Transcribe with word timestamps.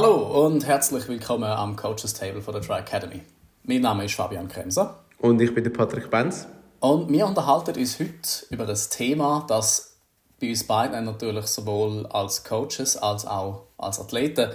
Hallo 0.00 0.44
und 0.44 0.64
herzlich 0.64 1.08
willkommen 1.08 1.50
am 1.50 1.74
Coaches 1.74 2.14
Table 2.14 2.40
von 2.40 2.54
der 2.54 2.62
Try 2.62 2.78
Academy. 2.78 3.20
Mein 3.64 3.80
Name 3.80 4.04
ist 4.04 4.14
Fabian 4.14 4.46
Kremser. 4.46 5.00
Und 5.18 5.40
ich 5.40 5.52
bin 5.52 5.64
der 5.64 5.72
Patrick 5.72 6.08
Benz. 6.08 6.46
Und 6.78 7.10
wir 7.10 7.26
unterhalten 7.26 7.76
uns 7.76 7.98
heute 7.98 8.46
über 8.50 8.64
das 8.64 8.90
Thema, 8.90 9.44
das 9.48 9.96
bei 10.40 10.50
uns 10.50 10.62
beiden 10.62 11.04
natürlich 11.04 11.46
sowohl 11.46 12.06
als 12.06 12.44
Coaches 12.44 12.96
als 12.96 13.26
auch 13.26 13.64
als 13.76 13.98
Athleten 13.98 14.52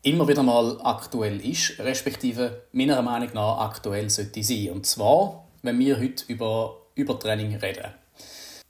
immer 0.00 0.26
wieder 0.26 0.42
mal 0.42 0.80
aktuell 0.82 1.38
ist, 1.44 1.78
respektive 1.80 2.62
meiner 2.72 3.02
Meinung 3.02 3.28
nach 3.34 3.58
aktuell 3.58 4.08
sollte 4.08 4.42
sein. 4.42 4.70
Und 4.70 4.86
zwar, 4.86 5.44
wenn 5.60 5.78
wir 5.78 6.00
heute 6.00 6.24
über 6.28 6.78
Übertraining 6.94 7.56
reden. 7.56 7.92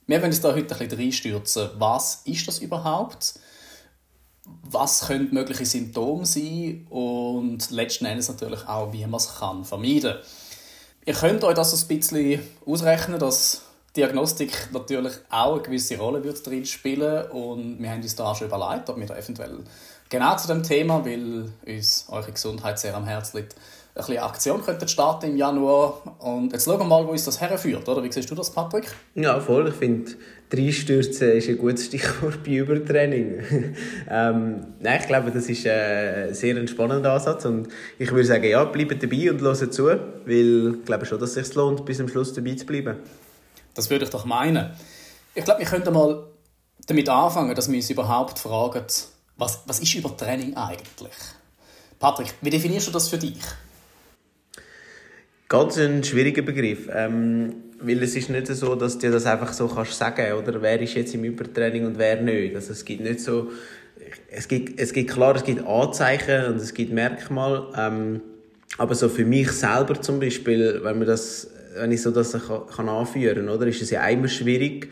Wir 0.05 0.17
werden 0.17 0.31
uns 0.31 0.41
da 0.41 0.49
heute 0.49 0.75
ein 0.75 0.79
bisschen 0.79 0.99
reinstürzen. 0.99 1.69
Was 1.77 2.23
ist 2.25 2.45
das 2.45 2.59
überhaupt? 2.59 3.39
Was 4.63 5.07
können 5.07 5.29
mögliche 5.31 5.65
Symptome 5.65 6.25
sein 6.25 6.85
und 6.89 7.71
letzten 7.71 8.05
Endes 8.05 8.27
natürlich 8.29 8.67
auch, 8.67 8.93
wie 8.93 9.01
man 9.01 9.15
es 9.15 9.39
kann 9.39 9.65
vermeiden 9.65 10.13
kann. 10.13 10.21
Ihr 11.05 11.13
könnt 11.13 11.43
euch 11.43 11.55
das 11.55 11.73
ein 11.73 11.87
bisschen 11.87 12.41
ausrechnen, 12.65 13.19
dass 13.19 13.63
Diagnostik 13.95 14.69
natürlich 14.71 15.13
auch 15.29 15.53
eine 15.53 15.63
gewisse 15.63 15.97
Rolle 15.97 16.23
wird 16.23 16.45
drin 16.45 16.65
spielen 16.65 17.29
und 17.31 17.81
wir 17.81 17.89
haben 17.89 18.01
uns 18.01 18.15
da 18.15 18.35
schon 18.35 18.47
überlegt, 18.47 18.89
ob 18.89 18.97
wir 18.97 19.07
da 19.07 19.17
eventuell 19.17 19.63
genau 20.09 20.35
zu 20.37 20.47
dem 20.47 20.61
Thema, 20.61 21.03
weil 21.03 21.51
uns 21.65 22.05
eure 22.09 22.31
Gesundheit 22.31 22.77
sehr 22.79 22.95
am 22.95 23.05
Herzen 23.05 23.37
liegt, 23.37 23.55
ein 23.95 24.05
bisschen 24.05 24.23
Aktion 24.23 24.63
könnten 24.63 24.87
starten 24.87 25.31
im 25.31 25.37
Januar. 25.37 26.01
Und 26.19 26.53
jetzt 26.53 26.65
schauen 26.65 26.79
wir 26.79 26.85
mal, 26.85 27.05
wo 27.05 27.11
uns 27.11 27.25
das 27.25 27.41
herführt, 27.41 27.87
oder? 27.89 28.03
Wie 28.03 28.11
siehst 28.11 28.29
du 28.29 28.35
das, 28.35 28.49
Patrick? 28.49 28.93
Ja, 29.15 29.39
voll. 29.39 29.67
Ich 29.67 29.75
finde, 29.75 30.11
Reinstürzen 30.51 31.31
ist 31.33 31.47
ein 31.47 31.57
gutes 31.59 31.85
Stichwort 31.85 32.43
bei 32.43 32.53
Übertraining. 32.53 33.43
ähm, 34.09 34.65
nein, 34.79 34.99
ich 34.99 35.07
glaube, 35.07 35.29
das 35.29 35.47
ist 35.47 35.67
ein 35.67 36.33
sehr 36.33 36.67
spannender 36.67 37.13
Ansatz 37.13 37.45
und 37.45 37.67
ich 37.99 38.11
würde 38.11 38.25
sagen, 38.25 38.45
ja, 38.45 38.63
bleibt 38.63 39.03
dabei 39.03 39.29
und 39.29 39.41
hört 39.41 39.73
zu, 39.73 39.85
weil 39.85 40.75
ich 40.75 40.85
glaube 40.85 41.05
schon, 41.05 41.19
dass 41.19 41.37
es 41.37 41.47
sich 41.47 41.55
lohnt, 41.55 41.85
bis 41.85 41.97
zum 41.97 42.07
Schluss 42.07 42.33
dabei 42.33 42.55
zu 42.55 42.65
bleiben. 42.65 42.97
Das 43.75 43.89
würde 43.91 44.05
ich 44.05 44.11
doch 44.11 44.25
meinen. 44.25 44.71
Ich 45.35 45.43
glaube, 45.43 45.59
wir 45.59 45.67
könnten 45.67 45.93
mal 45.93 46.25
damit 46.87 47.07
anfangen, 47.07 47.53
dass 47.53 47.69
wir 47.69 47.75
uns 47.75 47.89
überhaupt 47.89 48.39
fragen, 48.39 48.83
was, 49.37 49.63
was 49.67 49.79
ist 49.79 49.93
Übertraining 49.93 50.57
eigentlich? 50.57 51.13
Patrick, 51.99 52.33
wie 52.41 52.49
definierst 52.49 52.87
du 52.87 52.91
das 52.91 53.07
für 53.07 53.19
dich? 53.19 53.37
Ganz 55.47 55.77
ein 55.77 56.03
schwieriger 56.03 56.41
Begriff. 56.41 56.89
Ähm, 56.91 57.55
weil 57.81 58.03
es 58.03 58.15
ist 58.15 58.29
nicht 58.29 58.47
so, 58.47 58.75
dass 58.75 58.97
du 58.97 59.09
das 59.11 59.25
einfach 59.25 59.53
so 59.53 59.67
kannst 59.67 59.93
sagen 59.93 60.33
oder? 60.33 60.61
Wer 60.61 60.81
ist 60.81 60.95
jetzt 60.95 61.13
im 61.13 61.23
Übertraining 61.23 61.85
und 61.85 61.97
wer 61.97 62.21
nicht. 62.21 62.55
Also 62.55 62.73
es 62.73 62.83
gibt 62.85 63.01
nicht 63.01 63.21
so, 63.21 63.49
es 64.29 64.47
gibt, 64.47 64.79
es 64.79 64.93
gibt 64.93 65.11
klar, 65.11 65.35
es 65.35 65.43
gibt 65.43 65.65
Anzeichen 65.65 66.45
und 66.45 66.57
es 66.57 66.73
gibt 66.73 66.91
Merkmale, 66.91 67.67
ähm, 67.77 68.21
aber 68.77 68.95
so 68.95 69.09
für 69.09 69.25
mich 69.25 69.51
selber 69.51 69.99
zum 70.01 70.19
Beispiel, 70.19 70.79
wenn 70.83 70.99
man 70.99 71.07
das, 71.07 71.51
wenn 71.75 71.91
ich 71.91 72.01
so 72.01 72.11
das 72.11 72.31
kann, 72.31 72.67
kann 72.67 72.89
anführen, 72.89 73.49
oder, 73.49 73.67
ist 73.67 73.81
es 73.81 73.89
ja 73.89 74.07
immer 74.07 74.27
schwierig, 74.27 74.89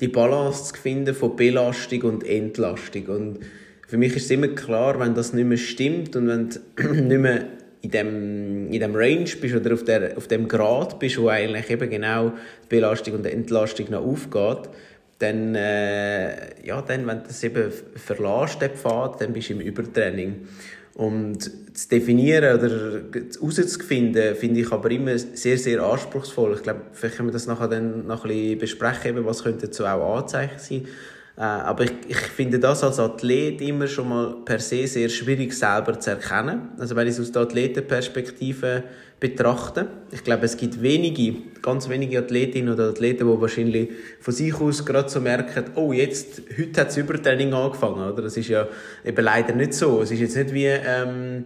die 0.00 0.08
Balance 0.08 0.72
zu 0.72 0.80
finden 0.80 1.14
von 1.14 1.36
Belastung 1.36 2.02
und 2.02 2.26
Entlastung. 2.26 3.06
Und 3.06 3.38
für 3.86 3.96
mich 3.96 4.16
ist 4.16 4.24
es 4.24 4.30
immer 4.30 4.48
klar, 4.48 4.98
wenn 4.98 5.14
das 5.14 5.32
nicht 5.32 5.46
mehr 5.46 5.58
stimmt 5.58 6.16
und 6.16 6.26
wenn 6.26 6.48
nicht 7.08 7.20
mehr 7.20 7.46
in 7.84 7.90
dem, 7.90 8.72
in 8.72 8.80
dem 8.80 8.94
Range 8.96 9.30
bist 9.40 9.54
oder 9.54 9.74
auf, 9.74 9.84
der, 9.84 10.16
auf 10.16 10.26
dem 10.26 10.48
Grad 10.48 10.98
bist, 10.98 11.18
wo 11.18 11.28
eigentlich 11.28 11.68
eben 11.68 11.90
genau 11.90 12.32
die 12.64 12.68
Belastung 12.76 13.14
und 13.14 13.26
die 13.26 13.30
Entlastung 13.30 13.90
noch 13.90 14.02
aufgeht, 14.02 14.70
dann, 15.18 15.54
äh, 15.54 16.66
ja, 16.66 16.80
dann, 16.80 17.06
wenn 17.06 17.18
du 17.18 17.24
das 17.26 17.44
eben 17.44 17.70
verlässt, 17.94 18.60
den 18.62 18.70
Pfad, 18.70 19.20
dann 19.20 19.34
bist 19.34 19.50
du 19.50 19.54
im 19.54 19.60
Übertraining. 19.60 20.48
Und 20.94 21.42
zu 21.42 21.88
definieren 21.90 22.56
oder 22.56 23.02
herauszufinden, 23.12 24.34
finde 24.36 24.60
ich 24.60 24.72
aber 24.72 24.90
immer 24.90 25.18
sehr, 25.18 25.58
sehr 25.58 25.82
anspruchsvoll. 25.82 26.54
Ich 26.54 26.62
glaube, 26.62 26.82
vielleicht 26.92 27.16
können 27.16 27.28
wir 27.28 27.32
das 27.32 27.46
nachher 27.46 27.68
dann 27.68 28.06
noch 28.06 28.24
ein 28.24 28.30
bisschen 28.30 28.58
besprechen, 28.58 29.26
was 29.26 29.42
könnte 29.42 29.66
dazu 29.66 29.84
auch 29.84 30.20
Anzeichen 30.20 30.58
sein. 30.58 30.88
Äh, 31.36 31.40
aber 31.40 31.84
ich, 31.84 31.92
ich 32.08 32.16
finde 32.16 32.58
das 32.58 32.84
als 32.84 32.98
Athlet 32.98 33.60
immer 33.60 33.86
schon 33.86 34.08
mal 34.08 34.36
per 34.44 34.58
se 34.58 34.86
sehr 34.86 35.08
schwierig 35.08 35.52
selber 35.52 35.98
zu 35.98 36.10
erkennen. 36.10 36.70
Also 36.78 36.94
wenn 36.94 37.06
ich 37.08 37.14
es 37.14 37.20
aus 37.20 37.32
der 37.32 37.42
Athletenperspektive 37.42 38.84
betrachte. 39.24 39.88
Ich 40.10 40.22
glaube, 40.22 40.44
es 40.44 40.56
gibt 40.56 40.82
wenige, 40.82 41.36
ganz 41.62 41.88
wenige 41.88 42.18
Athletinnen 42.18 42.72
oder 42.72 42.90
Athleten, 42.90 43.26
die 43.26 43.40
wahrscheinlich 43.40 43.88
von 44.20 44.34
sich 44.34 44.54
aus 44.60 44.84
gerade 44.84 45.08
so 45.08 45.18
merken, 45.18 45.64
oh, 45.76 45.94
jetzt, 45.94 46.42
heute 46.58 46.80
hat 46.82 46.88
das 46.88 46.96
Übertraining 46.98 47.54
angefangen, 47.54 48.06
oder? 48.06 48.22
Das 48.22 48.36
ist 48.36 48.48
ja 48.48 48.68
eben 49.02 49.24
leider 49.24 49.54
nicht 49.54 49.72
so. 49.72 50.02
Es 50.02 50.10
ist 50.10 50.20
jetzt 50.20 50.36
nicht 50.36 50.52
wie, 50.52 50.66
ähm, 50.66 51.44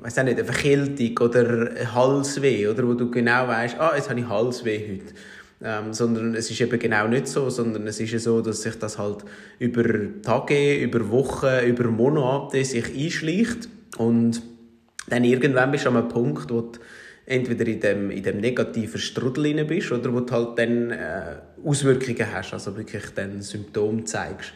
weiß 0.00 0.18
auch 0.18 0.24
nicht, 0.24 0.38
eine 0.38 0.46
Verkältung 0.46 1.18
oder 1.18 1.70
Halsweh, 1.94 2.68
oder? 2.68 2.88
Wo 2.88 2.94
du 2.94 3.10
genau 3.10 3.46
weißt, 3.46 3.78
ah, 3.78 3.92
jetzt 3.94 4.08
habe 4.08 4.20
ich 4.20 4.26
Halsweh 4.26 4.78
heute. 4.78 5.12
Ähm, 5.62 5.92
sondern 5.92 6.34
es 6.34 6.50
ist 6.50 6.60
eben 6.62 6.78
genau 6.78 7.06
nicht 7.06 7.28
so, 7.28 7.50
sondern 7.50 7.86
es 7.86 8.00
ist 8.00 8.12
ja 8.12 8.18
so, 8.18 8.40
dass 8.40 8.62
sich 8.62 8.78
das 8.78 8.96
halt 8.96 9.24
über 9.58 9.84
Tage, 10.22 10.76
über 10.76 11.10
Wochen, 11.10 11.66
über 11.66 11.84
Monate 11.84 12.64
sich 12.64 12.86
einschleicht 12.96 13.68
und 13.98 14.40
dann 15.08 15.24
irgendwann 15.24 15.70
bist 15.70 15.84
du 15.84 15.90
an 15.90 15.98
einem 15.98 16.08
Punkt, 16.08 16.50
wo 16.50 16.62
du 16.62 16.78
entweder 17.26 17.66
in 17.66 17.80
dem, 17.80 18.10
in 18.10 18.22
dem 18.22 18.38
negativen 18.38 18.98
Strudel 18.98 19.56
rein 19.56 19.66
bist 19.66 19.92
oder 19.92 20.12
wo 20.12 20.20
du 20.20 20.32
halt 20.32 20.58
dann 20.58 20.90
äh, 20.90 21.36
Auswirkungen 21.64 22.32
hast, 22.32 22.54
also 22.54 22.76
wirklich 22.76 23.04
dann 23.14 23.42
Symptome 23.42 24.04
zeigst. 24.04 24.52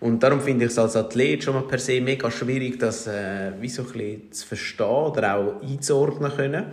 Und 0.00 0.22
darum 0.22 0.40
finde 0.40 0.66
ich 0.66 0.70
es 0.70 0.78
als 0.78 0.94
Athlet 0.94 1.42
schon 1.42 1.54
mal 1.54 1.64
per 1.64 1.78
se 1.78 2.00
mega 2.00 2.30
schwierig, 2.30 2.78
das 2.78 3.08
äh, 3.08 3.52
wie 3.60 3.68
so 3.68 3.82
ein 3.82 3.88
bisschen 3.88 4.32
zu 4.32 4.46
verstehen 4.46 4.86
oder 4.86 5.36
auch 5.36 5.62
einzuordnen 5.62 6.30
können. 6.30 6.66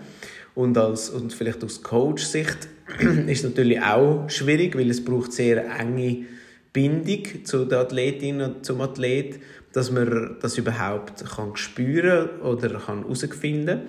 Und, 0.54 0.78
als, 0.78 1.10
und 1.10 1.34
vielleicht 1.34 1.64
aus 1.64 1.82
Coach-Sicht 1.82 2.70
ist 3.28 3.44
natürlich 3.44 3.82
auch 3.82 4.30
schwierig, 4.30 4.78
weil 4.78 4.90
es 4.90 5.04
braucht 5.04 5.34
sehr 5.34 5.66
enge 5.80 6.26
Bindung 6.72 7.46
zu 7.46 7.66
der 7.66 7.80
Athletin 7.80 8.42
und 8.42 8.66
zum 8.66 8.82
Athlet, 8.82 9.40
dass 9.72 9.92
man 9.92 10.36
das 10.42 10.58
überhaupt 10.58 11.24
kann 11.26 11.56
spüren 11.56 12.42
oder 12.42 12.70
kann 12.80 13.04
herausfinden 13.04 13.82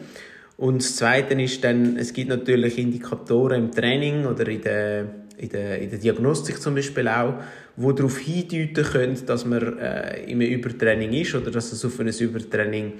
Und 0.57 0.83
das 0.83 0.97
Zweite 0.97 1.41
ist 1.41 1.63
dann, 1.65 1.97
es 1.97 2.13
gibt 2.13 2.29
natürlich 2.29 2.79
Indikatoren 2.79 3.65
im 3.65 3.71
Training 3.73 4.25
oder 4.27 4.47
in 4.49 4.61
der, 4.61 5.07
in 5.37 5.49
der, 5.49 5.79
in 5.81 5.91
der 5.91 5.99
Diagnostik 5.99 6.61
zum 6.61 6.75
Beispiel 6.75 7.09
auch, 7.09 7.35
die 7.77 7.95
darauf 7.95 8.19
hindeuten 8.19 8.85
können, 8.85 9.27
dass 9.27 9.45
man 9.45 9.79
äh, 9.79 10.25
einem 10.29 10.41
Übertraining 10.41 11.13
ist 11.13 11.35
oder 11.35 11.51
dass 11.51 11.73
es 11.73 11.85
auf 11.85 12.01
ein 12.01 12.09
Übertraining 12.09 12.95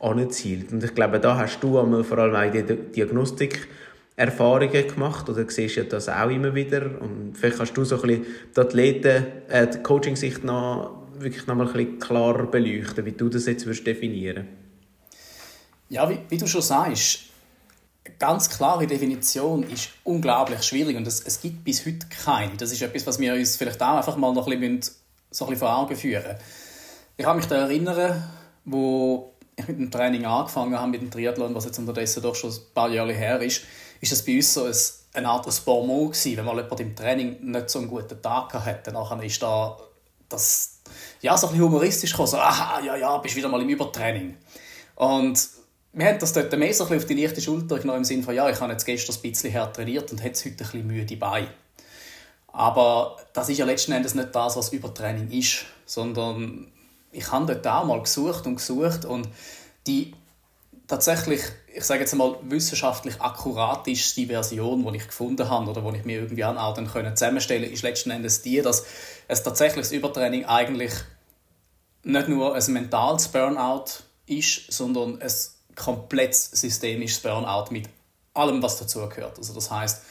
anzielt. 0.00 0.72
Und 0.72 0.82
ich 0.82 0.94
glaube, 0.94 1.20
da 1.20 1.36
hast 1.36 1.60
du 1.60 1.78
einmal 1.78 2.02
vor 2.02 2.18
allem 2.18 2.34
auch 2.34 2.54
in 2.54 2.66
der 2.66 2.76
Diagnostik 2.76 3.68
Erfahrungen 4.16 4.88
gemacht 4.88 5.28
oder 5.28 5.48
siehst 5.48 5.76
du 5.76 5.84
das 5.84 6.08
auch 6.08 6.28
immer 6.28 6.54
wieder? 6.54 7.00
Und 7.00 7.34
vielleicht 7.34 7.58
kannst 7.58 7.76
du 7.76 7.84
so 7.84 7.96
ein 7.96 8.02
bisschen 8.02 8.26
die 8.54 8.60
Athleten, 8.60 9.26
äh, 9.48 9.66
die 9.66 9.78
Coaching-Sicht 9.82 10.44
noch 10.44 11.02
wirklich 11.18 11.46
noch 11.46 11.54
mal 11.54 11.66
ein 11.66 11.72
bisschen 11.72 11.98
klarer 11.98 12.46
beleuchten, 12.46 13.04
wie 13.04 13.12
du 13.12 13.28
das 13.28 13.46
jetzt 13.46 13.64
würdest 13.64 13.86
definieren? 13.86 14.48
Ja, 15.88 16.08
wie, 16.08 16.18
wie 16.28 16.38
du 16.38 16.46
schon 16.46 16.62
sagst, 16.62 17.20
ganz 18.18 18.50
klare 18.50 18.86
Definition 18.86 19.62
ist 19.64 19.90
unglaublich 20.04 20.62
schwierig 20.62 20.96
und 20.96 21.06
es, 21.06 21.20
es 21.20 21.40
gibt 21.40 21.64
bis 21.64 21.86
heute 21.86 22.06
keine. 22.24 22.56
Das 22.56 22.72
ist 22.72 22.82
etwas, 22.82 23.06
was 23.06 23.18
wir 23.18 23.34
uns 23.34 23.56
vielleicht 23.56 23.82
auch 23.82 23.96
einfach 23.96 24.16
mal 24.16 24.32
noch 24.32 24.46
ein 24.46 24.58
bisschen, 24.58 24.80
so 25.30 25.44
ein 25.44 25.50
bisschen 25.50 25.66
vor 25.66 25.76
Augen 25.76 25.96
führen. 25.96 26.36
Ich 27.16 27.24
kann 27.24 27.36
mich 27.36 27.46
da 27.46 27.56
erinnern, 27.56 28.22
wo 28.64 29.32
ich 29.56 29.68
mit 29.68 29.78
dem 29.78 29.90
Training 29.90 30.24
angefangen 30.24 30.78
habe, 30.78 30.90
mit 30.90 31.02
dem 31.02 31.10
Triathlon, 31.10 31.54
was 31.54 31.66
jetzt 31.66 31.78
unterdessen 31.78 32.22
doch 32.22 32.34
schon 32.34 32.50
ein 32.50 32.58
paar 32.74 32.90
Jahre 32.90 33.12
her 33.12 33.40
ist, 33.40 33.62
ist 34.02 34.12
das 34.12 34.24
bei 34.24 34.36
uns 34.36 34.52
so 34.52 34.64
ein, 34.64 34.74
eine 35.14 35.28
Art 35.28 35.64
Bonmot 35.64 36.12
gewesen, 36.12 36.36
wenn 36.36 36.44
mal 36.44 36.56
jemand 36.56 36.80
im 36.80 36.94
Training 36.94 37.36
nicht 37.40 37.70
so 37.70 37.78
einen 37.78 37.88
guten 37.88 38.20
Tag 38.20 38.52
hatte. 38.52 38.92
Dann 38.92 39.22
ist 39.22 39.42
da 39.42 39.78
das 40.28 40.80
ja, 41.20 41.36
so 41.36 41.48
ein 41.48 41.60
humoristisch 41.60 42.10
gekommen, 42.10 42.28
so, 42.28 42.38
aha, 42.38 42.80
ja, 42.80 42.96
ja, 42.96 43.16
bist 43.18 43.36
wieder 43.36 43.48
mal 43.48 43.62
im 43.62 43.68
Übertraining. 43.68 44.36
Und 44.96 45.48
wir 45.92 46.06
haben 46.06 46.18
das 46.18 46.32
dort 46.32 46.52
mehr 46.58 46.74
so 46.74 46.86
ein 46.86 46.96
auf 46.96 47.04
die 47.04 47.14
leichte 47.14 47.40
Schulter 47.40 47.78
genommen, 47.78 47.98
im 47.98 48.04
Sinne 48.04 48.22
von, 48.22 48.34
ja, 48.34 48.48
ich 48.50 48.60
habe 48.60 48.72
jetzt 48.72 48.84
gestern 48.84 49.14
ein 49.14 49.22
bisschen 49.22 49.50
her 49.50 49.72
trainiert 49.72 50.10
und 50.10 50.18
hätte 50.18 50.40
heute 50.40 50.50
ein 50.50 50.56
bisschen 50.56 50.86
müde 50.86 51.16
Beine. 51.16 51.48
Aber 52.48 53.16
das 53.32 53.48
ist 53.48 53.58
ja 53.58 53.64
letzten 53.64 53.92
Endes 53.92 54.14
nicht 54.14 54.34
das, 54.34 54.56
was 54.56 54.72
Übertraining 54.72 55.30
ist, 55.30 55.64
sondern 55.86 56.70
ich 57.12 57.30
habe 57.30 57.46
dort 57.54 57.66
auch 57.66 57.84
mal 57.84 58.02
gesucht 58.02 58.46
und 58.46 58.56
gesucht 58.56 59.04
und 59.04 59.28
die 59.86 60.14
tatsächlich, 60.86 61.40
ich 61.74 61.84
sage 61.84 62.00
jetzt 62.00 62.14
mal, 62.14 62.36
wissenschaftlich 62.42 63.20
akkurateste 63.20 64.26
Version, 64.26 64.84
die 64.92 64.98
ich 64.98 65.06
gefunden 65.06 65.48
habe 65.48 65.70
oder 65.70 65.80
die 65.92 65.98
ich 65.98 66.04
mir 66.04 66.20
irgendwie 66.20 66.44
auch 66.44 66.74
dann 66.74 66.86
können 66.86 67.16
zusammenstellen 67.16 67.70
ist 67.70 67.82
letzten 67.82 68.10
Endes 68.10 68.42
die, 68.42 68.60
dass 68.60 68.84
es 69.28 69.42
tatsächlich 69.42 69.86
das 69.86 69.92
Übertraining 69.92 70.44
eigentlich 70.44 70.92
nicht 72.04 72.28
nur 72.28 72.54
ein 72.54 72.72
mentales 72.72 73.28
Burnout 73.28 73.84
ist, 74.26 74.72
sondern 74.72 75.20
ein 75.20 75.32
komplett 75.74 76.34
systemisches 76.34 77.20
Burnout 77.20 77.70
mit 77.70 77.88
allem, 78.34 78.62
was 78.62 78.78
dazugehört. 78.78 79.38
Also 79.38 79.54
das 79.54 79.70
heißt 79.70 80.02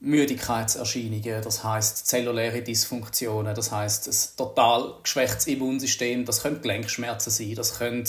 Müdigkeitserscheinungen, 0.00 1.42
das 1.42 1.62
heißt 1.62 2.06
zelluläre 2.06 2.62
Dysfunktionen, 2.62 3.54
das 3.54 3.70
heißt 3.70 4.08
ein 4.08 4.36
total 4.36 4.94
geschwächtes 5.02 5.46
Immunsystem, 5.46 6.24
das 6.24 6.42
können 6.42 6.62
Gelenkschmerzen 6.62 7.30
sein, 7.30 7.54
das 7.54 7.78
können 7.78 8.04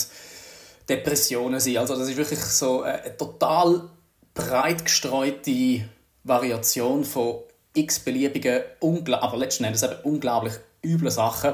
Depressionen 0.88 1.60
sein. 1.60 1.78
Also 1.78 1.96
das 1.96 2.10
ist 2.10 2.18
wirklich 2.18 2.40
so 2.40 2.82
eine 2.82 3.16
total 3.18 3.90
breit 4.34 4.86
gestreute 4.86 5.86
Variation 6.24 7.04
von 7.04 7.42
x 7.74 8.00
beliebigen, 8.00 8.62
aber 8.82 9.38
letzten 9.38 9.64
Endes 9.64 9.84
eben 9.84 9.96
unglaublich 10.04 10.54
üblen 10.84 11.12
Sachen, 11.12 11.54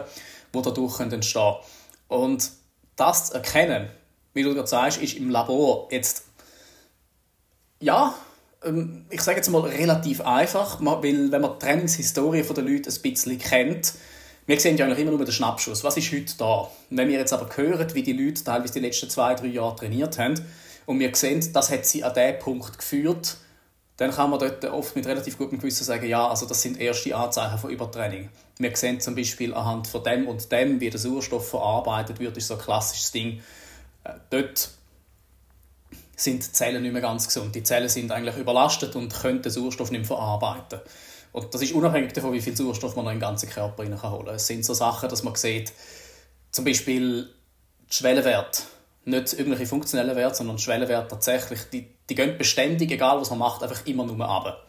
die 0.54 0.62
dadurch 0.62 1.00
entstehen 1.00 1.44
können. 1.44 1.56
Und 2.08 2.52
das 2.96 3.28
zu 3.28 3.36
erkennen, 3.36 3.90
wie 4.34 4.44
du 4.44 4.54
gerade 4.54 4.68
sagst, 4.68 5.02
ist 5.02 5.18
im 5.18 5.30
Labor 5.30 5.88
jetzt, 5.92 6.26
ja, 7.80 8.16
ähm, 8.64 9.06
ich 9.10 9.22
sage 9.22 9.38
jetzt 9.38 9.50
mal 9.50 9.62
relativ 9.62 10.22
einfach, 10.22 10.80
weil 10.82 11.32
wenn 11.32 11.42
man 11.42 11.54
die 11.54 11.66
Trainingshistorie 11.66 12.44
der 12.44 12.64
Leute 12.64 12.90
ein 12.90 13.02
bisschen 13.02 13.38
kennt, 13.38 13.94
wir 14.48 14.60
sehen 14.60 14.78
ja 14.78 14.86
eigentlich 14.86 15.00
immer 15.00 15.12
nur 15.12 15.26
den 15.26 15.32
Schnappschuss. 15.32 15.84
Was 15.84 15.98
ist 15.98 16.12
heute 16.12 16.34
da? 16.38 16.72
wenn 16.90 17.10
wir 17.10 17.20
jetzt 17.20 17.34
aber 17.34 17.50
hören, 17.56 17.94
wie 17.94 18.02
die 18.02 18.14
Leute 18.14 18.44
teilweise 18.44 18.74
die 18.74 18.80
letzten 18.80 19.10
zwei, 19.10 19.36
drei 19.36 19.48
Jahre 19.48 19.76
trainiert 19.76 20.18
haben 20.18 20.36
und 20.86 21.00
wir 21.00 21.14
sehen, 21.16 21.48
das 21.54 21.70
hat 21.70 21.86
sie 21.86 22.04
an 22.04 22.14
diesen 22.14 22.40
Punkt 22.40 22.78
geführt, 22.78 23.38
dann 23.98 24.12
kann 24.12 24.30
man 24.30 24.40
dort 24.40 24.64
oft 24.66 24.96
mit 24.96 25.06
relativ 25.06 25.38
gutem 25.38 25.60
Gewissen 25.60 25.84
sagen, 25.84 26.08
ja, 26.08 26.28
also 26.28 26.46
das 26.46 26.62
sind 26.62 26.80
erste 26.80 27.16
Anzeichen 27.16 27.58
von 27.58 27.72
Übertraining. 27.72 28.30
Wir 28.60 28.76
sehen 28.76 29.02
zum 29.02 29.16
Beispiel 29.16 29.54
anhand 29.54 29.88
von 29.88 30.04
dem 30.04 30.28
und 30.28 30.52
dem, 30.52 30.80
wie 30.80 30.90
der 30.90 31.00
Sauerstoff 31.00 31.50
verarbeitet 31.50 32.20
wird, 32.20 32.38
ist 32.38 32.48
so 32.48 32.54
ein 32.54 32.62
klassisches 32.62 33.12
Ding. 33.12 33.42
Äh, 34.04 34.12
dort 34.30 34.70
sind 36.16 36.46
die 36.46 36.52
Zellen 36.52 36.84
nicht 36.84 36.94
mehr 36.94 37.02
ganz 37.02 37.28
gesund. 37.28 37.54
Die 37.54 37.64
Zellen 37.64 37.90
sind 37.90 38.12
eigentlich 38.12 38.38
überlastet 38.38 38.96
und 38.96 39.14
können 39.14 39.42
den 39.42 39.52
Sauerstoff 39.52 39.92
nicht 39.92 40.02
mehr 40.02 40.08
verarbeiten. 40.08 40.80
Und 41.38 41.54
das 41.54 41.62
ist 41.62 41.74
unabhängig 41.74 42.14
davon, 42.14 42.34
wie 42.34 42.42
viel 42.42 42.58
Sauerstoff 42.58 42.96
man 42.96 43.06
noch 43.06 43.12
in 43.12 43.18
den 43.18 43.22
ganzen 43.22 43.48
Körper 43.48 43.84
holen 43.84 43.96
kann. 43.96 44.28
Es 44.30 44.48
sind 44.48 44.66
so 44.66 44.74
Sachen, 44.74 45.08
dass 45.08 45.22
man 45.22 45.36
sieht, 45.36 45.72
zum 46.50 46.66
Beispiel 46.66 47.30
die 47.88 47.94
Schwellenwerte 47.94 48.64
nicht 49.06 49.34
irgendwelche 49.34 49.68
funktionellen 49.68 50.16
Werte, 50.16 50.38
sondern 50.38 50.58
Schwellenwerte 50.58 51.10
tatsächlich, 51.10 51.60
die, 51.72 51.88
die 52.10 52.16
gehen 52.16 52.40
beständig, 52.40 52.92
egal 52.92 53.22
was 53.22 53.30
man 53.30 53.38
macht, 53.38 53.62
einfach 53.62 53.86
immer 53.86 54.04
nur 54.06 54.28
ab. 54.28 54.66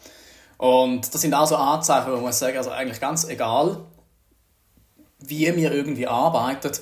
Und 0.59 1.13
das 1.13 1.23
sind 1.23 1.33
also 1.33 1.57
Anzeichen, 1.57 2.13
wo 2.13 2.19
man 2.19 2.35
sagen, 2.35 2.59
also 2.59 2.71
eigentlich 2.71 3.01
ganz 3.01 3.27
egal, 3.27 3.79
wie 5.21 5.57
wir 5.57 5.73
irgendwie 5.73 6.07
arbeiten, 6.07 6.73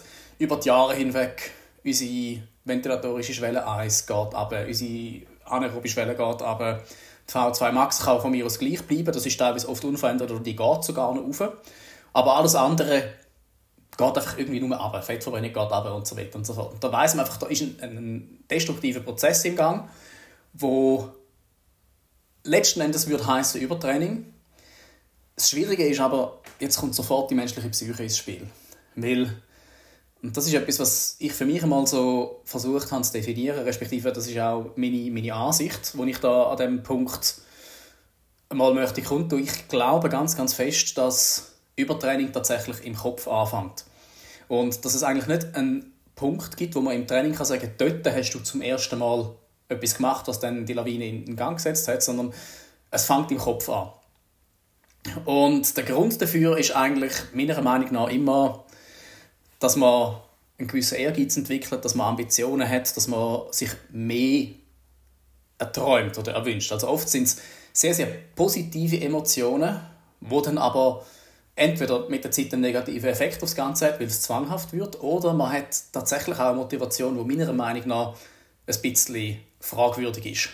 über 0.40 0.56
die 0.56 0.66
Jahre 0.66 0.96
hinweg, 0.96 1.52
unsere 1.84 2.42
ventilatorische 2.64 3.34
Schwelle 3.34 3.64
1 3.64 4.04
geht 4.08 4.34
ab, 4.34 4.52
unsere 4.66 5.22
anaerobe 5.44 5.88
Schwelle 5.88 6.16
geht 6.16 6.42
ab, 6.42 6.82
die 7.28 7.32
V2 7.32 7.72
Max 7.72 8.00
kann 8.00 8.20
von 8.20 8.30
mir 8.30 8.46
aus 8.46 8.58
gleich 8.58 8.82
bleiben, 8.82 9.12
das 9.12 9.26
ist 9.26 9.38
teilweise 9.38 9.68
oft 9.68 9.84
unverändert 9.84 10.30
oder 10.30 10.40
die 10.40 10.56
geht 10.56 10.84
sogar 10.84 11.14
noch 11.14 11.22
rauf. 11.22 11.52
Aber 12.12 12.36
alles 12.36 12.54
andere 12.54 13.12
geht 13.96 14.16
einfach 14.16 14.38
irgendwie 14.38 14.60
nur 14.60 14.78
ab. 14.78 15.04
Fettverbrennung 15.04 15.52
geht 15.52 15.72
ab 15.72 15.94
und 15.94 16.06
so 16.06 16.16
weiter 16.16 16.36
und 16.36 16.46
so 16.46 16.54
fort. 16.54 16.74
Und 16.74 16.84
da 16.84 16.92
weiß 16.92 17.14
man 17.14 17.24
einfach, 17.24 17.38
da 17.38 17.46
ist 17.46 17.62
ein, 17.62 17.78
ein 17.80 18.44
destruktiver 18.50 19.00
Prozess 19.00 19.44
im 19.44 19.56
Gang, 19.56 19.88
wo 20.52 21.08
letzten 22.44 22.80
Endes 22.80 23.08
würde 23.08 23.26
heißen 23.26 23.60
Übertraining. 23.60 24.32
Das 25.34 25.50
Schwierige 25.50 25.86
ist 25.86 26.00
aber, 26.00 26.40
jetzt 26.60 26.78
kommt 26.78 26.94
sofort 26.94 27.30
die 27.30 27.34
menschliche 27.34 27.68
Psyche 27.68 28.02
ins 28.02 28.16
Spiel. 28.16 28.46
Weil, 28.94 29.42
und 30.22 30.36
das 30.36 30.46
ist 30.46 30.54
etwas, 30.54 30.80
was 30.80 31.16
ich 31.18 31.32
für 31.32 31.44
mich 31.44 31.62
einmal 31.62 31.86
so 31.86 32.40
versucht 32.44 32.90
habe 32.90 33.02
zu 33.02 33.12
definieren, 33.12 33.64
respektive 33.64 34.12
das 34.12 34.26
ist 34.26 34.38
auch 34.38 34.72
meine, 34.76 35.10
meine 35.10 35.34
Ansicht, 35.34 35.96
wo 35.96 36.04
ich 36.04 36.18
da 36.18 36.50
an 36.50 36.56
dem 36.56 36.82
Punkt 36.82 37.36
einmal 38.48 38.74
möchte 38.74 39.02
kundtun. 39.02 39.42
Ich 39.42 39.68
glaube 39.68 40.08
ganz, 40.08 40.36
ganz 40.36 40.54
fest, 40.54 40.96
dass 40.98 41.52
Übertraining 41.76 42.32
tatsächlich 42.32 42.84
im 42.84 42.96
Kopf 42.96 43.28
anfängt. 43.28 43.84
Und 44.48 44.84
dass 44.84 44.94
es 44.94 45.02
eigentlich 45.02 45.26
nicht 45.26 45.54
einen 45.54 45.92
Punkt 46.14 46.56
gibt, 46.56 46.74
wo 46.74 46.80
man 46.80 46.94
im 46.94 47.06
Training 47.06 47.34
kann 47.34 47.46
sagen 47.46 47.70
dort 47.76 48.06
hast 48.06 48.30
du 48.30 48.40
zum 48.40 48.62
ersten 48.62 48.98
Mal 48.98 49.34
etwas 49.68 49.96
gemacht, 49.96 50.28
was 50.28 50.40
dann 50.40 50.64
die 50.64 50.72
Lawine 50.72 51.06
in 51.06 51.36
Gang 51.36 51.56
gesetzt 51.56 51.88
hat, 51.88 52.02
sondern 52.02 52.32
es 52.90 53.04
fängt 53.04 53.30
im 53.30 53.38
Kopf 53.38 53.68
an. 53.68 53.90
Und 55.24 55.76
der 55.76 55.84
Grund 55.84 56.20
dafür 56.20 56.56
ist 56.56 56.74
eigentlich 56.74 57.12
meiner 57.32 57.60
Meinung 57.60 57.92
nach 57.92 58.08
immer, 58.08 58.65
dass 59.58 59.76
man 59.76 60.16
einen 60.58 60.68
gewissen 60.68 60.96
Ehrgeiz 60.96 61.36
entwickelt, 61.36 61.84
dass 61.84 61.94
man 61.94 62.08
Ambitionen 62.08 62.68
hat, 62.68 62.96
dass 62.96 63.08
man 63.08 63.42
sich 63.50 63.70
mehr 63.90 64.48
erträumt 65.58 66.18
oder 66.18 66.32
erwünscht. 66.32 66.72
Also 66.72 66.88
oft 66.88 67.08
sind 67.08 67.24
es 67.24 67.38
sehr, 67.72 67.94
sehr 67.94 68.08
positive 68.34 69.00
Emotionen, 69.00 69.80
wo 70.20 70.40
dann 70.40 70.58
aber 70.58 71.04
entweder 71.54 72.08
mit 72.08 72.24
der 72.24 72.30
Zeit 72.30 72.52
einen 72.52 72.62
negativen 72.62 73.08
Effekt 73.08 73.42
aufs 73.42 73.54
Ganze 73.54 73.86
hat, 73.86 74.00
weil 74.00 74.06
es 74.06 74.22
zwanghaft 74.22 74.72
wird, 74.72 75.00
oder 75.02 75.32
man 75.32 75.52
hat 75.52 75.92
tatsächlich 75.92 76.36
auch 76.38 76.50
eine 76.50 76.56
Motivation, 76.56 77.16
die 77.16 77.36
meiner 77.36 77.52
Meinung 77.52 77.88
nach 77.88 78.14
ein 78.66 78.82
bisschen 78.82 79.38
fragwürdig 79.60 80.26
ist. 80.26 80.48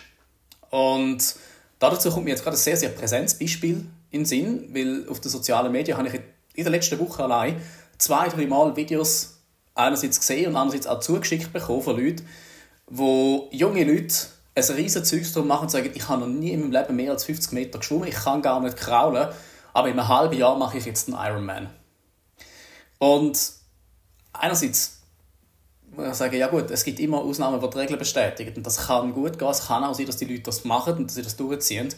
Und 0.69 1.35
dazu 1.79 2.09
kommt 2.09 2.25
mir 2.25 2.31
jetzt 2.31 2.43
gerade 2.43 2.55
ein 2.55 2.59
sehr, 2.59 2.77
sehr 2.77 2.89
präsentes 2.89 3.37
Beispiel 3.37 3.85
in 4.11 4.21
den 4.21 4.25
Sinn, 4.25 4.69
weil 4.73 5.07
auf 5.09 5.19
den 5.19 5.29
sozialen 5.29 5.71
Medien 5.71 5.97
habe 5.97 6.07
ich 6.07 6.15
in 6.55 6.63
der 6.63 6.71
letzten 6.71 6.99
Woche 6.99 7.23
allein 7.23 7.61
zwei, 7.97 8.27
drei 8.29 8.47
Mal 8.47 8.75
Videos 8.75 9.37
einerseits 9.75 10.19
gesehen 10.19 10.49
und 10.49 10.55
andererseits 10.55 10.87
auch 10.87 10.99
zugeschickt 10.99 11.51
bekommen 11.51 11.81
von 11.81 11.97
Leuten, 11.97 12.27
wo 12.87 13.49
junge 13.51 13.83
Leute 13.83 14.13
ein 14.55 14.63
riesen 14.63 15.03
Zeugs 15.03 15.33
drum 15.33 15.47
machen 15.47 15.63
und 15.63 15.69
sagen, 15.69 15.89
ich 15.93 16.07
habe 16.07 16.21
noch 16.21 16.27
nie 16.27 16.51
in 16.51 16.61
meinem 16.61 16.71
Leben 16.71 16.95
mehr 16.95 17.11
als 17.11 17.23
50 17.23 17.53
Meter 17.53 17.79
geschwommen, 17.79 18.07
ich 18.07 18.15
kann 18.15 18.41
gar 18.41 18.59
nicht 18.59 18.77
kraulen 18.77 19.29
aber 19.73 19.89
in 19.89 19.99
einem 19.99 20.07
halben 20.07 20.37
Jahr 20.37 20.57
mache 20.57 20.77
ich 20.77 20.85
jetzt 20.85 21.09
einen 21.09 21.17
Ironman. 21.17 21.69
Und 22.99 23.39
einerseits 24.31 24.99
muss 25.91 26.07
ich 26.07 26.13
sagen, 26.13 26.35
ja 26.35 26.47
gut, 26.47 26.71
es 26.71 26.83
gibt 26.83 26.99
immer 26.99 27.19
Ausnahmen, 27.19 27.59
die 27.59 27.69
die 27.69 27.77
Regeln 27.77 27.99
bestätigen. 27.99 28.55
Und 28.55 28.65
das 28.65 28.87
kann 28.87 29.13
gut 29.13 29.37
gehen, 29.37 29.49
es 29.49 29.67
kann 29.67 29.83
auch 29.83 29.93
sein, 29.93 30.05
dass 30.05 30.17
die 30.17 30.25
Leute 30.25 30.43
das 30.43 30.63
machen 30.63 30.97
und 30.97 31.07
dass 31.07 31.15
sie 31.15 31.21
das 31.21 31.35
durchziehen. 31.35 31.93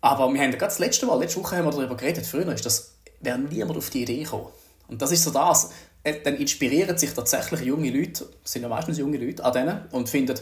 Aber 0.00 0.32
wir 0.32 0.40
haben 0.40 0.50
gerade 0.50 0.66
das 0.66 0.78
letzte 0.78 1.06
Mal, 1.06 1.18
letzte 1.18 1.40
Woche 1.40 1.56
haben 1.56 1.64
wir 1.64 1.72
darüber 1.72 1.96
geredet, 1.96 2.26
früher 2.26 2.52
ist 2.52 2.64
das, 2.64 2.92
wäre 3.20 3.38
niemand 3.38 3.76
auf 3.76 3.90
die 3.90 4.02
Idee 4.02 4.22
gekommen. 4.22 4.48
Und 4.88 5.02
das 5.02 5.12
ist 5.12 5.24
so 5.24 5.30
das, 5.30 5.70
äh, 6.02 6.20
dann 6.22 6.36
inspirieren 6.36 6.96
sich 6.96 7.12
tatsächlich 7.12 7.60
junge 7.62 7.90
Leute, 7.90 8.28
sind 8.44 8.62
ja 8.62 8.68
meistens 8.68 8.98
junge 8.98 9.18
Leute, 9.18 9.44
an 9.44 9.52
denen 9.52 9.84
und 9.90 10.08
finden, 10.08 10.38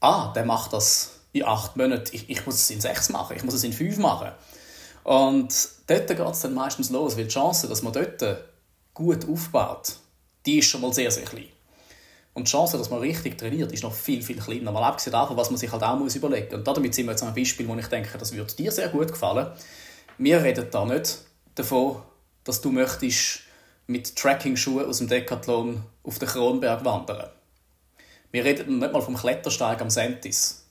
ah, 0.00 0.32
der 0.32 0.44
macht 0.44 0.72
das 0.72 1.10
in 1.32 1.44
acht 1.44 1.76
Monaten, 1.76 2.14
ich, 2.14 2.28
ich 2.28 2.46
muss 2.46 2.56
es 2.56 2.70
in 2.70 2.80
sechs 2.80 3.08
machen, 3.08 3.36
ich 3.36 3.42
muss 3.42 3.54
es 3.54 3.64
in 3.64 3.72
fünf 3.72 3.98
machen. 3.98 4.30
Und 5.04 5.68
dort 5.86 6.06
geht 6.06 6.20
es 6.20 6.40
dann 6.40 6.54
meistens 6.54 6.90
los, 6.90 7.16
weil 7.16 7.24
die 7.24 7.30
Chance, 7.30 7.68
dass 7.68 7.82
man 7.82 7.92
dort 7.92 8.22
gut 8.94 9.28
aufbaut, 9.28 9.96
die 10.46 10.58
ist 10.58 10.66
schon 10.66 10.80
mal 10.80 10.92
sehr, 10.92 11.10
sehr 11.10 11.24
klein. 11.24 11.48
Und 12.34 12.46
die 12.46 12.50
Chance, 12.50 12.78
dass 12.78 12.90
man 12.90 13.00
richtig 13.00 13.36
trainiert, 13.36 13.72
ist 13.72 13.82
noch 13.82 13.92
viel, 13.92 14.22
viel 14.22 14.38
kleiner. 14.38 14.72
Mal 14.72 14.84
abgesehen 14.84 15.12
davon, 15.12 15.36
was 15.36 15.50
man 15.50 15.58
sich 15.58 15.70
halt 15.70 15.82
auch 15.82 15.98
muss 15.98 16.16
überlegen 16.16 16.46
muss. 16.46 16.54
Und 16.54 16.66
damit 16.66 16.94
sind 16.94 17.06
wir 17.06 17.12
jetzt 17.12 17.22
an 17.22 17.34
Beispiel, 17.34 17.68
wo 17.68 17.74
ich 17.74 17.86
denke, 17.86 18.16
das 18.16 18.32
würde 18.32 18.54
dir 18.54 18.72
sehr 18.72 18.88
gut 18.88 19.08
gefallen. 19.08 19.48
Wir 20.18 20.42
reden 20.42 20.66
da 20.70 20.84
nicht 20.84 21.18
davon, 21.54 22.00
dass 22.44 22.60
du 22.60 22.70
möchtest 22.70 23.40
mit 23.86 24.16
Tracking-Schuhen 24.16 24.86
aus 24.86 24.98
dem 24.98 25.08
Decathlon 25.08 25.82
auf 26.02 26.18
den 26.18 26.28
Kronberg 26.28 26.84
wandern. 26.84 27.30
Wir 28.30 28.44
reden 28.44 28.78
nicht 28.78 28.92
mal 28.92 29.02
vom 29.02 29.16
Klettersteig 29.16 29.80
am 29.80 29.90
Sentis. 29.90 30.64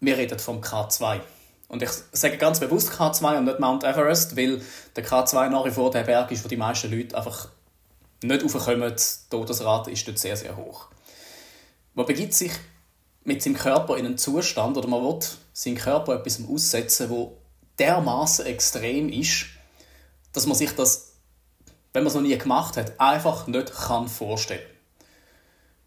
Wir 0.00 0.16
reden 0.16 0.38
vom 0.38 0.60
K2. 0.60 1.20
Und 1.68 1.82
ich 1.82 1.90
sage 2.12 2.38
ganz 2.38 2.60
bewusst 2.60 2.90
K2 2.90 3.38
und 3.38 3.44
nicht 3.44 3.60
Mount 3.60 3.84
Everest, 3.84 4.36
weil 4.36 4.60
der 4.96 5.04
K2 5.04 5.50
nach 5.50 5.64
wie 5.66 5.70
vor 5.70 5.90
der 5.90 6.02
Berg 6.02 6.30
ist, 6.32 6.44
wo 6.44 6.48
die 6.48 6.56
meisten 6.56 6.90
Leute 6.90 7.16
einfach 7.16 7.48
nicht 8.22 8.42
raufkommen. 8.42 8.94
Die 8.96 9.30
Todesrate 9.30 9.90
ist 9.90 10.08
dort 10.08 10.18
sehr, 10.18 10.36
sehr 10.36 10.56
hoch. 10.56 10.88
Man 11.94 12.06
begibt 12.06 12.32
sich 12.32 12.52
mit 13.24 13.42
seinem 13.42 13.56
Körper 13.56 13.96
in 13.96 14.06
einen 14.06 14.18
Zustand 14.18 14.76
oder 14.76 14.88
man 14.88 15.02
will 15.02 15.18
seinen 15.52 15.76
Körper 15.76 16.14
etwas 16.14 16.40
aussetzen, 16.48 17.10
wo 17.10 17.36
dermaßen 17.78 18.46
extrem 18.46 19.08
ist, 19.10 19.46
dass 20.32 20.46
man 20.46 20.56
sich 20.56 20.72
das, 20.72 21.07
wenn 21.92 22.02
man 22.02 22.08
es 22.08 22.14
noch 22.14 22.22
nie 22.22 22.36
gemacht 22.36 22.76
hat, 22.76 22.98
einfach 22.98 23.46
nicht 23.46 23.72
kann 23.72 24.08
vorstellen. 24.08 24.60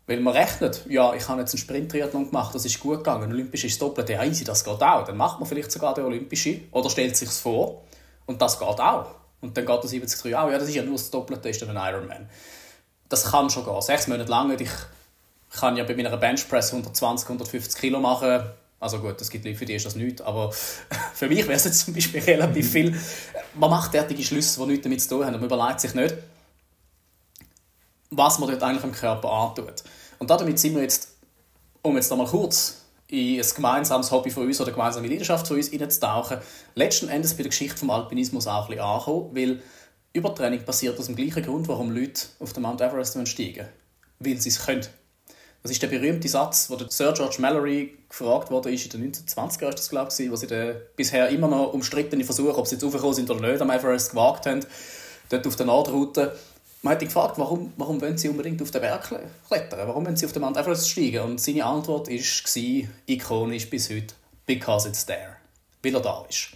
Weil 0.07 0.19
man 0.19 0.33
rechnet, 0.33 0.85
ja, 0.89 1.13
ich 1.13 1.27
habe 1.29 1.41
jetzt 1.41 1.53
einen 1.53 1.59
Sprint-Triathlon 1.59 2.27
gemacht, 2.27 2.53
das 2.53 2.65
ist 2.65 2.79
gut 2.79 2.97
gegangen, 2.97 3.31
Olympisch 3.31 3.63
ist 3.63 3.73
das 3.73 3.79
Doppelte, 3.79 4.13
ja 4.13 4.23
easy, 4.23 4.43
das 4.43 4.63
geht 4.63 4.81
auch. 4.81 5.05
Dann 5.05 5.15
macht 5.15 5.39
man 5.39 5.47
vielleicht 5.47 5.71
sogar 5.71 5.93
den 5.93 6.05
Olympischen 6.05 6.67
oder 6.71 6.89
stellt 6.89 7.15
sich 7.15 7.29
vor 7.29 7.83
und 8.25 8.41
das 8.41 8.59
geht 8.59 8.79
auch. 8.79 9.15
Und 9.41 9.55
dann 9.55 9.65
geht 9.65 9.83
der 9.83 9.89
73 9.89 10.35
auch, 10.35 10.49
ja, 10.49 10.57
das 10.57 10.67
ist 10.67 10.75
ja 10.75 10.83
nur 10.83 10.93
das 10.93 11.09
Doppelte, 11.09 11.49
ist 11.49 11.61
dann 11.61 11.75
ein 11.75 11.93
Ironman. 11.93 12.29
Das 13.09 13.31
kann 13.31 13.49
schon 13.49 13.65
gehen. 13.65 13.81
Sechs 13.81 14.07
Monate 14.07 14.29
lang, 14.29 14.51
ich 14.59 14.69
kann 15.51 15.77
ja 15.77 15.83
bei 15.83 15.95
meiner 15.95 16.15
Benchpress 16.17 16.71
120, 16.71 17.27
150 17.27 17.79
Kilo 17.79 17.99
machen. 17.99 18.43
Also 18.81 18.97
gut, 18.97 19.21
es 19.21 19.29
gibt 19.29 19.45
Leute, 19.45 19.57
für 19.57 19.65
die 19.65 19.75
ist 19.75 19.85
das 19.85 19.95
nichts, 19.95 20.21
aber 20.21 20.51
für 21.13 21.27
mich 21.27 21.43
wäre 21.43 21.53
es 21.53 21.65
jetzt 21.65 21.85
zum 21.85 21.93
Beispiel 21.93 22.19
relativ 22.19 22.71
viel. 22.71 22.99
Man 23.53 23.69
macht 23.69 23.93
derartige 23.93 24.23
Schlüsse, 24.23 24.59
die 24.59 24.65
nichts 24.65 24.83
damit 24.83 25.01
zu 25.01 25.09
tun 25.09 25.25
haben 25.25 25.35
und 25.35 25.41
man 25.41 25.49
überlegt 25.49 25.79
sich 25.79 25.93
nicht, 25.93 26.15
was 28.09 28.39
man 28.39 28.49
dort 28.49 28.63
eigentlich 28.63 28.83
am 28.83 28.91
Körper 28.91 29.31
antut. 29.31 29.83
Und 30.17 30.29
damit 30.31 30.57
sind 30.57 30.75
wir 30.75 30.81
jetzt, 30.81 31.09
um 31.83 31.95
jetzt 31.95 32.11
einmal 32.11 32.25
kurz 32.25 32.81
in 33.07 33.39
ein 33.39 33.47
gemeinsames 33.55 34.09
Hobby 34.09 34.31
von 34.31 34.47
uns 34.47 34.59
oder 34.59 34.69
eine 34.69 34.75
gemeinsame 34.75 35.07
Leidenschaft 35.07 35.47
von 35.47 35.57
uns 35.57 35.71
reinzutauchen, 35.71 36.39
letzten 36.73 37.07
Endes 37.09 37.35
bei 37.35 37.43
der 37.43 37.49
Geschichte 37.49 37.77
vom 37.77 37.91
Alpinismus 37.91 38.47
auch 38.47 38.63
ein 38.63 38.69
bisschen 38.69 38.83
ankommen, 38.83 39.35
weil 39.35 39.61
Übertraining 40.13 40.65
passiert 40.65 40.97
aus 40.97 41.05
dem 41.05 41.15
gleichen 41.15 41.43
Grund, 41.43 41.67
warum 41.67 41.91
Leute 41.91 42.23
auf 42.39 42.53
den 42.53 42.63
Mount 42.63 42.81
Everest 42.81 43.15
steigen 43.27 43.67
Weil 44.19 44.37
sie 44.37 44.49
es 44.49 44.65
können. 44.65 44.87
Das 45.63 45.71
ist 45.71 45.81
der 45.81 45.87
berühmte 45.87 46.27
Satz, 46.27 46.69
wo 46.69 46.75
der 46.75 46.89
Sir 46.89 47.13
George 47.13 47.35
Mallory 47.39 47.93
gefragt 48.09 48.49
wurde, 48.49 48.73
ist 48.73 48.91
in 48.93 49.01
den 49.01 49.13
1920er 49.13 49.69
ist 49.69 49.77
das, 49.77 49.89
glaube 49.89 50.11
ich, 50.17 50.31
wo 50.31 50.35
sie 50.35 50.47
den 50.47 50.75
bisher 50.95 51.29
immer 51.29 51.47
noch 51.47 51.73
umstrittene 51.73 52.23
Versuch, 52.23 52.57
ob 52.57 52.65
sie 52.65 52.75
jetzt 52.75 52.83
aufgekommen 52.83 53.13
sind 53.13 53.29
oder 53.29 53.47
nicht, 53.47 53.61
am 53.61 53.69
Everest 53.69 54.11
gewagt 54.11 54.47
haben, 54.47 54.65
dort 55.29 55.45
auf 55.45 55.55
der 55.55 55.67
Nordroute. 55.67 56.35
Man 56.81 56.95
hat 56.95 57.01
ihn 57.03 57.09
gefragt, 57.09 57.37
warum, 57.37 57.73
warum 57.77 58.01
wollen 58.01 58.17
sie 58.17 58.27
unbedingt 58.27 58.59
auf 58.59 58.71
den 58.71 58.81
Berg 58.81 59.03
klettern? 59.47 59.87
Warum 59.87 60.03
wollen 60.03 60.15
sie 60.15 60.25
auf 60.25 60.31
den 60.31 60.41
Mount 60.41 60.57
Everest 60.57 60.89
steigen? 60.89 61.23
Und 61.23 61.39
seine 61.39 61.63
Antwort 61.63 62.09
war, 62.09 62.89
ikonisch 63.05 63.69
bis 63.69 63.89
heute, 63.91 64.15
because 64.47 64.89
it's 64.89 65.05
there. 65.05 65.37
Weil 65.83 65.93
er 65.93 66.01
da 66.01 66.25
ist. 66.27 66.47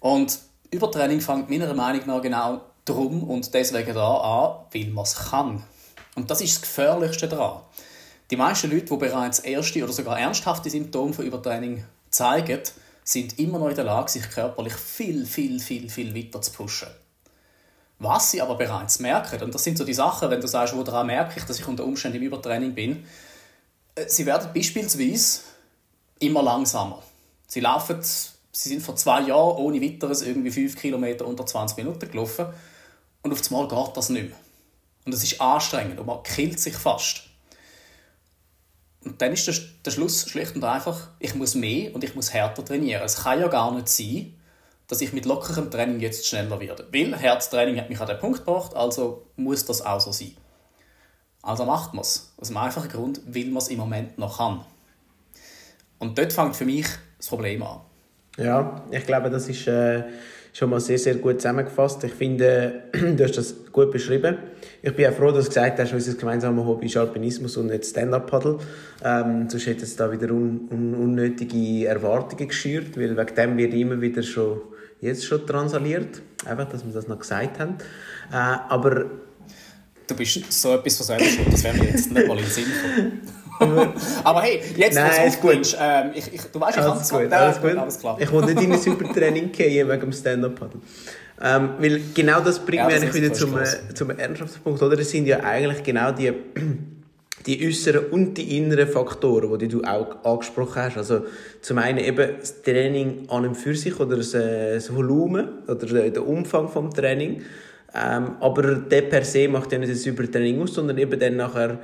Und 0.00 0.38
Übertraining 0.70 1.22
fängt 1.22 1.48
meiner 1.48 1.72
Meinung 1.72 2.06
nach 2.06 2.20
genau 2.20 2.60
darum 2.84 3.22
und 3.22 3.52
deswegen 3.54 3.94
da 3.94 4.16
an, 4.16 4.66
weil 4.72 4.90
man 4.90 5.04
es 5.04 5.14
kann. 5.14 5.62
Und 6.14 6.30
das 6.30 6.42
ist 6.42 6.56
das 6.56 6.62
Gefährlichste 6.62 7.26
daran. 7.26 7.62
Die 8.30 8.36
meisten 8.36 8.70
Leute, 8.70 8.86
die 8.86 8.96
bereits 8.96 9.38
erste 9.38 9.82
oder 9.82 9.92
sogar 9.92 10.18
ernsthafte 10.18 10.68
Symptome 10.68 11.14
von 11.14 11.24
Übertraining 11.24 11.84
zeigen, 12.10 12.60
sind 13.02 13.38
immer 13.38 13.58
noch 13.58 13.70
in 13.70 13.74
der 13.74 13.84
Lage, 13.84 14.10
sich 14.10 14.28
körperlich 14.30 14.74
viel, 14.74 15.24
viel, 15.24 15.60
viel, 15.60 15.88
viel 15.88 16.14
weiter 16.14 16.42
zu 16.42 16.52
pushen. 16.52 16.88
Was 17.98 18.30
sie 18.30 18.42
aber 18.42 18.56
bereits 18.56 18.98
merken, 19.00 19.42
und 19.42 19.54
das 19.54 19.64
sind 19.64 19.78
so 19.78 19.84
die 19.84 19.94
Sachen, 19.94 20.30
wenn 20.30 20.42
du 20.42 20.46
sagst, 20.46 20.76
wo 20.76 20.82
daran 20.82 21.06
merke 21.06 21.38
ich, 21.38 21.44
dass 21.44 21.58
ich 21.58 21.66
unter 21.66 21.84
Umständen 21.84 22.18
im 22.18 22.24
Übertraining 22.24 22.74
bin, 22.74 23.06
äh, 23.94 24.06
sie 24.08 24.26
werden 24.26 24.50
beispielsweise 24.52 25.40
immer 26.18 26.42
langsamer. 26.42 27.02
Sie 27.46 27.60
laufen, 27.60 28.02
sie 28.02 28.68
sind 28.68 28.82
vor 28.82 28.94
zwei 28.96 29.22
Jahren 29.22 29.56
ohne 29.56 29.80
weiteres 29.80 30.20
irgendwie 30.20 30.50
fünf 30.50 30.76
Kilometer 30.76 31.26
unter 31.26 31.46
20 31.46 31.78
Minuten 31.78 32.10
gelaufen 32.10 32.46
und 33.22 33.32
auf 33.32 33.40
einmal 33.50 33.68
geht 33.68 33.96
das 33.96 34.10
nicht 34.10 34.28
mehr. 34.28 34.38
Und 35.06 35.14
es 35.14 35.24
ist 35.24 35.40
anstrengend 35.40 35.98
und 35.98 36.06
man 36.06 36.22
killt 36.22 36.60
sich 36.60 36.76
fast. 36.76 37.27
Und 39.04 39.22
dann 39.22 39.32
ist 39.32 39.46
der, 39.46 39.54
der 39.84 39.90
Schluss 39.90 40.28
schlicht 40.28 40.56
und 40.56 40.64
einfach, 40.64 41.08
ich 41.18 41.34
muss 41.34 41.54
mehr 41.54 41.94
und 41.94 42.02
ich 42.04 42.14
muss 42.14 42.32
härter 42.32 42.64
trainieren. 42.64 43.02
Es 43.04 43.22
kann 43.22 43.40
ja 43.40 43.48
gar 43.48 43.72
nicht 43.72 43.88
sein, 43.88 44.34
dass 44.88 45.00
ich 45.00 45.12
mit 45.12 45.26
lockerem 45.26 45.70
Training 45.70 46.00
jetzt 46.00 46.26
schneller 46.26 46.58
werde. 46.60 46.88
Weil 46.92 47.16
Herztraining 47.16 47.78
hat 47.78 47.90
mich 47.90 48.00
an 48.00 48.08
den 48.08 48.18
Punkt 48.18 48.44
gebracht, 48.44 48.74
also 48.74 49.26
muss 49.36 49.64
das 49.64 49.84
auch 49.84 50.00
so 50.00 50.12
sein. 50.12 50.32
Also 51.42 51.64
macht 51.64 51.94
man 51.94 52.02
es. 52.02 52.32
Aus 52.38 52.48
dem 52.48 52.56
einfachen 52.56 52.88
Grund, 52.88 53.20
weil 53.26 53.46
man 53.46 53.58
es 53.58 53.68
im 53.68 53.78
Moment 53.78 54.18
noch 54.18 54.38
kann. 54.38 54.64
Und 55.98 56.18
dort 56.18 56.32
fängt 56.32 56.56
für 56.56 56.64
mich 56.64 56.86
das 57.18 57.28
Problem 57.28 57.62
an. 57.62 57.80
Ja, 58.36 58.82
ich 58.90 59.04
glaube, 59.04 59.30
das 59.30 59.48
ist 59.48 59.66
äh, 59.66 60.04
schon 60.52 60.70
mal 60.70 60.80
sehr, 60.80 60.98
sehr 60.98 61.14
gut 61.16 61.40
zusammengefasst. 61.40 62.04
Ich 62.04 62.12
finde, 62.12 62.84
du 62.92 63.22
hast 63.22 63.36
das 63.36 63.54
gut 63.72 63.90
beschrieben. 63.90 64.38
Ich 64.82 64.94
bin 64.94 65.06
auch 65.06 65.12
froh, 65.12 65.30
dass 65.30 65.44
du 65.44 65.50
gesagt 65.50 65.78
hast, 65.78 65.92
unser 65.92 66.14
gemeinsamer 66.14 66.64
Hobby 66.64 66.86
ist 66.86 66.96
Alpinismus 66.96 67.56
und 67.56 67.66
nicht 67.66 67.84
Stand-Up-Paddle. 67.84 68.58
Ähm, 69.04 69.48
sonst 69.48 69.66
hätte 69.66 69.84
es 69.84 69.96
da 69.96 70.10
wieder 70.10 70.30
un 70.30 70.68
un 70.70 70.94
unnötige 70.94 71.86
Erwartungen 71.86 72.48
geschürt, 72.48 72.96
weil 72.96 73.16
wegen 73.16 73.34
dem 73.34 73.56
wird 73.56 73.74
immer 73.74 74.00
wieder 74.00 74.22
schon, 74.22 74.60
jetzt 75.00 75.24
schon 75.24 75.46
transaliert. 75.46 76.22
Einfach, 76.46 76.68
dass 76.68 76.84
wir 76.84 76.92
das 76.92 77.08
noch 77.08 77.18
gesagt 77.18 77.58
haben. 77.58 77.76
Äh, 78.32 78.34
aber 78.34 79.06
Du 80.08 80.16
bist 80.16 80.50
so 80.50 80.74
etwas 80.74 80.96
von 80.96 81.06
selber 81.06 81.24
schuld, 81.26 81.52
das 81.52 81.62
wäre 81.64 81.76
mir 81.76 81.84
jetzt 81.84 82.10
nicht 82.10 82.26
mal 82.26 82.38
in 82.38 82.44
den 82.44 82.50
Sinn 82.50 82.64
Aber 84.24 84.42
hey, 84.42 84.60
jetzt, 84.76 84.94
Nein, 84.94 85.28
ist 85.28 85.40
gut. 85.40 85.76
Ähm, 85.80 86.10
ich, 86.14 86.32
ich, 86.32 86.42
du 86.42 86.60
weißt, 86.60 86.78
ich 86.78 86.82
alles 86.82 87.08
kann 87.08 87.22
gut, 87.22 87.32
alles 87.32 87.60
gut. 87.60 87.76
Alles 87.76 87.98
klar. 87.98 88.16
Ich 88.20 88.32
will 88.32 88.44
nicht 88.44 88.62
in 88.62 88.72
ein 88.72 88.78
Supertraining 88.80 89.52
gehen 89.52 89.88
wegen 89.88 90.00
dem 90.00 90.12
Stand-Up-Paddle. 90.12 90.80
Ähm, 91.40 91.70
weil 91.78 92.00
genau 92.14 92.40
das 92.40 92.58
bringt 92.58 92.82
Ja, 92.82 92.86
mich 92.86 92.96
eigentlich 92.96 93.14
wieder 93.14 93.32
zum, 93.32 93.56
äh, 93.58 93.94
zum 93.94 94.10
Ernsthafspunkt. 94.10 94.82
Oder? 94.82 94.98
Es 94.98 95.10
sind 95.10 95.26
ja 95.26 95.40
eigentlich 95.40 95.82
genau 95.82 96.10
die, 96.10 96.32
die 97.46 97.66
äußeren 97.66 98.06
und 98.06 98.34
die 98.34 98.56
inneren 98.56 98.88
Faktoren, 98.88 99.58
die 99.58 99.68
du 99.68 99.82
auch 99.82 100.24
angesprochen 100.24 100.82
hast. 100.82 100.96
Also 100.96 101.26
zum 101.60 101.78
einen 101.78 101.98
eben 101.98 102.30
das 102.40 102.62
Training 102.62 103.28
an 103.28 103.46
und 103.46 103.54
für 103.54 103.74
sich 103.74 103.98
oder 104.00 104.16
das, 104.16 104.34
äh, 104.34 104.74
das 104.74 104.94
Volumen 104.94 105.48
oder 105.68 105.86
der 105.86 106.10
der 106.10 106.26
Umfang 106.26 106.68
vom 106.68 106.92
Training. 106.92 107.42
Ähm, 107.94 108.36
aber 108.40 108.74
der 108.74 109.02
per 109.02 109.24
se 109.24 109.48
macht 109.48 109.72
ja 109.72 109.78
nicht 109.78 109.92
das 109.92 110.04
Übertraining 110.04 110.60
aus, 110.60 110.74
sondern 110.74 110.98
eben 110.98 111.18
dann 111.18 111.36
nachher 111.36 111.78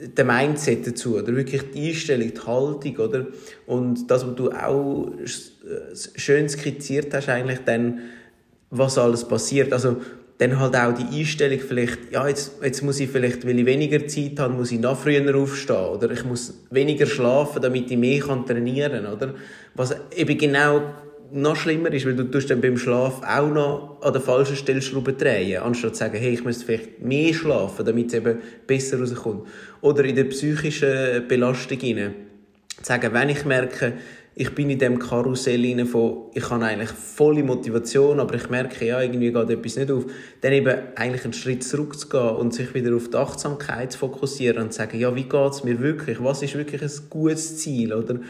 der 0.00 0.24
Mindset 0.24 0.86
dazu, 0.86 1.16
oder 1.16 1.34
wirklich 1.34 1.62
die 1.72 1.88
Einstellung, 1.88 2.32
die 2.32 2.40
Haltung, 2.40 2.96
oder? 2.96 3.26
Und 3.66 4.10
das, 4.10 4.26
was 4.26 4.34
du 4.34 4.50
auch 4.50 5.08
äh, 5.18 6.18
schön 6.18 6.48
skizziert 6.48 7.12
hast, 7.14 7.28
eigentlich 7.28 7.60
dann, 7.64 8.00
was 8.70 8.98
alles 8.98 9.26
passiert. 9.26 9.72
Also, 9.72 9.96
dann 10.38 10.60
halt 10.60 10.76
auch 10.76 10.94
die 10.94 11.18
Einstellung 11.18 11.58
vielleicht, 11.58 12.12
ja, 12.12 12.28
jetzt, 12.28 12.52
jetzt 12.62 12.82
muss 12.82 13.00
ich 13.00 13.10
vielleicht, 13.10 13.44
weil 13.44 13.58
ich 13.58 13.66
weniger 13.66 14.06
Zeit 14.06 14.38
habe, 14.38 14.54
muss 14.54 14.70
ich 14.70 14.78
noch 14.78 14.96
früher 14.96 15.34
aufstehen, 15.34 15.76
oder 15.76 16.10
ich 16.12 16.24
muss 16.24 16.54
weniger 16.70 17.06
schlafen, 17.06 17.60
damit 17.60 17.90
ich 17.90 17.98
mehr 17.98 18.20
kann 18.20 18.46
trainieren 18.46 19.04
kann, 19.04 19.12
oder? 19.12 19.34
Was 19.74 19.96
eben 20.14 20.38
genau 20.38 20.82
noch 21.30 21.56
schlimmer 21.56 21.92
ist, 21.92 22.06
weil 22.06 22.14
du 22.14 22.24
tust 22.24 22.50
dann 22.50 22.60
beim 22.60 22.78
Schlaf 22.78 23.20
auch 23.22 23.48
noch 23.48 23.98
an 24.00 24.12
der 24.12 24.22
falschen 24.22 24.56
Stellschraube 24.56 25.12
drehen, 25.12 25.62
anstatt 25.62 25.94
zu 25.94 26.00
sagen, 26.00 26.16
hey, 26.16 26.32
ich 26.32 26.44
müsste 26.44 26.64
vielleicht 26.64 27.00
mehr 27.00 27.34
schlafen, 27.34 27.84
damit 27.84 28.08
es 28.08 28.14
eben 28.14 28.38
besser 28.66 28.98
rauskommt. 28.98 29.46
Oder 29.80 30.04
in 30.04 30.16
der 30.16 30.24
psychischen 30.24 31.26
Belastung 31.28 31.78
hinein. 31.78 32.14
Sagen, 32.82 33.12
wenn 33.12 33.28
ich 33.28 33.44
merke, 33.44 33.94
ich 34.40 34.54
bin 34.54 34.70
in 34.70 34.78
dem 34.78 35.00
Karussell 35.00 35.60
hinein 35.60 35.86
von, 35.86 36.26
ich 36.32 36.48
habe 36.48 36.64
eigentlich 36.64 36.90
volle 36.90 37.42
Motivation, 37.42 38.20
aber 38.20 38.36
ich 38.36 38.48
merke, 38.48 38.86
ja, 38.86 39.02
irgendwie 39.02 39.32
geht 39.32 39.50
etwas 39.50 39.76
nicht 39.76 39.90
auf, 39.90 40.06
dann 40.42 40.52
eben 40.52 40.78
eigentlich 40.94 41.24
einen 41.24 41.32
Schritt 41.32 41.64
zurückzugehen 41.64 42.36
und 42.36 42.54
sich 42.54 42.72
wieder 42.72 42.94
auf 42.94 43.10
die 43.10 43.16
Achtsamkeit 43.16 43.90
zu 43.90 43.98
fokussieren 43.98 44.62
und 44.62 44.72
zu 44.72 44.78
sagen, 44.78 44.96
ja, 44.96 45.12
wie 45.16 45.24
geht 45.24 45.50
es 45.50 45.64
mir 45.64 45.80
wirklich? 45.80 46.22
Was 46.22 46.42
ist 46.42 46.54
wirklich 46.54 46.82
ein 46.82 46.90
gutes 47.10 47.58
Ziel, 47.58 47.92
oder? 47.92 48.20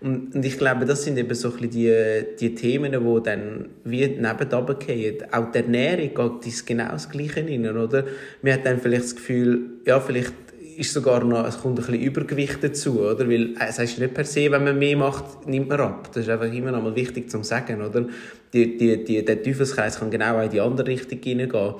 Und, 0.00 0.34
und 0.34 0.42
ich 0.42 0.56
glaube, 0.56 0.86
das 0.86 1.04
sind 1.04 1.18
eben 1.18 1.34
so 1.34 1.48
ein 1.48 1.56
bisschen 1.56 1.70
die, 1.70 2.24
die 2.40 2.54
Themen, 2.54 2.92
die 2.92 3.22
dann 3.22 3.68
wie 3.84 4.06
nebenan 4.06 4.78
gehen. 4.78 5.16
Auch 5.32 5.50
die 5.52 5.58
Ernährung 5.58 6.40
geht 6.40 6.66
genau 6.66 6.92
das 6.92 7.10
Gleiche 7.10 7.44
rein, 7.44 7.76
oder? 7.76 8.04
Man 8.40 8.52
hat 8.54 8.64
dann 8.64 8.80
vielleicht 8.80 9.04
das 9.04 9.16
Gefühl, 9.16 9.60
ja, 9.84 10.00
vielleicht 10.00 10.32
ist 10.78 10.92
sogar 10.92 11.24
noch, 11.24 11.46
es 11.46 11.60
kommt 11.60 11.78
ein 11.78 11.84
bisschen 11.84 12.00
Übergewicht 12.00 12.62
dazu, 12.62 13.00
oder? 13.00 13.28
Weil, 13.28 13.54
äh, 13.56 13.68
es 13.68 13.78
heißt 13.78 13.98
nicht 13.98 14.14
per 14.14 14.24
se, 14.24 14.50
wenn 14.50 14.64
man 14.64 14.78
mehr 14.78 14.96
macht, 14.96 15.46
nimmt 15.46 15.68
man 15.68 15.80
ab. 15.80 16.10
Das 16.12 16.22
ist 16.22 16.28
einfach 16.30 16.52
immer 16.52 16.70
noch 16.70 16.82
mal 16.82 16.94
wichtig 16.94 17.28
zu 17.30 17.42
sagen, 17.42 17.82
oder? 17.82 18.06
Die, 18.52 18.76
die, 18.76 19.04
die, 19.04 19.24
der 19.24 19.42
Teufelskreis 19.42 19.98
kann 19.98 20.10
genau 20.10 20.38
auch 20.38 20.44
in 20.44 20.50
die 20.50 20.60
andere 20.60 20.86
Richtung 20.86 21.18
hineingehen. 21.20 21.74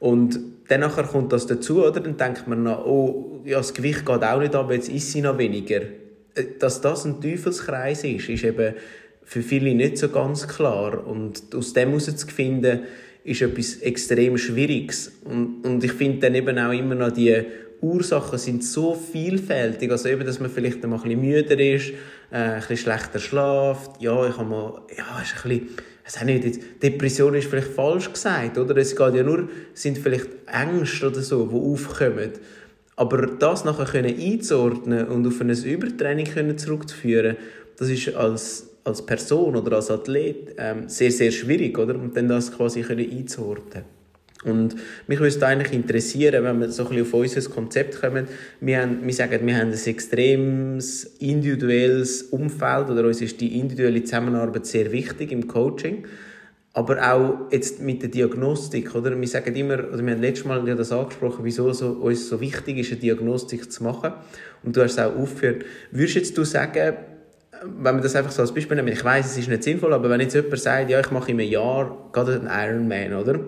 Und 0.00 0.40
dann 0.68 0.82
kommt 0.90 1.32
das 1.32 1.46
dazu, 1.46 1.84
oder? 1.84 2.00
Dann 2.00 2.16
denkt 2.16 2.48
man 2.48 2.64
noch, 2.64 2.84
oh, 2.84 3.40
ja, 3.44 3.58
das 3.58 3.72
Gewicht 3.72 4.04
geht 4.04 4.24
auch 4.24 4.40
nicht 4.40 4.54
ab, 4.54 4.70
jetzt 4.70 4.88
ist 4.88 5.12
sie 5.12 5.20
noch 5.20 5.38
weniger. 5.38 5.82
Äh, 6.34 6.44
Dass 6.58 6.80
das 6.80 7.04
ein 7.04 7.20
Teufelskreis 7.20 8.02
ist, 8.04 8.28
ist 8.28 8.44
eben 8.44 8.74
für 9.22 9.42
viele 9.42 9.74
nicht 9.74 9.96
so 9.96 10.08
ganz 10.08 10.48
klar. 10.48 11.06
Und 11.06 11.54
aus 11.54 11.72
dem 11.72 11.90
herauszufinden, 11.90 12.80
ist 13.24 13.40
etwas 13.40 13.76
extrem 13.76 14.36
Schwieriges. 14.36 15.12
Und, 15.24 15.64
und 15.64 15.82
ich 15.82 15.92
finde 15.92 16.18
dann 16.18 16.34
eben 16.34 16.58
auch 16.58 16.72
immer 16.72 16.94
noch, 16.94 17.10
die 17.10 17.42
Ursachen 17.84 18.38
sind 18.38 18.64
so 18.64 18.94
vielfältig. 18.94 19.90
Also 19.90 20.08
eben, 20.08 20.24
dass 20.24 20.40
man 20.40 20.50
vielleicht 20.50 20.82
einmal 20.82 20.98
ein 21.00 21.04
bisschen 21.04 21.20
müder 21.20 21.60
ist, 21.60 21.90
äh, 22.30 22.36
ein 22.36 22.60
bisschen 22.60 22.76
schlechter 22.78 23.18
schlaft. 23.18 24.00
Ja, 24.00 24.26
ich 24.28 24.36
habe 24.36 24.48
mal, 24.48 24.82
ja, 24.96 25.20
ist 25.22 25.34
ein 25.44 25.48
bisschen, 25.48 25.68
ich 26.06 26.52
weiß 26.52 26.80
Depression 26.82 27.34
ist 27.34 27.48
vielleicht 27.48 27.68
falsch 27.68 28.12
gesagt, 28.12 28.58
oder? 28.58 28.76
Es 28.76 28.94
geht 28.94 29.14
ja 29.14 29.22
nur, 29.22 29.48
sind 29.72 29.98
vielleicht 29.98 30.28
Ängste 30.46 31.08
oder 31.08 31.20
so, 31.20 31.46
die 31.46 31.54
aufkommen. 31.54 32.32
Aber 32.96 33.26
das 33.26 33.64
nachher 33.64 33.86
können 33.86 34.14
einzuordnen 34.18 35.08
und 35.08 35.26
auf 35.26 35.40
ein 35.40 35.50
Übertraining 35.50 36.26
können 36.26 36.56
zurückzuführen, 36.56 37.36
das 37.76 37.88
ist 37.88 38.14
als, 38.14 38.68
als 38.84 39.04
Person 39.04 39.56
oder 39.56 39.76
als 39.76 39.90
Athlet 39.90 40.54
ähm, 40.58 40.88
sehr, 40.88 41.10
sehr 41.10 41.32
schwierig, 41.32 41.76
oder? 41.78 41.96
Und 41.96 42.16
dann 42.16 42.28
das 42.28 42.52
quasi 42.52 42.82
können 42.82 43.10
einzuordnen. 43.10 43.84
Und 44.44 44.76
mich 45.06 45.18
würde 45.18 45.34
es 45.34 45.42
eigentlich 45.42 45.72
interessieren, 45.72 46.44
wenn 46.44 46.60
wir 46.60 46.70
so 46.70 46.84
ein 46.84 46.88
bisschen 46.90 47.06
auf 47.06 47.14
unser 47.14 47.50
Konzept 47.50 48.00
kommen. 48.00 48.28
Wir, 48.60 48.82
haben, 48.82 48.98
wir 49.02 49.14
sagen, 49.14 49.46
wir 49.46 49.56
haben 49.56 49.72
ein 49.72 49.86
extremes 49.86 51.04
individuelles 51.18 52.22
Umfeld 52.24 52.90
oder 52.90 53.04
uns 53.04 53.20
ist 53.20 53.40
die 53.40 53.58
individuelle 53.58 54.04
Zusammenarbeit 54.04 54.66
sehr 54.66 54.92
wichtig 54.92 55.32
im 55.32 55.48
Coaching. 55.48 56.04
Aber 56.76 57.12
auch 57.12 57.52
jetzt 57.52 57.80
mit 57.80 58.02
der 58.02 58.10
Diagnostik, 58.10 58.94
oder? 58.96 59.18
Wir 59.18 59.28
sagen 59.28 59.54
immer, 59.54 59.74
oder 59.74 60.04
wir 60.04 60.12
haben 60.12 60.20
letztes 60.20 60.44
Mal 60.44 60.66
ja 60.66 60.74
das 60.74 60.90
angesprochen, 60.90 61.44
wieso 61.44 61.72
so, 61.72 61.90
uns 61.90 62.28
so 62.28 62.40
wichtig 62.40 62.78
ist, 62.78 62.90
eine 62.90 63.00
Diagnostik 63.00 63.70
zu 63.70 63.84
machen. 63.84 64.12
Und 64.64 64.76
du 64.76 64.82
hast 64.82 64.92
es 64.92 64.98
auch 64.98 65.14
aufgeführt. 65.16 65.64
Würdest 65.92 66.16
jetzt 66.16 66.36
du 66.36 66.42
sagen, 66.42 66.96
wenn 67.62 67.94
wir 67.94 68.02
das 68.02 68.16
einfach 68.16 68.32
so 68.32 68.42
als 68.42 68.52
Beispiel 68.52 68.76
nehmen, 68.76 68.88
ich 68.88 69.04
weiß, 69.04 69.26
es 69.26 69.38
ist 69.38 69.48
nicht 69.48 69.62
sinnvoll, 69.62 69.92
aber 69.92 70.10
wenn 70.10 70.20
jetzt 70.20 70.34
jemand 70.34 70.58
sagt, 70.58 70.90
ja, 70.90 71.00
ich 71.00 71.10
mache 71.10 71.30
in 71.30 71.40
einem 71.40 71.48
Jahr 71.48 72.10
gerade 72.12 72.40
einen 72.40 72.48
Ironman, 72.48 73.14
oder? 73.14 73.40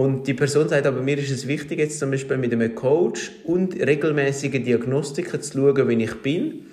Und 0.00 0.26
die 0.26 0.32
Person 0.32 0.66
sagt, 0.66 0.86
aber 0.86 1.02
mir 1.02 1.18
ist 1.18 1.30
es 1.30 1.46
wichtig, 1.46 1.78
jetzt 1.78 1.98
zum 1.98 2.10
Beispiel 2.10 2.38
mit 2.38 2.54
einem 2.54 2.74
Coach 2.74 3.32
und 3.44 3.74
regelmäßigen 3.74 4.64
Diagnostiken 4.64 5.42
zu 5.42 5.58
schauen, 5.58 5.88
wie 5.90 6.04
ich 6.04 6.14
bin. 6.22 6.68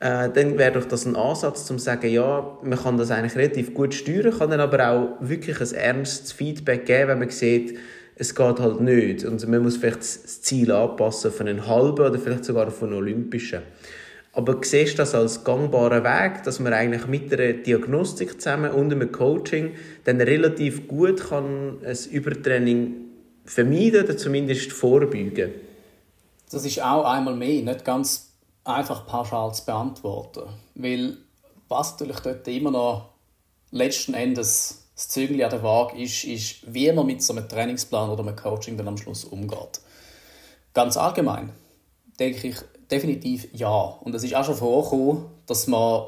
Äh, 0.00 0.30
dann 0.30 0.56
wäre 0.56 0.72
doch 0.72 0.86
das 0.86 1.04
ein 1.04 1.14
Ansatz, 1.14 1.70
um 1.70 1.76
zu 1.76 1.84
sagen, 1.84 2.10
ja, 2.10 2.56
man 2.62 2.78
kann 2.78 2.96
das 2.96 3.10
eigentlich 3.10 3.36
relativ 3.36 3.74
gut 3.74 3.92
steuern, 3.92 4.32
kann 4.38 4.48
dann 4.48 4.60
aber 4.60 4.88
auch 4.88 5.08
wirklich 5.20 5.60
ein 5.60 5.74
ernstes 5.74 6.32
Feedback 6.32 6.86
geben, 6.86 7.08
wenn 7.08 7.18
man 7.18 7.28
sieht, 7.28 7.78
es 8.16 8.34
geht 8.34 8.58
halt 8.58 8.80
nicht. 8.80 9.26
Und 9.26 9.46
man 9.46 9.62
muss 9.62 9.76
vielleicht 9.76 9.98
das 10.00 10.40
Ziel 10.40 10.72
anpassen 10.72 11.30
von 11.30 11.48
einem 11.48 11.66
halben 11.66 12.06
oder 12.06 12.18
vielleicht 12.18 12.46
sogar 12.46 12.70
von 12.70 12.88
einem 12.88 12.96
olympischen. 13.00 13.60
Aber 14.34 14.58
siehst 14.62 14.94
du 14.94 14.96
das 14.98 15.14
als 15.14 15.44
gangbaren 15.44 16.04
Weg, 16.04 16.42
dass 16.44 16.58
man 16.58 16.72
eigentlich 16.72 17.06
mit 17.06 17.32
einer 17.32 17.52
Diagnostik 17.52 18.40
zusammen 18.40 18.70
und 18.70 18.90
einem 18.90 19.12
Coaching 19.12 19.74
dann 20.04 20.20
relativ 20.20 20.88
gut 20.88 21.28
kann 21.28 21.78
ein 21.84 21.98
Übertraining 22.10 22.94
vermeiden 23.44 24.04
oder 24.04 24.16
zumindest 24.16 24.72
vorbeugen? 24.72 25.52
Das 26.50 26.64
ist 26.64 26.82
auch 26.82 27.04
einmal 27.04 27.34
mehr 27.34 27.62
nicht 27.62 27.84
ganz 27.84 28.32
einfach 28.64 29.06
pauschal 29.06 29.52
zu 29.54 29.66
beantworten. 29.66 30.48
Weil 30.74 31.18
was 31.68 31.92
natürlich 31.92 32.20
dort 32.20 32.48
immer 32.48 32.70
noch 32.70 33.10
letzten 33.70 34.14
Endes 34.14 34.82
das 34.94 35.08
Zügel 35.08 35.42
an 35.42 35.50
der 35.50 35.62
Waage 35.62 36.00
ist, 36.00 36.24
ist, 36.24 36.72
wie 36.72 36.90
man 36.92 37.06
mit 37.06 37.22
so 37.22 37.34
einem 37.34 37.48
Trainingsplan 37.48 38.10
oder 38.10 38.22
einem 38.22 38.36
Coaching 38.36 38.76
dann 38.76 38.88
am 38.88 38.96
Schluss 38.96 39.24
umgeht. 39.24 39.80
Ganz 40.74 40.96
allgemein 40.96 41.50
denke 42.18 42.48
ich 42.48 42.56
definitiv 42.92 43.48
ja. 43.52 43.98
Und 44.00 44.14
es 44.14 44.22
ist 44.22 44.34
auch 44.34 44.44
schon 44.44 44.56
vorgekommen, 44.56 45.26
dass 45.46 45.66
man 45.66 46.04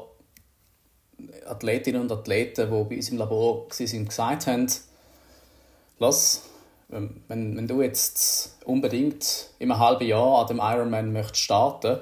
Athletinnen 1.45 2.01
und 2.01 2.11
Athleten, 2.11 2.69
die 2.69 2.83
bei 2.89 2.95
uns 2.95 3.09
im 3.09 3.17
Labor 3.17 3.67
waren, 3.67 4.05
gesagt 4.05 4.47
haben, 4.47 4.67
lass, 5.99 6.43
wenn, 6.87 7.21
wenn 7.27 7.67
du 7.67 7.81
jetzt 7.81 8.57
unbedingt 8.65 9.49
in 9.59 9.71
einem 9.71 9.79
halben 9.79 10.05
Jahr 10.05 10.41
an 10.41 10.47
dem 10.47 10.59
Ironman 10.59 11.11
möchtest 11.11 11.41
starten 11.41 11.99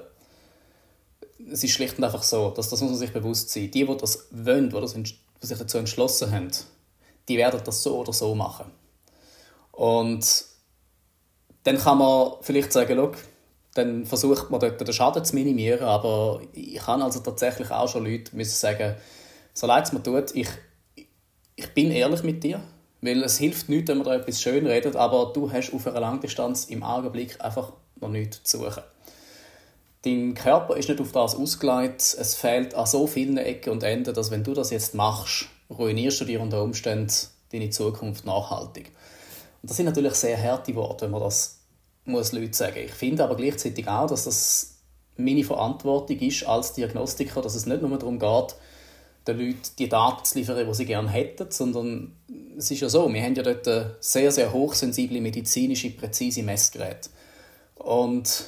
es 1.52 1.64
ist 1.64 1.72
schlicht 1.72 1.98
und 1.98 2.04
einfach 2.04 2.24
so, 2.24 2.52
dass 2.52 2.70
das 2.70 2.82
muss 2.82 2.92
man 2.92 3.00
sich 3.00 3.12
bewusst 3.12 3.50
sein. 3.50 3.72
Die, 3.72 3.86
die 3.86 3.98
das 3.98 4.28
wollen, 4.32 4.70
die, 4.70 4.80
das, 4.80 4.94
die 4.94 5.18
sich 5.42 5.58
dazu 5.58 5.78
entschlossen 5.78 6.32
haben, 6.32 6.52
die 7.28 7.38
werden 7.38 7.62
das 7.64 7.84
so 7.84 7.98
oder 7.98 8.14
so 8.14 8.36
machen. 8.36 8.72
Und 9.72 10.46
dann 11.64 11.78
kann 11.78 11.98
man 11.98 12.34
vielleicht 12.42 12.72
sagen, 12.72 12.96
schau, 12.98 13.12
dann 13.74 14.06
versucht 14.06 14.50
man 14.52 14.60
dort 14.60 14.80
den 14.80 14.94
Schaden 14.94 15.26
zu 15.26 15.36
minimieren, 15.36 15.84
aber 15.84 16.42
ich 16.54 16.78
kann 16.78 17.02
also 17.02 17.20
tatsächlich 17.20 17.72
auch 17.72 17.88
schon 17.88 18.06
Leute 18.06 18.36
müssen 18.36 18.56
sagen, 18.56 18.96
so 19.54 19.68
leid 19.68 19.86
es 19.86 19.94
mir 19.94 20.04
tut, 20.04 20.36
ich, 20.36 20.50
ich 21.56 21.74
bin 21.74 21.92
ehrlich 21.92 22.24
mit 22.24 22.44
dir, 22.44 22.62
weil 23.02 23.24
es 23.24 23.38
hilft 23.38 23.70
nichts, 23.70 23.90
wenn 23.90 23.98
man 23.98 24.08
da 24.08 24.16
etwas 24.16 24.42
schön 24.42 24.66
redet, 24.66 24.96
aber 24.96 25.32
du 25.34 25.52
hast 25.52 25.74
auf 25.74 25.88
einer 25.88 26.00
Langdistanz 26.00 26.66
im 26.66 26.84
Augenblick 26.84 27.44
einfach 27.44 27.74
noch 28.00 28.10
nichts 28.10 28.44
zu 28.44 28.60
suchen. 28.60 28.84
Dein 30.04 30.34
Körper 30.34 30.76
ist 30.76 30.90
nicht 30.90 31.02
auf 31.02 31.12
das 31.14 31.36
ausgelegt, 31.36 32.02
es 32.02 32.36
fehlt 32.36 32.76
an 32.76 32.86
so 32.86 33.08
vielen 33.08 33.38
Ecken 33.38 33.72
und 33.72 33.84
Enden, 33.84 34.14
dass 34.14 34.32
wenn 34.32 34.44
du 34.44 34.54
das 34.54 34.70
jetzt 34.70 34.94
machst, 34.94 35.46
ruinierst 35.70 36.22
du 36.22 36.26
dir 36.26 36.42
unter 36.42 36.62
Umständen 36.62 37.14
deine 37.52 37.70
Zukunft 37.70 38.26
nachhaltig. 38.26 38.92
Und 39.62 39.70
das 39.70 39.78
sind 39.78 39.86
natürlich 39.86 40.14
sehr 40.16 40.42
harte 40.42 40.76
Worte, 40.76 41.06
wenn 41.06 41.12
man 41.12 41.22
das 41.22 41.63
muss 42.06 42.32
Leute 42.32 42.54
sagen. 42.54 42.80
Ich 42.86 42.92
finde 42.92 43.24
aber 43.24 43.36
gleichzeitig 43.36 43.88
auch, 43.88 44.08
dass 44.08 44.26
das 44.26 44.78
meine 45.16 45.44
Verantwortung 45.44 46.18
ist 46.20 46.48
als 46.48 46.74
Diagnostiker, 46.74 47.42
dass 47.42 47.56
es 47.56 47.66
nicht 47.66 47.82
nur 47.82 47.98
darum 47.98 48.20
geht, 48.20 48.56
den 49.28 49.40
Leuten 49.40 49.60
die 49.78 49.88
Daten 49.88 50.26
zu 50.26 50.38
liefern, 50.38 50.68
die 50.68 50.74
sie 50.74 50.86
gerne 50.86 51.10
hätten, 51.10 51.50
sondern 51.50 52.16
es 52.58 52.70
ist 52.72 52.82
ja 52.82 52.90
so, 52.90 53.12
wir 53.12 53.22
haben 53.22 53.36
ja 53.36 53.44
dort 53.44 53.70
sehr, 54.00 54.32
sehr 54.32 54.52
hochsensible 54.52 55.22
medizinische, 55.22 55.92
präzise 55.92 56.44
Messgeräte. 56.44 57.10
Und 57.76 58.46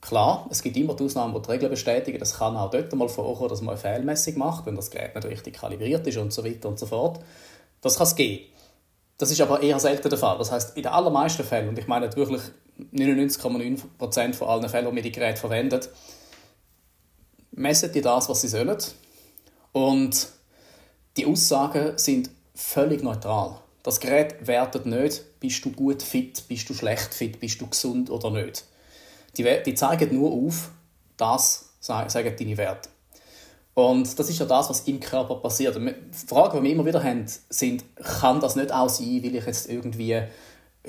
klar, 0.00 0.46
es 0.50 0.62
gibt 0.62 0.76
immer 0.76 0.94
die 0.94 1.04
Ausnahmen, 1.04 1.34
die 1.34 1.42
die 1.42 1.50
Regeln 1.50 1.70
bestätigen. 1.70 2.18
Das 2.18 2.38
kann 2.38 2.56
auch 2.56 2.70
dort 2.70 2.92
mal 2.94 3.08
vorkommen, 3.08 3.50
dass 3.50 3.60
man 3.60 3.74
eine 3.74 3.78
Fehlmessung 3.78 4.38
macht, 4.38 4.66
wenn 4.66 4.76
das 4.76 4.90
Gerät 4.90 5.14
nicht 5.14 5.26
richtig 5.26 5.56
kalibriert 5.56 6.06
ist 6.06 6.16
und 6.16 6.32
so 6.32 6.44
weiter 6.44 6.68
und 6.68 6.78
so 6.78 6.86
fort. 6.86 7.20
Das 7.82 7.96
kann 7.96 8.06
es 8.06 8.16
geben. 8.16 8.44
Das 9.18 9.30
ist 9.30 9.40
aber 9.40 9.62
eher 9.62 9.78
selten 9.78 10.08
der 10.08 10.18
Fall. 10.18 10.38
Das 10.38 10.50
heißt, 10.50 10.76
in 10.76 10.84
den 10.84 10.92
allermeisten 10.92 11.44
Fällen, 11.44 11.68
und 11.68 11.78
ich 11.78 11.86
meine 11.86 12.14
wirklich 12.16 12.42
99,9% 12.92 14.34
von 14.34 14.48
allen 14.48 14.68
Fällen, 14.68 14.90
die 14.90 14.96
wir 14.96 15.02
die 15.02 15.12
Geräte 15.12 15.40
verwenden, 15.40 15.80
messen 17.52 17.92
die 17.92 18.00
das, 18.00 18.28
was 18.28 18.40
sie 18.40 18.48
sollen. 18.48 18.76
Und 19.72 20.28
die 21.16 21.26
Aussagen 21.26 21.96
sind 21.98 22.30
völlig 22.54 23.02
neutral. 23.02 23.60
Das 23.82 24.00
Gerät 24.00 24.46
wertet 24.46 24.86
nicht, 24.86 25.40
bist 25.40 25.64
du 25.64 25.70
gut 25.70 26.02
fit, 26.02 26.44
bist 26.48 26.68
du 26.68 26.74
schlecht 26.74 27.12
fit, 27.12 27.38
bist 27.38 27.60
du 27.60 27.66
gesund 27.66 28.10
oder 28.10 28.30
nicht. 28.30 28.64
Die, 29.36 29.44
die 29.64 29.74
zeigen 29.74 30.16
nur 30.16 30.32
auf, 30.32 30.70
das 31.16 31.70
sagen 31.80 32.34
deine 32.38 32.56
Werte. 32.56 32.88
Und 33.74 34.18
das 34.18 34.30
ist 34.30 34.38
ja 34.38 34.46
das, 34.46 34.70
was 34.70 34.80
im 34.82 35.00
Körper 35.00 35.34
passiert. 35.36 35.76
Die 35.76 35.94
Fragen, 36.26 36.58
die 36.58 36.64
wir 36.64 36.72
immer 36.72 36.86
wieder 36.86 37.02
haben, 37.02 37.26
sind, 37.50 37.84
kann 37.96 38.40
das 38.40 38.56
nicht 38.56 38.72
auch 38.72 38.88
sein, 38.88 39.22
weil 39.22 39.34
ich 39.34 39.44
jetzt 39.44 39.68
irgendwie 39.68 40.22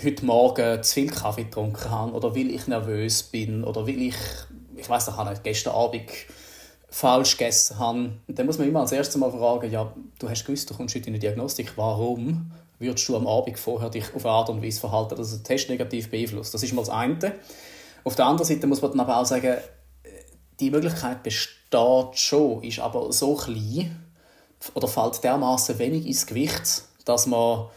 heute 0.04 0.26
Morgen 0.26 0.84
zu 0.84 0.94
viel 0.94 1.10
Kaffee 1.10 1.46
getrunken 1.46 1.90
habe 1.90 2.12
oder 2.12 2.36
weil 2.36 2.50
ich 2.50 2.68
nervös 2.68 3.24
bin 3.24 3.64
oder 3.64 3.88
weil 3.88 4.02
ich, 4.02 4.16
ich 4.76 4.90
weiß 4.90 5.08
nicht, 5.08 5.44
gestern 5.44 5.74
Abend 5.74 6.12
falsch 6.90 7.38
gegessen 7.38 7.80
habe. 7.80 8.14
Dann 8.28 8.46
muss 8.46 8.58
man 8.58 8.68
immer 8.68 8.82
als 8.82 8.92
erstes 8.92 9.18
mal 9.18 9.32
fragen, 9.32 9.72
ja, 9.72 9.94
du 10.20 10.30
hast 10.30 10.46
gewusst, 10.46 10.70
du 10.70 10.74
kommst 10.74 10.96
heute 10.96 11.08
in 11.08 11.14
eine 11.14 11.20
Diagnostik, 11.20 11.74
warum 11.76 12.52
würdest 12.80 13.08
du 13.08 13.16
am 13.16 13.28
Abend 13.28 13.58
vorher 13.58 13.90
dich 13.90 14.14
auf 14.14 14.26
eine 14.26 14.34
Art 14.34 14.50
und 14.50 14.62
Weise 14.62 14.80
verhalten, 14.80 15.16
dass 15.16 15.32
der 15.32 15.44
Test 15.44 15.70
negativ 15.70 16.10
beeinflusst? 16.10 16.54
Das 16.54 16.64
ist 16.64 16.74
mal 16.74 16.82
das 16.82 16.90
eine. 16.90 17.34
Auf 18.04 18.16
der 18.16 18.26
anderen 18.26 18.48
Seite 18.48 18.68
muss 18.68 18.82
man 18.82 18.92
dann 18.92 19.00
aber 19.00 19.18
auch 19.18 19.26
sagen, 19.26 19.58
die 20.60 20.72
Möglichkeit 20.72 21.24
besteht 21.24 22.18
schon, 22.18 22.64
ist 22.64 22.80
aber 22.80 23.12
so 23.12 23.36
klein 23.36 24.02
oder 24.74 24.88
fällt 24.88 25.24
dermaßen 25.24 25.80
wenig 25.80 26.06
ins 26.06 26.26
Gewicht, 26.26 26.84
dass 27.06 27.28
man 27.28 27.68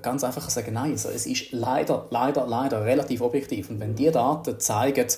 ganz 0.00 0.24
einfach 0.24 0.48
sagen, 0.48 0.74
nein, 0.74 0.92
es 0.92 1.04
ist 1.04 1.52
leider, 1.52 2.06
leider, 2.10 2.46
leider 2.46 2.84
relativ 2.84 3.20
objektiv. 3.20 3.70
Und 3.70 3.80
wenn 3.80 3.94
die 3.94 4.10
Daten 4.10 4.58
zeigen, 4.58 5.08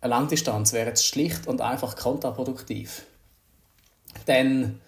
eine 0.00 0.10
Langdistanz 0.10 0.72
wäre 0.72 0.88
jetzt 0.88 1.06
schlicht 1.06 1.46
und 1.46 1.60
einfach 1.60 1.96
kontraproduktiv, 1.96 3.06
dann 4.26 4.80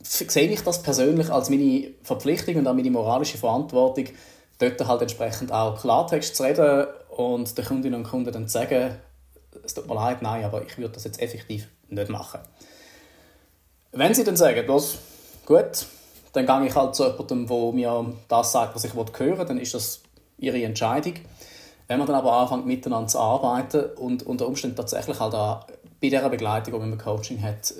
sehe 0.00 0.48
ich 0.48 0.62
das 0.62 0.82
persönlich 0.82 1.30
als 1.30 1.50
meine 1.50 1.90
Verpflichtung 2.02 2.56
und 2.56 2.66
auch 2.66 2.74
meine 2.74 2.90
moralische 2.90 3.38
Verantwortung, 3.38 4.06
dort 4.58 4.86
halt 4.86 5.02
entsprechend 5.02 5.52
auch 5.52 5.80
Klartext 5.80 6.36
zu 6.36 6.42
reden 6.44 6.86
und 7.10 7.56
den 7.56 7.64
Kundinnen 7.64 8.00
und 8.00 8.08
Kunden 8.08 8.32
dann 8.32 8.48
zu 8.48 8.54
sagen, 8.54 8.96
es 9.64 9.74
tut 9.74 9.86
mir 9.86 9.94
leid, 9.94 10.22
nein, 10.22 10.44
aber 10.44 10.62
ich 10.64 10.78
würde 10.78 10.94
das 10.94 11.04
jetzt 11.04 11.20
effektiv 11.20 11.68
nicht 11.88 12.08
machen. 12.08 12.40
Wenn 13.92 14.14
sie 14.14 14.24
dann 14.24 14.36
sagen, 14.36 14.66
los, 14.66 14.98
gut, 15.44 15.86
dann 16.32 16.46
gehe 16.46 16.66
ich 16.66 16.74
halt 16.74 16.94
zu 16.94 17.04
jemandem, 17.04 17.46
der 17.46 17.72
mir 17.72 18.14
das 18.28 18.52
sagt, 18.52 18.74
was 18.74 18.84
ich 18.84 18.94
hören 18.94 19.38
will, 19.38 19.44
dann 19.44 19.58
ist 19.58 19.74
das 19.74 20.02
ihre 20.38 20.62
Entscheidung. 20.62 21.14
Wenn 21.88 21.98
man 21.98 22.06
dann 22.06 22.16
aber 22.16 22.32
anfängt, 22.32 22.66
miteinander 22.66 23.08
zu 23.08 23.18
arbeiten 23.18 23.84
und 23.96 24.24
unter 24.24 24.46
Umständen 24.46 24.76
tatsächlich 24.76 25.20
halt 25.20 25.34
auch 25.34 25.66
bei 26.00 26.08
dieser 26.08 26.30
Begleitung, 26.30 26.74
die 26.74 26.80
man 26.80 26.98
Coaching 26.98 27.42
hat, 27.42 27.74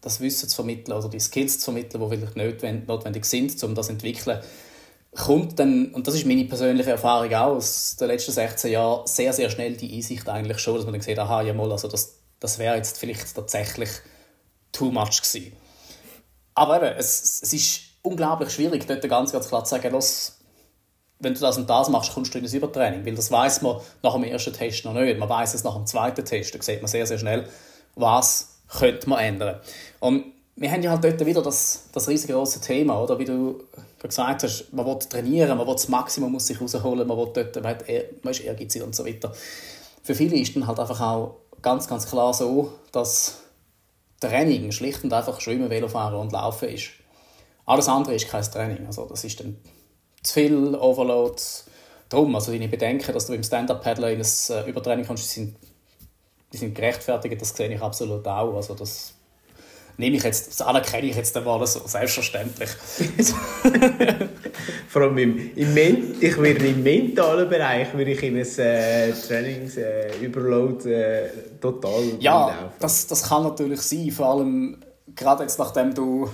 das 0.00 0.20
Wissen 0.20 0.48
zu 0.48 0.56
vermitteln 0.56 0.96
oder 0.96 1.08
die 1.08 1.20
Skills 1.20 1.58
zu 1.58 1.66
vermitteln, 1.66 2.00
die 2.10 2.16
vielleicht 2.16 2.88
notwendig 2.88 3.26
sind, 3.26 3.62
um 3.62 3.74
das 3.74 3.86
zu 3.86 3.92
entwickeln, 3.92 4.40
kommt 5.12 5.58
dann, 5.58 5.92
und 5.92 6.06
das 6.06 6.14
ist 6.14 6.26
meine 6.26 6.44
persönliche 6.44 6.90
Erfahrung 6.90 7.32
auch 7.34 7.56
aus 7.56 7.96
den 7.96 8.08
letzten 8.08 8.32
16 8.32 8.72
Jahren, 8.72 9.06
sehr, 9.06 9.32
sehr 9.32 9.50
schnell 9.50 9.76
die 9.76 9.94
Einsicht 9.94 10.28
eigentlich 10.28 10.58
schon, 10.58 10.76
dass 10.76 10.84
man 10.84 10.94
dann 10.94 11.02
sieht, 11.02 11.18
aha, 11.18 11.42
ja 11.42 11.52
mal, 11.52 11.70
also 11.70 11.88
das, 11.88 12.16
das 12.38 12.58
wäre 12.58 12.76
jetzt 12.76 12.98
vielleicht 12.98 13.34
tatsächlich 13.34 13.90
too 14.72 14.90
much 14.90 15.20
gewesen. 15.20 15.52
Aber 16.54 16.76
eben, 16.76 16.96
es, 16.96 17.42
es 17.42 17.52
ist 17.52 17.89
unglaublich 18.02 18.50
schwierig, 18.50 18.86
dort 18.86 19.08
ganz, 19.08 19.32
ganz 19.32 19.48
klar 19.48 19.64
zu 19.64 19.70
sagen, 19.70 19.92
los, 19.92 20.38
wenn 21.20 21.34
du 21.34 21.40
das 21.40 21.58
und 21.58 21.68
das 21.68 21.88
machst, 21.88 22.14
kommst 22.14 22.34
du 22.34 22.38
in 22.38 22.44
das 22.44 22.54
Übertraining. 22.54 23.04
Weil 23.04 23.14
das 23.14 23.30
weiß 23.30 23.62
man 23.62 23.76
nach 24.02 24.14
dem 24.14 24.24
ersten 24.24 24.52
Test 24.52 24.84
noch 24.84 24.94
nicht. 24.94 25.18
Man 25.18 25.28
weiß 25.28 25.54
es 25.54 25.64
nach 25.64 25.74
dem 25.74 25.86
zweiten 25.86 26.24
Test. 26.24 26.54
Da 26.54 26.62
sieht 26.62 26.80
man 26.80 26.88
sehr, 26.88 27.06
sehr 27.06 27.18
schnell, 27.18 27.46
was 27.94 28.60
könnte 28.68 29.08
man 29.08 29.18
ändern. 29.18 29.60
Und 30.00 30.24
wir 30.56 30.70
haben 30.70 30.82
ja 30.82 30.90
halt 30.90 31.04
dort 31.04 31.24
wieder 31.24 31.42
das, 31.42 31.84
das 31.92 32.08
riesengroße 32.08 32.60
Thema, 32.60 33.02
oder? 33.02 33.18
Wie 33.18 33.24
du 33.24 33.64
gesagt 33.98 34.42
hast, 34.42 34.72
man 34.72 34.86
will 34.86 34.98
trainieren, 34.98 35.56
man 35.56 35.66
will 35.66 35.74
das 35.74 35.88
Maximum 35.88 36.34
aus 36.36 36.46
sich 36.46 36.60
rausholen, 36.60 37.06
man, 37.06 37.16
will 37.16 37.30
dort, 37.34 37.54
man, 37.56 37.66
hat, 37.66 37.84
man 38.22 38.30
ist 38.30 38.40
ehrgeizig 38.40 38.82
und 38.82 38.94
so 38.94 39.06
weiter. 39.06 39.32
Für 40.02 40.14
viele 40.14 40.36
ist 40.36 40.56
dann 40.56 40.66
halt 40.66 40.78
einfach 40.78 41.00
auch 41.00 41.36
ganz, 41.62 41.86
ganz 41.86 42.08
klar 42.08 42.32
so, 42.32 42.72
dass 42.92 43.40
Training 44.20 44.72
schlicht 44.72 45.04
und 45.04 45.12
einfach 45.12 45.40
Schwimmen, 45.40 45.70
Velofahren 45.70 46.18
und 46.18 46.32
Laufen 46.32 46.68
ist. 46.68 46.90
Alles 47.70 47.86
andere 47.86 48.16
ist 48.16 48.28
kein 48.28 48.42
Training. 48.42 48.84
Also 48.86 49.06
das 49.06 49.22
ist 49.22 49.38
dann 49.38 49.56
zu 50.24 50.34
viel 50.34 50.74
Overload. 50.74 51.40
Darum, 52.08 52.34
also 52.34 52.50
deine 52.50 52.66
Bedenken, 52.66 53.12
dass 53.12 53.26
du 53.26 53.32
im 53.32 53.44
Stand-Up-Paddler 53.44 54.10
in 54.10 54.20
ein 54.20 54.26
äh, 54.48 54.68
Übertraining 54.68 55.06
kommst, 55.06 55.24
die 55.24 55.40
sind, 55.40 55.56
die 56.52 56.56
sind 56.56 56.74
gerechtfertigt, 56.74 57.40
das 57.40 57.50
sehe 57.50 57.72
ich 57.72 57.80
absolut 57.80 58.26
auch. 58.26 58.56
Also 58.56 58.74
das 58.74 59.14
nehme 59.98 60.16
ich 60.16 60.24
jetzt, 60.24 60.48
das 60.48 60.66
anerkenne 60.66 61.06
ich 61.06 61.14
jetzt 61.14 61.36
einmal 61.36 61.64
so, 61.64 61.82
selbstverständlich. 61.86 62.70
Vor 64.88 65.02
allem 65.02 65.18
im, 65.18 65.54
im 65.54 65.72
Men 65.72 66.16
ich 66.20 66.36
würde 66.36 66.66
im 66.66 66.82
mentalen 66.82 67.48
Bereich 67.48 67.94
würde 67.94 68.10
ich 68.10 68.22
in 68.24 68.36
ein 68.36 68.58
äh, 68.58 69.12
Trainings-Überload 69.12 70.90
äh, 70.90 71.26
äh, 71.26 71.30
total 71.60 72.02
Ja, 72.18 72.72
das, 72.80 73.06
das 73.06 73.28
kann 73.28 73.44
natürlich 73.44 73.82
sein, 73.82 74.10
vor 74.10 74.26
allem 74.26 74.82
gerade 75.14 75.44
jetzt 75.44 75.60
nachdem 75.60 75.94
du 75.94 76.28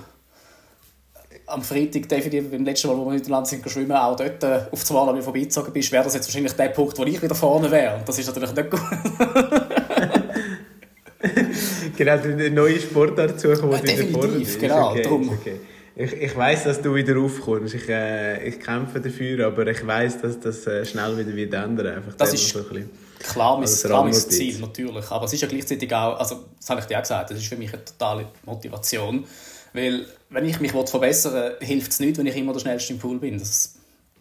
am 1.46 1.62
Freitag 1.62 2.09
definitiv 2.09 2.50
beim 2.50 2.64
letzten 2.64 2.88
Mal, 2.88 2.96
wo 2.96 3.04
wir 3.06 3.14
miteinander 3.14 3.46
sind 3.46 3.68
schwimmen, 3.70 3.92
auch 3.92 4.16
dort 4.16 4.42
äh, 4.42 4.62
auf 4.70 4.80
das 4.80 4.90
Mal 4.90 5.09
an 5.09 5.14
mir 5.14 5.22
vorbeizogen 5.22 5.72
bist, 5.72 5.92
wäre 5.92 6.04
das 6.04 6.14
jetzt 6.14 6.28
wahrscheinlich 6.28 6.52
der 6.52 6.68
Punkt, 6.68 6.98
wo 6.98 7.04
ich 7.04 7.22
wieder 7.22 7.35
vorne 7.35 7.70
wäre. 7.70 7.96
Und 7.96 8.09
das 8.09 8.18
ist 8.18 8.26
natürlich 8.26 8.52
nicht 8.52 8.70
gut. 8.70 8.80
genau, 11.96 12.12
eine 12.12 12.50
neue 12.50 12.80
Sportart 12.80 13.40
suchen, 13.40 13.70
die 13.70 13.90
ja, 13.90 13.98
wieder 13.98 14.18
vorne 14.18 14.42
ist. 14.42 14.59
genau. 14.59 14.90
Okay, 14.90 15.02
darum. 15.02 15.28
Okay. 15.28 15.61
Ich, 15.98 16.12
ich 16.12 16.37
weiß, 16.37 16.64
dass 16.64 16.82
du 16.82 16.94
wieder 16.94 17.18
aufkommst. 17.18 17.74
Ich, 17.74 17.88
äh, 17.88 18.48
ich 18.48 18.61
kämpfe 18.61 19.00
dafür, 19.00 19.46
aber 19.46 19.66
ich 19.66 19.87
weiß, 19.87 20.20
dass 20.20 20.38
das 20.40 20.66
äh, 20.66 20.85
schnell 20.85 21.16
wieder 21.16 21.35
wird 21.35 21.54
ändern. 21.54 21.96
Einfach 21.96 22.14
das 22.14 22.35
ist 22.35 22.48
so 22.48 22.59
ein 22.59 22.64
bisschen 22.66 22.90
klar, 23.18 23.59
mein, 23.59 23.68
klar 23.68 24.04
mein 24.04 24.12
Ziel, 24.12 24.59
natürlich. 24.59 25.11
Aber 25.11 25.24
es 25.24 25.32
ist 25.32 25.40
ja 25.40 25.48
gleichzeitig 25.48 25.92
auch, 25.94 26.18
also 26.18 26.44
das 26.59 26.70
habe 26.70 26.80
ich 26.80 26.87
dir 26.87 26.98
auch 26.98 27.02
gesagt, 27.02 27.30
das 27.30 27.38
ist 27.38 27.46
für 27.46 27.56
mich 27.56 27.72
eine 27.72 27.85
totale 27.85 28.26
Motivation. 28.44 29.24
Weil, 29.72 30.06
wenn 30.37 30.44
ich 30.44 30.61
mich 30.61 30.72
verbessern 30.72 31.33
will, 31.33 31.57
hilft 31.66 31.92
es 31.92 31.99
nicht, 31.99 32.18
wenn 32.18 32.27
ich 32.27 32.37
immer 32.37 32.53
der 32.53 32.61
Schnellste 32.61 32.92
im 32.92 32.99
Pool 32.99 33.18
bin. 33.18 33.38
Das 33.38 33.77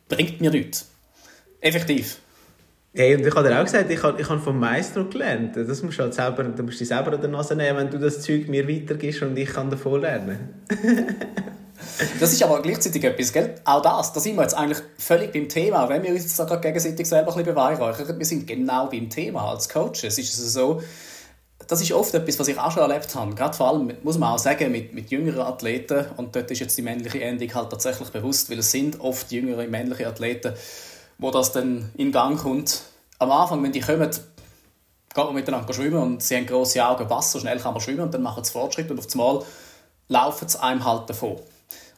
bringt 0.08 0.40
mir 0.40 0.50
nichts. 0.50 0.88
Effektiv. 1.60 2.20
Hey, 2.94 3.16
und 3.16 3.28
ich 3.28 3.36
habe 3.36 3.50
dir 3.50 3.60
auch 3.60 3.66
gesagt, 3.66 3.92
ich 3.92 4.02
habe, 4.02 4.22
ich 4.22 4.30
habe 4.30 4.40
vom 4.40 4.58
Maestro 4.58 5.04
gelernt. 5.04 5.58
Das 5.58 5.84
musst 5.84 6.00
du 6.00 6.04
halt 6.04 6.14
selber, 6.14 6.46
du 6.46 6.64
musst 6.64 6.80
dich 6.80 6.88
selber 6.88 7.12
an 7.12 7.20
der 7.20 7.30
Nase 7.30 7.54
nehmen, 7.58 7.78
wenn 7.78 7.90
du 7.90 8.00
das 8.00 8.22
Zeug 8.22 8.48
mir 8.48 8.66
weitergibst 8.66 9.24
und 9.24 9.36
ich 9.38 9.50
kann 9.50 9.70
davon 9.70 10.00
lernen. 10.00 10.64
das 12.22 12.32
ist 12.32 12.42
aber 12.42 12.62
gleichzeitig 12.62 13.04
etwas, 13.04 13.34
gell? 13.34 13.56
Auch 13.66 13.82
das, 13.82 14.14
da 14.14 14.22
sind 14.22 14.38
wir 14.38 14.44
jetzt 14.44 14.58
eigentlich 14.58 14.82
völlig 14.98 15.34
beim 15.34 15.50
Thema. 15.50 15.90
Wenn 15.90 16.02
wir 16.02 16.12
uns 16.12 16.24
jetzt 16.24 16.38
gerade 16.38 16.62
gegenseitig 16.62 17.10
selber 17.10 17.32
ein 17.32 17.44
bisschen 17.44 17.56
beweihräuchern, 17.56 18.18
wir 18.18 18.26
sind 18.26 18.48
genau 18.48 18.88
beim 18.88 19.10
Thema 19.10 19.52
als 19.52 19.68
Coaches. 19.68 20.18
Ist 20.18 20.40
es 20.40 20.54
so, 20.54 20.82
das 21.68 21.82
ist 21.82 21.92
oft 21.92 22.14
etwas, 22.14 22.40
was 22.40 22.48
ich 22.48 22.60
auch 22.60 22.72
schon 22.72 22.82
erlebt 22.82 23.14
habe. 23.16 23.34
Gerade 23.36 23.56
vor 23.56 23.70
allem, 23.70 23.94
muss 24.04 24.18
man 24.18 24.34
auch 24.34 24.40
sagen, 24.40 24.72
mit, 24.72 24.94
mit 24.94 25.10
jüngeren 25.10 25.42
Athleten. 25.42 26.06
Und 26.18 26.36
dort 26.36 26.52
ist 26.52 26.60
jetzt 26.60 26.78
die 26.78 26.82
männliche 26.82 27.22
Endung 27.22 27.54
halt 27.54 27.70
tatsächlich 27.70 28.10
bewusst, 28.10 28.50
weil 28.50 28.60
es 28.60 28.72
sind 28.72 29.00
oft 29.00 29.32
jüngere 29.32 29.68
männliche 29.68 30.08
Athleten, 30.08 30.54
wo 31.18 31.32
das 31.32 31.52
dann 31.52 31.92
in 31.96 32.12
Gang 32.12 32.40
kommt. 32.40 32.82
Am 33.20 33.32
Anfang, 33.32 33.64
wenn 33.64 33.72
die 33.72 33.80
kommen, 33.80 34.10
geht 34.10 35.24
man 35.24 35.34
miteinander 35.34 35.74
schwimmen 35.74 36.02
und 36.02 36.24
sie 36.24 36.36
haben 36.36 36.46
grosse 36.46 36.86
Augen, 36.86 37.10
was, 37.10 37.32
so 37.32 37.40
schnell 37.40 37.60
kann 37.60 37.74
man 37.74 37.82
schwimmen 37.82 38.02
und 38.02 38.14
dann 38.14 38.22
machen 38.22 38.44
sie 38.44 38.52
Fortschritt 38.52 38.92
und 38.92 39.00
auf 39.00 39.08
einmal 39.14 39.44
laufen 40.10 40.48
sie 40.48 40.62
einem 40.62 40.84
halt 40.84 41.10
davon. 41.10 41.38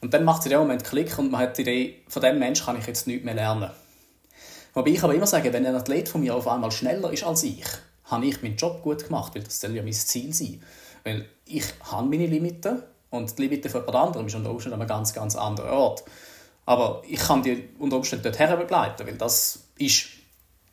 Und 0.01 0.13
dann 0.13 0.23
macht 0.23 0.41
es 0.41 0.45
in 0.45 0.51
dem 0.51 0.59
Moment 0.59 0.83
Klick 0.83 1.17
und 1.17 1.31
man 1.31 1.41
hat 1.41 1.57
die 1.57 1.63
Idee, 1.63 2.03
von 2.07 2.21
dem 2.21 2.37
Mensch 2.37 2.63
kann 2.63 2.77
ich 2.77 2.85
jetzt 2.85 3.07
nichts 3.07 3.25
mehr 3.25 3.33
lernen. 3.33 3.71
Wobei 4.75 4.91
ich 4.91 5.03
aber 5.03 5.15
immer 5.15 5.25
sage, 5.25 5.51
wenn 5.51 5.65
ein 5.65 5.75
Athlet 5.75 6.07
von 6.07 6.21
mir 6.21 6.35
auf 6.35 6.47
einmal 6.47 6.71
schneller 6.71 7.11
ist 7.11 7.23
als 7.23 7.41
ich, 7.41 7.65
habe 8.07 8.25
ich 8.25 8.41
meinen 8.41 8.55
Job 8.55 8.81
gut 8.81 9.05
gemacht, 9.05 9.35
weil 9.35 9.43
das 9.43 9.61
soll 9.61 9.75
ja 9.75 9.83
mein 9.83 9.93
Ziel 9.93 10.33
sein. 10.33 10.61
Weil 11.03 11.25
ich 11.45 11.65
habe 11.83 12.07
meine 12.07 12.25
Limiten 12.25 12.83
und 13.09 13.37
die 13.37 13.43
Limiten 13.43 13.69
von 13.69 13.81
jemand 13.81 13.95
anderem 14.07 14.27
ist 14.27 14.35
unter 14.35 14.49
Umständen 14.49 14.75
an 14.75 14.81
einem 14.81 14.89
ganz, 14.89 15.13
ganz 15.13 15.35
anderen 15.35 15.69
Ort. 15.71 16.03
Aber 16.65 17.01
ich 17.07 17.19
kann 17.19 17.43
die 17.43 17.69
unter 17.79 17.97
Umständen 17.97 18.23
dorthin 18.23 18.57
begleiten, 18.57 19.07
weil 19.07 19.15
das 19.15 19.59
ist 19.77 20.07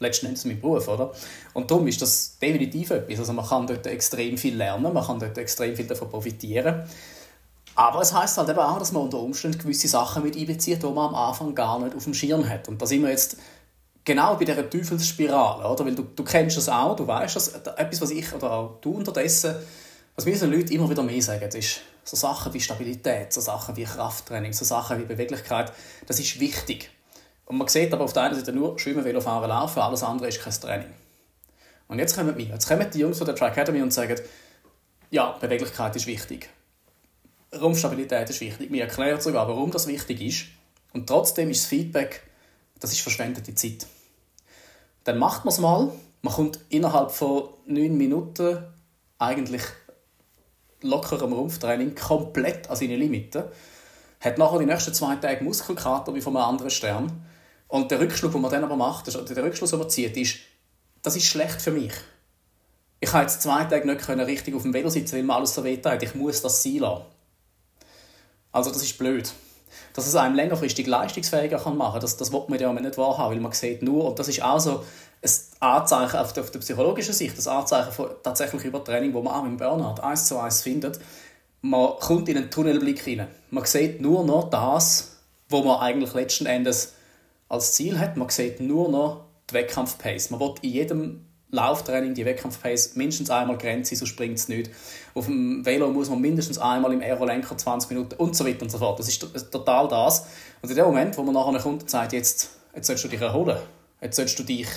letzten 0.01 0.27
Endes 0.27 0.45
mein 0.45 0.61
Beruf, 0.61 0.89
oder? 0.89 1.13
Und 1.53 1.71
darum 1.71 1.87
ist 1.87 2.03
das 2.03 2.39
definitiv 2.39 2.91
etwas. 2.91 3.21
Also 3.21 3.33
man 3.33 3.47
kann 3.47 3.67
dort 3.67 3.87
extrem 3.87 4.37
viel 4.37 4.57
lernen, 4.57 4.93
man 4.93 5.05
kann 5.05 5.19
dort 5.21 5.39
extrem 5.39 5.77
viel 5.77 5.87
davon 5.87 6.11
profitieren. 6.11 6.85
Aber 7.77 8.01
es 8.01 8.13
heißt 8.13 8.39
halt 8.39 8.49
eben 8.49 8.59
auch, 8.59 8.79
dass 8.79 8.93
man 8.93 9.03
unter 9.03 9.19
Umständen 9.19 9.59
gewisse 9.59 9.89
Sachen 9.89 10.23
mit 10.23 10.37
einbezieht, 10.37 10.83
die 10.83 10.87
man 10.87 11.09
am 11.09 11.15
Anfang 11.15 11.55
gar 11.55 11.81
nicht 11.81 11.97
auf 11.97 12.05
dem 12.05 12.15
Schirm 12.15 12.49
hat. 12.49 12.69
Und 12.69 12.81
da 12.81 12.87
sind 12.87 13.03
wir 13.03 13.11
jetzt 13.11 13.37
genau 14.05 14.37
bei 14.37 14.45
dieser 14.45 14.69
Teufelsspirale, 14.69 15.67
oder? 15.67 15.85
Weil 15.87 15.95
du, 15.95 16.03
du 16.03 16.25
kennst 16.25 16.57
das 16.57 16.69
auch, 16.69 16.95
du 16.97 17.07
weißt 17.07 17.37
das. 17.37 17.49
Etwas, 17.49 18.01
was 18.01 18.11
ich 18.11 18.33
oder 18.33 18.51
auch 18.51 18.81
du 18.81 18.93
unterdessen, 18.93 19.57
was 20.15 20.27
mir 20.27 20.37
so 20.37 20.47
Leute 20.47 20.73
immer 20.75 20.89
wieder 20.89 21.03
mehr 21.03 21.23
sagen, 21.23 21.49
ist 21.49 21.81
so 22.05 22.17
Sachen 22.17 22.53
wie 22.53 22.61
Stabilität, 22.61 23.33
so 23.33 23.41
Sachen 23.41 23.77
wie 23.77 23.85
Krafttraining, 23.85 24.53
so 24.53 24.65
Sachen 24.65 25.01
wie 25.01 25.05
Beweglichkeit, 25.05 25.73
das 26.07 26.21
ist 26.21 26.39
wichtig. 26.39 26.91
Und 27.47 27.59
man 27.59 27.69
sieht 27.69 27.93
aber 27.93 28.05
auf 28.05 28.13
der 28.13 28.25
einen 28.25 28.35
Seite 28.37 28.53
nur 28.53 28.79
Schwimmen, 28.79 29.05
Velofahren, 29.05 29.49
Laufen, 29.49 29.81
alles 29.81 30.03
andere 30.03 30.29
ist 30.29 30.41
kein 30.41 30.53
Training. 30.53 30.95
Und 31.89 31.99
jetzt 31.99 32.17
kommen 32.17 32.37
wir, 32.37 32.45
jetzt 32.47 32.69
kommen 32.69 32.87
die 32.93 32.99
Jungs 32.99 33.19
von 33.19 33.27
der 33.27 33.35
Tri 33.35 33.47
Academy 33.47 33.83
und 33.83 33.93
sagen, 33.93 34.19
ja, 35.11 35.33
Beweglichkeit 35.33 35.95
ist 35.97 36.07
wichtig. 36.07 36.49
Rumpfstabilität 37.61 38.29
ist 38.31 38.41
wichtig. 38.41 38.71
Mir 38.71 38.85
erklärt 38.85 39.23
sogar, 39.23 39.47
warum 39.47 39.71
das 39.71 39.87
wichtig 39.87 40.21
ist. 40.21 40.47
Und 40.93 41.07
trotzdem 41.07 41.51
ist 41.51 41.63
das 41.63 41.69
Feedback, 41.69 42.23
das 42.81 42.93
ist 42.93 43.01
verschwendete 43.01 43.55
Zeit. 43.55 43.87
Dann 45.05 45.19
macht 45.19 45.45
man 45.45 45.53
es 45.53 45.61
mal. 45.61 45.93
Man 46.23 46.35
kommt 46.35 46.59
innerhalb 46.71 47.11
von 47.11 47.49
neun 47.67 47.97
Minuten 47.97 48.65
eigentlich 49.19 49.63
lockerem 50.81 51.33
Rumpftraining 51.33 51.95
komplett 51.95 52.69
an 52.69 52.77
seine 52.77 52.97
Limiten. 52.97 53.45
Hat 54.21 54.39
nachher 54.39 54.59
die 54.59 54.67
nächsten 54.67 54.95
zwei 54.95 55.17
Tage 55.17 55.45
Muskelkater 55.45 56.15
wie 56.15 56.21
von 56.21 56.37
einem 56.37 56.47
anderen 56.47 56.71
Stern. 56.71 57.27
Und 57.69 57.91
der 57.91 58.01
Rückschluss, 58.01 58.33
den 58.33 58.41
man 58.41 58.51
dann 58.51 58.65
aber 58.65 58.77
macht, 58.77 59.07
der 59.07 59.45
Rückschluss, 59.45 59.71
den 59.71 59.79
man 59.79 59.91
zieht, 59.91 60.17
ist, 60.17 60.37
das 61.03 61.17
ist 61.17 61.27
schlecht 61.27 61.61
für 61.61 61.71
mich. 61.71 61.93
Ich 63.01 63.11
konnte 63.11 63.27
jetzt 63.27 63.43
zwei 63.43 63.65
Tage 63.65 63.87
nicht 63.87 64.09
richtig 64.09 64.55
auf 64.55 64.63
dem 64.63 64.73
Velo 64.73 64.89
sitzen, 64.89 65.17
weil 65.17 65.23
mir 65.23 65.35
alles 65.35 65.55
so 65.55 65.65
weh 65.65 65.81
hat. 65.85 66.03
Ich 66.03 66.15
muss 66.15 66.41
das 66.41 66.63
sein 66.63 66.79
lassen. 66.79 67.05
Also 68.53 68.71
das 68.71 68.83
ist 68.83 68.97
blöd 68.97 69.31
dass 69.93 70.07
es 70.07 70.15
einem 70.17 70.35
längerfristig 70.35 70.87
leistungsfähiger 70.87 71.59
kann 71.59 71.77
machen 71.77 71.93
kann. 71.93 72.01
Das, 72.01 72.17
das 72.17 72.33
will 72.33 72.43
man 72.49 72.59
ja 72.59 72.73
nicht 72.73 72.99
wahrhaben, 72.99 73.35
weil 73.35 73.41
man 73.41 73.53
sieht 73.53 73.83
nur, 73.83 74.09
und 74.09 74.19
das 74.19 74.29
ist 74.29 74.43
auch 74.43 74.61
so 74.61 74.85
ein 75.23 75.31
Anzeichen 75.61 76.17
auf 76.19 76.33
der, 76.33 76.43
auf 76.43 76.51
der 76.51 76.59
psychologischen 76.61 77.15
Sicht, 77.15 77.37
das 77.37 77.49
Anzeichen 77.49 77.93
von 77.93 78.11
tatsächlich 78.23 78.65
Übertraining, 78.65 79.15
wo 79.15 79.23
man 79.23 79.35
auch 79.35 79.45
im 79.45 79.57
Burnout 79.57 80.03
eins 80.03 80.27
zu 80.27 80.39
eins 80.39 80.63
findet. 80.63 80.99
Man 81.63 81.97
kommt 81.99 82.29
in 82.29 82.37
einen 82.37 82.51
Tunnelblick 82.51 83.07
rein. 83.07 83.27
Man 83.51 83.65
sieht 83.65 84.01
nur 84.01 84.25
noch 84.25 84.51
das, 84.51 85.17
wo 85.49 85.63
man 85.63 85.81
eigentlich 85.81 86.13
letzten 86.13 86.47
Endes 86.47 86.95
als 87.49 87.73
Ziel 87.73 87.99
hat. 87.99 88.17
Man 88.17 88.29
sieht 88.29 88.61
nur 88.61 88.89
noch 88.91 89.25
die 89.49 89.55
Wettkampfpace. 89.55 90.31
Man 90.31 90.41
will 90.41 90.55
in 90.61 90.71
jedem 90.71 91.27
Lauftraining, 91.55 92.15
die 92.15 92.25
Wettkampfpace, 92.25 92.97
mindestens 92.97 93.31
einmal 93.31 93.57
Grenze, 93.57 93.97
so 93.97 94.07
springt 94.07 94.39
es 94.39 94.49
nicht. 94.49 94.71
Auf 95.15 95.27
dem 95.27 95.65
Velo 95.65 95.91
muss 95.91 96.11
man 96.11 96.21
mindestens 96.21 96.59
einmal 96.59 96.93
im 96.93 97.01
Aerolenker 97.01 97.57
20 97.57 97.91
Minuten 97.91 98.15
und 98.17 98.37
so 98.37 98.47
weiter 98.47 98.63
und 98.63 98.71
so 98.71 98.79
fort. 98.79 98.99
Das 98.99 99.09
ist 99.09 99.51
total 99.51 99.89
das. 99.89 100.27
Und 100.61 100.71
in 100.71 100.77
dem 100.77 100.85
Moment, 100.85 101.17
wo 101.17 101.23
man 101.23 101.35
nachher 101.35 101.61
kommt 101.61 101.83
und 101.83 101.91
sagt, 101.91 102.13
jetzt, 102.13 102.51
jetzt 102.75 102.87
sollst 102.87 103.05
du 103.05 103.09
dich 103.09 103.21
erholen, 103.21 103.59
jetzt 104.01 104.17
sollst 104.17 104.39
du 104.39 104.43
dich 104.43 104.69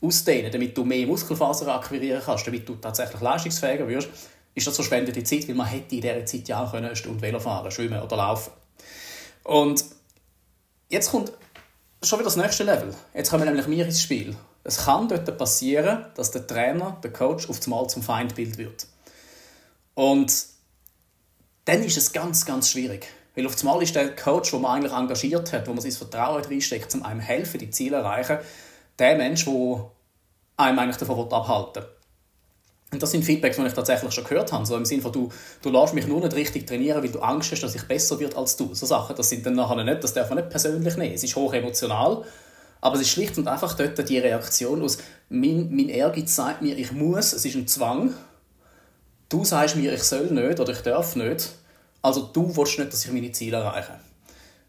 ausdehnen, 0.00 0.50
damit 0.50 0.76
du 0.76 0.84
mehr 0.84 1.06
Muskelfasern 1.06 1.68
akquirieren 1.68 2.22
kannst, 2.24 2.46
damit 2.46 2.68
du 2.68 2.76
tatsächlich 2.76 3.20
leistungsfähiger 3.20 3.88
wirst, 3.88 4.08
ist 4.54 4.66
das 4.66 4.76
verschwendete 4.76 5.22
Zeit, 5.24 5.48
weil 5.48 5.54
man 5.54 5.66
hätte 5.66 5.96
in 5.96 6.00
dieser 6.00 6.24
Zeit 6.24 6.48
ja 6.48 6.62
auch 6.62 6.72
eine 6.74 6.94
Stunde 6.94 7.20
Velo 7.20 7.40
fahren, 7.40 7.70
schwimmen 7.70 8.00
oder 8.00 8.16
laufen. 8.16 8.52
Und 9.42 9.84
jetzt 10.88 11.10
kommt 11.10 11.32
schon 12.02 12.18
wieder 12.18 12.26
das 12.26 12.36
nächste 12.36 12.64
Level. 12.64 12.94
Jetzt 13.14 13.30
kommen 13.30 13.44
nämlich 13.44 13.66
wir 13.66 13.84
ins 13.84 14.02
Spiel. 14.02 14.36
Es 14.64 14.78
kann 14.86 15.08
dort 15.08 15.36
passieren, 15.36 16.06
dass 16.14 16.30
der 16.30 16.46
Trainer, 16.46 16.98
der 17.02 17.12
Coach, 17.12 17.48
auf 17.50 17.62
einmal 17.64 17.86
zum 17.88 18.02
Feindbild 18.02 18.56
wird. 18.56 18.86
Und 19.94 20.34
dann 21.66 21.82
ist 21.82 21.98
es 21.98 22.12
ganz, 22.12 22.46
ganz 22.46 22.70
schwierig. 22.70 23.06
Weil 23.36 23.46
auf 23.46 23.58
einmal 23.58 23.82
ist 23.82 23.94
der 23.94 24.16
Coach, 24.16 24.52
den 24.52 24.62
man 24.62 24.76
eigentlich 24.76 24.92
engagiert 24.92 25.52
hat, 25.52 25.66
wo 25.66 25.72
man 25.72 25.80
sein 25.80 25.92
Vertrauen 25.92 26.42
reinsteckt, 26.42 26.94
um 26.94 27.02
einem 27.02 27.20
helfen, 27.20 27.58
die 27.58 27.70
Ziele 27.70 27.98
erreichen, 27.98 28.38
der 28.98 29.16
Mensch, 29.16 29.44
der 29.44 29.90
einem 30.56 30.78
eigentlich 30.78 30.96
davon 30.96 31.30
abhalten 31.30 31.82
will. 31.82 31.90
Und 32.92 33.02
das 33.02 33.10
sind 33.10 33.24
Feedbacks, 33.24 33.56
die 33.56 33.66
ich 33.66 33.72
tatsächlich 33.72 34.12
schon 34.12 34.24
gehört 34.24 34.52
habe. 34.52 34.64
So 34.64 34.76
im 34.76 34.84
Sinne 34.84 35.02
von, 35.02 35.12
du, 35.12 35.28
du 35.62 35.70
lässt 35.70 35.94
mich 35.94 36.06
nur 36.06 36.20
nicht 36.20 36.34
richtig 36.36 36.66
trainieren, 36.66 37.02
weil 37.02 37.10
du 37.10 37.18
Angst 37.18 37.50
hast, 37.50 37.62
dass 37.62 37.74
ich 37.74 37.82
besser 37.82 38.20
wird 38.20 38.36
als 38.36 38.56
du. 38.56 38.72
So 38.72 38.86
Sachen, 38.86 39.16
das 39.16 39.28
sind 39.28 39.44
dann 39.44 39.56
nachher 39.56 39.82
nicht, 39.82 40.04
das 40.04 40.14
darf 40.14 40.30
man 40.30 40.38
nicht 40.38 40.50
persönlich 40.50 40.96
nehmen. 40.96 41.12
Es 41.12 41.24
ist 41.24 41.34
hoch 41.34 41.52
emotional 41.52 42.24
aber 42.84 42.96
es 42.96 43.00
ist 43.00 43.08
schlicht 43.08 43.38
und 43.38 43.48
einfach 43.48 43.72
dort 43.72 44.06
die 44.06 44.18
Reaktion 44.18 44.82
aus, 44.82 44.98
mein, 45.30 45.74
mein 45.74 45.88
Ehrgeiz 45.88 46.36
sagt 46.36 46.60
mir, 46.60 46.76
ich 46.76 46.92
muss, 46.92 47.32
es 47.32 47.46
ist 47.46 47.54
ein 47.54 47.66
Zwang. 47.66 48.12
Du 49.30 49.42
sagst 49.42 49.76
mir, 49.76 49.94
ich 49.94 50.02
soll 50.02 50.26
nicht 50.26 50.60
oder 50.60 50.70
ich 50.70 50.82
darf 50.82 51.16
nicht. 51.16 51.48
Also 52.02 52.28
du 52.30 52.54
willst 52.54 52.78
nicht, 52.78 52.92
dass 52.92 53.06
ich 53.06 53.10
meine 53.10 53.32
Ziele 53.32 53.56
erreiche. 53.56 53.98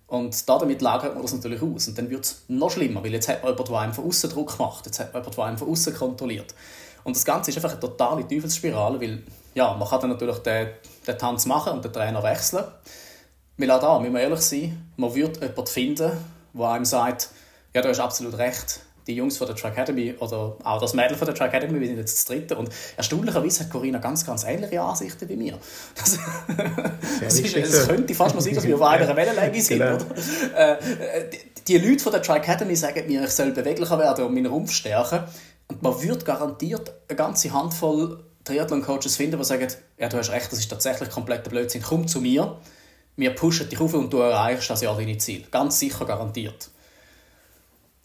Und 0.08 0.48
damit 0.48 0.82
lagert 0.82 1.14
man 1.14 1.24
das 1.24 1.34
natürlich 1.34 1.62
aus. 1.62 1.90
Und 1.90 1.98
dann 1.98 2.10
wird 2.10 2.24
es 2.24 2.44
noch 2.48 2.72
schlimmer, 2.72 3.04
weil 3.04 3.12
jetzt 3.12 3.28
hat 3.28 3.44
man 3.44 3.52
jemanden, 3.52 3.74
der 3.74 3.82
einem 3.82 3.94
von 3.94 4.06
außen 4.06 4.30
Druck 4.30 4.58
macht. 4.60 4.86
Jetzt 4.86 5.02
hat 5.02 5.14
man 5.14 5.22
jemanden, 5.22 5.36
der 5.36 5.46
einem 5.46 5.58
von 5.58 5.70
außen 5.70 5.94
kontrolliert. 5.94 6.56
Und 7.04 7.18
das 7.18 7.26
Ganze 7.26 7.52
ist 7.52 7.58
einfach 7.58 7.72
eine 7.72 7.82
totale 7.82 8.26
Teufelsspirale, 8.26 9.02
weil 9.02 9.24
ja, 9.56 9.74
man 9.74 9.90
kann 9.90 10.00
dann 10.00 10.12
natürlich 10.12 10.38
den, 10.38 10.70
den 11.06 11.18
Tanz 11.18 11.46
machen 11.46 11.74
und 11.74 11.84
den 11.84 11.92
Trainer 11.92 12.24
wechseln. 12.24 12.64
Weil 13.58 13.72
auch 13.72 13.82
da, 13.82 14.00
müssen 14.00 14.14
wir 14.14 14.22
ehrlich 14.22 14.40
sein, 14.40 14.90
man 14.96 15.14
wird 15.14 15.42
jemanden 15.42 15.68
finden, 15.68 16.12
der 16.54 16.66
einem 16.66 16.86
sagt, 16.86 17.30
ja, 17.76 17.82
du 17.82 17.90
hast 17.90 18.00
absolut 18.00 18.38
recht. 18.38 18.80
Die 19.06 19.14
Jungs 19.14 19.38
von 19.38 19.46
der 19.46 19.56
Track 19.56 19.74
Academy 19.74 20.16
oder 20.18 20.58
auch 20.64 20.82
das 20.82 20.96
Mädel 20.96 21.16
von 21.16 21.28
der 21.28 21.36
Track 21.36 21.54
Academy, 21.54 21.80
wir 21.80 21.88
sind 21.88 21.98
jetzt 21.98 22.18
das 22.18 22.26
dritte. 22.26 22.56
Und 22.56 22.70
erstaunlicherweise 22.98 23.66
hat 23.66 23.70
Corinna 23.70 24.00
ganz, 24.00 24.26
ganz 24.26 24.46
ähnliche 24.46 24.82
Ansichten 24.82 25.30
wie 25.30 25.36
mir. 25.36 25.60
Das, 25.96 26.18
das, 27.22 27.40
ist, 27.40 27.56
es 27.56 27.88
könnte 27.88 28.16
fast 28.16 28.34
mal 28.34 28.42
sein, 28.42 28.56
dass 28.56 28.66
wir 28.66 28.76
auf 28.76 28.82
einer 28.82 29.16
Wellenlänge 29.16 29.62
sind. 29.62 29.80
Genau. 29.80 29.98
Äh, 30.56 30.78
die, 31.68 31.78
die 31.80 31.88
Leute 31.88 32.04
von 32.04 32.14
der 32.14 32.22
Track 32.22 32.48
Academy 32.48 32.76
sagen 32.76 33.06
mir, 33.08 33.24
ich 33.24 33.32
soll 33.32 33.52
beweglicher 33.52 34.00
werden 34.00 34.26
und 34.26 34.34
meinen 34.34 34.48
Rumpf 34.48 34.72
stärken. 34.72 35.26
Und 35.68 35.84
man 35.84 36.02
wird 36.02 36.26
garantiert 36.26 36.94
eine 37.08 37.16
ganze 37.16 37.54
Handvoll 37.54 38.24
Triathlon-Coaches 38.46 39.18
finden, 39.18 39.38
die 39.38 39.44
sagen, 39.44 39.68
ja, 39.98 40.08
du 40.08 40.18
hast 40.18 40.32
recht, 40.32 40.52
das 40.52 40.60
ist 40.60 40.70
tatsächlich 40.70 41.10
kompletter 41.10 41.50
Blödsinn, 41.50 41.84
komm 41.84 42.08
zu 42.08 42.22
mir 42.22 42.58
wir 43.18 43.32
pushen 43.32 43.70
dich 43.70 43.80
auf 43.80 43.94
und 43.94 44.12
du 44.12 44.18
erreichst 44.20 44.70
das 44.70 44.82
Jahr 44.82 44.96
deine 44.96 45.18
Ziel. 45.18 45.46
Ganz 45.50 45.80
sicher 45.80 46.06
garantiert. 46.06 46.70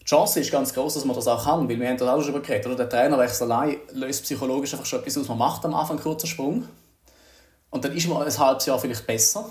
Die 0.01 0.05
Chance 0.05 0.39
ist 0.39 0.51
ganz 0.51 0.73
groß, 0.73 0.95
dass 0.95 1.05
man 1.05 1.15
das 1.15 1.27
auch 1.27 1.43
kann, 1.43 1.69
weil 1.69 1.79
wir 1.79 1.87
haben 1.87 1.97
das 1.97 2.07
auch 2.07 2.21
schon 2.21 2.41
geredet. 2.41 2.65
Oder? 2.65 2.75
Der 2.75 2.89
Trainerwechsel 2.89 3.51
allein 3.51 3.77
löst 3.93 4.23
psychologisch 4.23 4.73
einfach 4.73 4.85
schon 4.85 4.99
etwas 4.99 5.17
aus. 5.17 5.27
Man 5.27 5.37
macht 5.37 5.63
am 5.63 5.75
Anfang 5.75 5.97
einen 5.97 6.03
kurzen 6.03 6.27
Sprung 6.27 6.67
und 7.69 7.85
dann 7.85 7.95
ist 7.95 8.07
man 8.07 8.21
ein 8.21 8.37
halbes 8.37 8.65
Jahr 8.65 8.79
vielleicht 8.79 9.05
besser. 9.05 9.49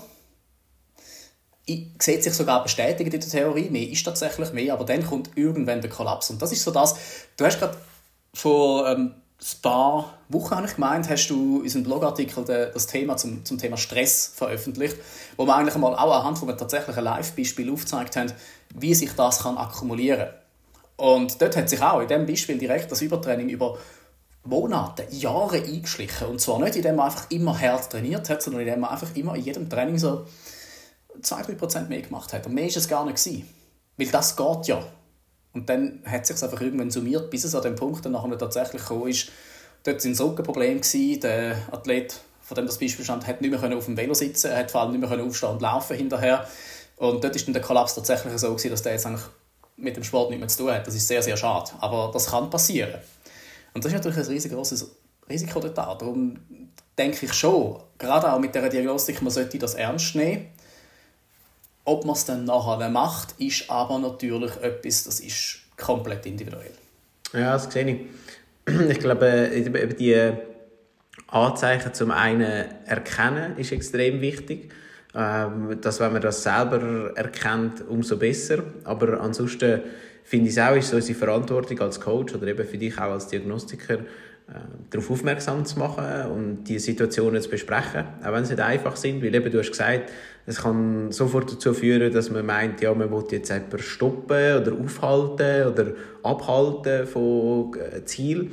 Ich 1.65 1.87
sehe 1.99 2.21
sich 2.21 2.33
sogar 2.33 2.63
bestätigt 2.63 3.13
in 3.13 3.19
der 3.19 3.29
Theorie, 3.29 3.69
mehr 3.69 3.87
ist 3.87 4.03
tatsächlich 4.03 4.51
mehr, 4.51 4.73
aber 4.73 4.83
dann 4.83 5.05
kommt 5.05 5.29
irgendwann 5.35 5.79
der 5.79 5.89
Kollaps. 5.89 6.29
Und 6.29 6.41
das 6.41 6.51
ist 6.51 6.63
so 6.63 6.71
das, 6.71 6.95
du 7.37 7.45
hast 7.45 7.59
gerade 7.59 7.77
vor 8.33 8.89
ähm, 8.89 9.13
ein 9.39 9.61
paar 9.61 10.17
Wochen, 10.29 10.55
habe 10.55 10.67
ich 10.67 10.75
gemeint, 10.75 11.09
hast 11.09 11.27
du 11.29 11.57
in 11.57 11.63
unserem 11.63 11.83
Blogartikel 11.83 12.43
das 12.45 12.87
Thema 12.87 13.15
zum, 13.15 13.45
zum 13.45 13.57
Thema 13.57 13.77
Stress 13.77 14.31
veröffentlicht, 14.35 14.97
wo 15.37 15.45
wir 15.45 15.55
eigentlich 15.55 15.75
mal 15.77 15.95
auch 15.95 16.19
anhand 16.19 16.37
von 16.37 16.49
einem 16.49 16.57
tatsächlichen 16.57 17.03
Live-Beispiel 17.03 17.71
aufgezeigt 17.71 18.15
haben, 18.17 18.31
wie 18.75 18.93
sich 18.93 19.13
das 19.13 19.39
kann 19.39 19.57
akkumulieren 19.57 20.27
kann. 20.27 20.40
Und 21.01 21.41
dort 21.41 21.57
hat 21.57 21.67
sich 21.67 21.81
auch 21.81 21.99
in 21.99 22.07
diesem 22.07 22.27
Beispiel 22.27 22.59
direkt 22.59 22.91
das 22.91 23.01
Übertraining 23.01 23.49
über 23.49 23.79
Monate, 24.43 25.07
Jahre 25.09 25.57
eingeschlichen. 25.57 26.27
Und 26.27 26.39
zwar 26.39 26.59
nicht, 26.59 26.75
indem 26.75 26.97
man 26.97 27.07
einfach 27.07 27.25
immer 27.31 27.59
hart 27.59 27.91
trainiert 27.91 28.29
hat, 28.29 28.43
sondern 28.43 28.61
indem 28.61 28.81
man 28.81 28.91
einfach 28.91 29.15
immer 29.15 29.33
in 29.33 29.43
jedem 29.43 29.67
Training 29.67 29.97
so 29.97 30.27
2-3% 31.19 31.87
mehr 31.87 32.03
gemacht 32.03 32.33
hat. 32.33 32.45
Und 32.45 32.53
mehr 32.53 32.65
war 32.65 32.77
es 32.77 32.87
gar 32.87 33.03
nicht. 33.03 33.17
Gewesen. 33.17 33.49
Weil 33.97 34.07
das 34.09 34.37
geht 34.37 34.67
ja. 34.67 34.83
Und 35.53 35.67
dann 35.69 36.03
hat 36.05 36.21
es 36.21 36.27
sich 36.27 36.43
einfach 36.43 36.61
irgendwann 36.61 36.91
summiert, 36.91 37.31
bis 37.31 37.45
es 37.45 37.55
an 37.55 37.63
dem 37.63 37.75
Punkt 37.75 38.05
dann 38.05 38.11
nachher 38.11 38.37
tatsächlich 38.37 38.83
gekommen 38.83 39.07
ist. 39.07 39.29
Dort 39.83 40.05
war 40.05 40.11
ein 40.11 40.15
Rückenproblem. 40.15 40.81
Der 41.23 41.55
Athlet, 41.71 42.21
von 42.41 42.53
dem 42.53 42.67
das 42.67 42.77
Beispiel 42.77 43.03
stand, 43.03 43.25
hat 43.25 43.41
nicht 43.41 43.49
mehr 43.49 43.75
auf 43.75 43.85
dem 43.85 43.97
Velo 43.97 44.13
sitzen, 44.13 44.51
er 44.51 44.59
hat 44.59 44.69
vor 44.69 44.81
allem 44.81 44.91
nicht 44.91 45.09
mehr 45.09 45.23
aufstehen 45.23 45.49
und 45.49 45.63
laufen 45.63 45.97
hinterher. 45.97 46.47
Und 46.97 47.23
dort 47.23 47.33
war 47.33 47.41
dann 47.43 47.53
der 47.53 47.63
Kollaps 47.63 47.95
tatsächlich 47.95 48.37
so, 48.37 48.49
gewesen, 48.49 48.69
dass 48.69 48.83
der 48.83 48.91
jetzt 48.91 49.07
eigentlich 49.07 49.23
mit 49.81 49.95
dem 49.95 50.03
Sport 50.03 50.29
nichts 50.29 50.39
mehr 50.39 50.47
zu 50.47 50.57
tun 50.63 50.71
hat. 50.73 50.87
Das 50.87 50.95
ist 50.95 51.07
sehr, 51.07 51.21
sehr 51.21 51.37
schade. 51.37 51.71
Aber 51.79 52.11
das 52.13 52.27
kann 52.27 52.49
passieren. 52.49 52.99
Und 53.73 53.83
das 53.83 53.91
ist 53.91 53.97
natürlich 53.97 54.17
ein 54.17 54.33
riesengroßes 54.33 54.91
Risiko 55.29 55.59
dort 55.59 55.79
auch. 55.79 55.97
Darum 55.97 56.39
denke 56.97 57.25
ich 57.25 57.33
schon, 57.33 57.81
gerade 57.97 58.31
auch 58.31 58.39
mit 58.39 58.53
der 58.53 58.69
Diagnostik, 58.69 59.21
man 59.21 59.31
sollte 59.31 59.57
das 59.57 59.73
ernst 59.73 60.15
nehmen. 60.15 60.47
Ob 61.83 62.05
man 62.05 62.15
es 62.15 62.25
dann 62.25 62.45
nachher 62.45 62.89
macht, 62.89 63.33
ist 63.39 63.69
aber 63.69 63.97
natürlich 63.97 64.55
etwas, 64.57 65.05
das 65.05 65.19
ist 65.19 65.61
komplett 65.77 66.25
individuell. 66.25 66.73
Ja, 67.33 67.53
das 67.53 67.71
sehe 67.71 67.87
ich. 67.87 68.89
Ich 68.89 68.99
glaube, 68.99 69.49
die 69.99 70.31
Anzeichen 71.27 71.93
zum 71.93 72.11
einen 72.11 72.69
erkennen 72.85 73.57
ist 73.57 73.71
extrem 73.71 74.21
wichtig. 74.21 74.71
Ähm, 75.13 75.77
dass 75.81 75.99
wenn 75.99 76.13
man 76.13 76.21
das 76.21 76.43
selber 76.43 77.11
erkennt, 77.15 77.83
umso 77.87 78.17
besser. 78.17 78.63
Aber 78.85 79.19
ansonsten 79.19 79.81
finde 80.23 80.47
ich 80.47 80.55
es 80.55 80.63
auch, 80.63 80.75
ist 80.75 80.89
so 80.89 80.95
unsere 80.95 81.17
Verantwortung 81.17 81.79
als 81.81 81.99
Coach 81.99 82.33
oder 82.33 82.47
eben 82.47 82.65
für 82.65 82.77
dich 82.77 82.97
auch 82.97 83.11
als 83.11 83.27
Diagnostiker, 83.27 83.95
äh, 83.95 84.53
darauf 84.89 85.11
aufmerksam 85.11 85.65
zu 85.65 85.79
machen 85.79 86.31
und 86.31 86.63
die 86.63 86.79
Situationen 86.79 87.41
zu 87.41 87.49
besprechen, 87.49 88.05
auch 88.23 88.31
wenn 88.31 88.45
sie 88.45 88.53
nicht 88.53 88.63
einfach 88.63 88.95
sind, 88.95 89.21
weil 89.21 89.35
eben 89.35 89.51
du 89.51 89.59
hast 89.59 89.71
gesagt, 89.71 90.09
es 90.45 90.61
kann 90.61 91.11
sofort 91.11 91.51
dazu 91.51 91.73
führen, 91.73 92.11
dass 92.13 92.29
man 92.29 92.45
meint, 92.45 92.81
ja, 92.81 92.93
man 92.93 93.11
will 93.11 93.23
jetzt 93.31 93.49
jemanden 93.49 93.79
stoppen 93.79 94.61
oder 94.61 94.73
aufhalten 94.73 95.67
oder 95.67 95.91
abhalten 96.23 97.05
von 97.05 97.73
äh, 97.75 98.03
Ziel. 98.05 98.51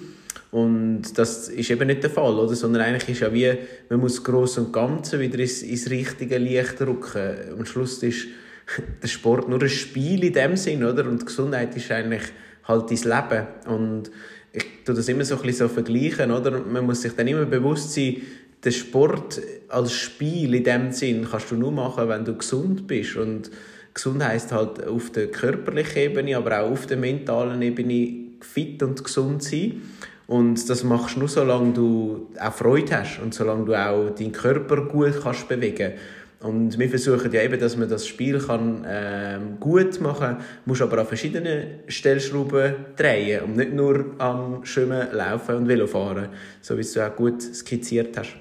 Und 0.50 1.18
das 1.18 1.48
ist 1.48 1.70
eben 1.70 1.86
nicht 1.86 2.02
der 2.02 2.10
Fall, 2.10 2.38
oder? 2.38 2.54
sondern 2.54 2.82
eigentlich 2.82 3.08
ist 3.10 3.20
ja 3.20 3.32
wie, 3.32 3.52
man 3.90 4.00
muss 4.00 4.24
gross 4.24 4.56
und 4.56 4.72
Ganze 4.72 5.20
wieder 5.20 5.38
ins, 5.38 5.62
ins 5.62 5.90
richtige 5.90 6.38
Licht 6.38 6.80
rücken. 6.80 7.36
Am 7.58 7.66
Schluss 7.66 8.02
ist 8.02 8.28
der 9.02 9.08
Sport 9.08 9.48
nur 9.48 9.60
ein 9.60 9.68
Spiel 9.68 10.24
in 10.24 10.32
dem 10.32 10.56
Sinn, 10.56 10.84
oder? 10.84 11.06
Und 11.06 11.26
Gesundheit 11.26 11.76
ist 11.76 11.90
eigentlich 11.90 12.22
halt 12.64 12.90
dein 12.90 12.96
Leben. 12.96 13.46
Und 13.66 14.10
ich 14.52 14.64
tue 14.84 14.94
das 14.94 15.08
immer 15.08 15.24
so 15.24 15.36
ein 15.36 15.42
bisschen 15.42 15.68
so 15.68 15.74
vergleichen, 15.74 16.30
oder? 16.30 16.58
Man 16.60 16.86
muss 16.86 17.02
sich 17.02 17.12
dann 17.12 17.28
immer 17.28 17.44
bewusst 17.44 17.92
sein, 17.92 18.16
der 18.64 18.70
Sport 18.70 19.40
als 19.68 19.92
Spiel 19.92 20.54
in 20.54 20.64
dem 20.64 20.92
Sinn 20.92 21.26
kannst 21.30 21.50
du 21.50 21.56
nur 21.56 21.70
machen, 21.70 22.08
wenn 22.08 22.24
du 22.24 22.36
gesund 22.36 22.86
bist. 22.86 23.16
Und 23.16 23.50
gesund 23.94 24.24
heißt 24.24 24.52
halt 24.52 24.84
auf 24.86 25.10
der 25.10 25.28
körperlichen 25.28 26.02
Ebene, 26.02 26.36
aber 26.36 26.60
auch 26.60 26.70
auf 26.70 26.86
der 26.86 26.96
mentalen 26.96 27.60
Ebene 27.62 28.28
fit 28.40 28.82
und 28.82 29.04
gesund 29.04 29.42
sein. 29.42 29.82
Und 30.28 30.68
das 30.70 30.84
machst 30.84 31.16
du 31.16 31.20
nur, 31.20 31.28
solange 31.28 31.72
du 31.72 32.28
auch 32.38 32.52
Freude 32.52 33.00
hast 33.00 33.18
und 33.18 33.34
solange 33.34 33.64
du 33.64 33.74
auch 33.74 34.10
deinen 34.10 34.30
Körper 34.30 34.82
gut 34.82 35.20
kannst 35.20 35.48
bewegen 35.48 35.94
und 36.40 36.78
wir 36.78 36.88
versuchen 36.88 37.32
ja 37.32 37.42
eben, 37.42 37.58
dass 37.58 37.76
man 37.76 37.88
das 37.88 38.06
Spiel 38.06 38.38
kann, 38.38 38.86
ähm, 38.88 39.58
gut 39.58 40.00
machen 40.00 40.20
kann, 40.20 40.36
muss 40.66 40.80
aber 40.80 40.98
an 40.98 41.06
verschiedenen 41.06 41.80
Stellschrauben 41.88 42.74
drehen 42.96 43.42
und 43.42 43.56
nicht 43.56 43.72
nur 43.72 44.14
am 44.18 44.64
Schwimmen, 44.64 45.08
Laufen 45.12 45.56
und 45.56 45.68
Velofahren, 45.68 46.28
so 46.60 46.78
wie 46.78 46.84
du 46.84 47.06
auch 47.06 47.16
gut 47.16 47.42
skizziert 47.42 48.16
hast. 48.16 48.36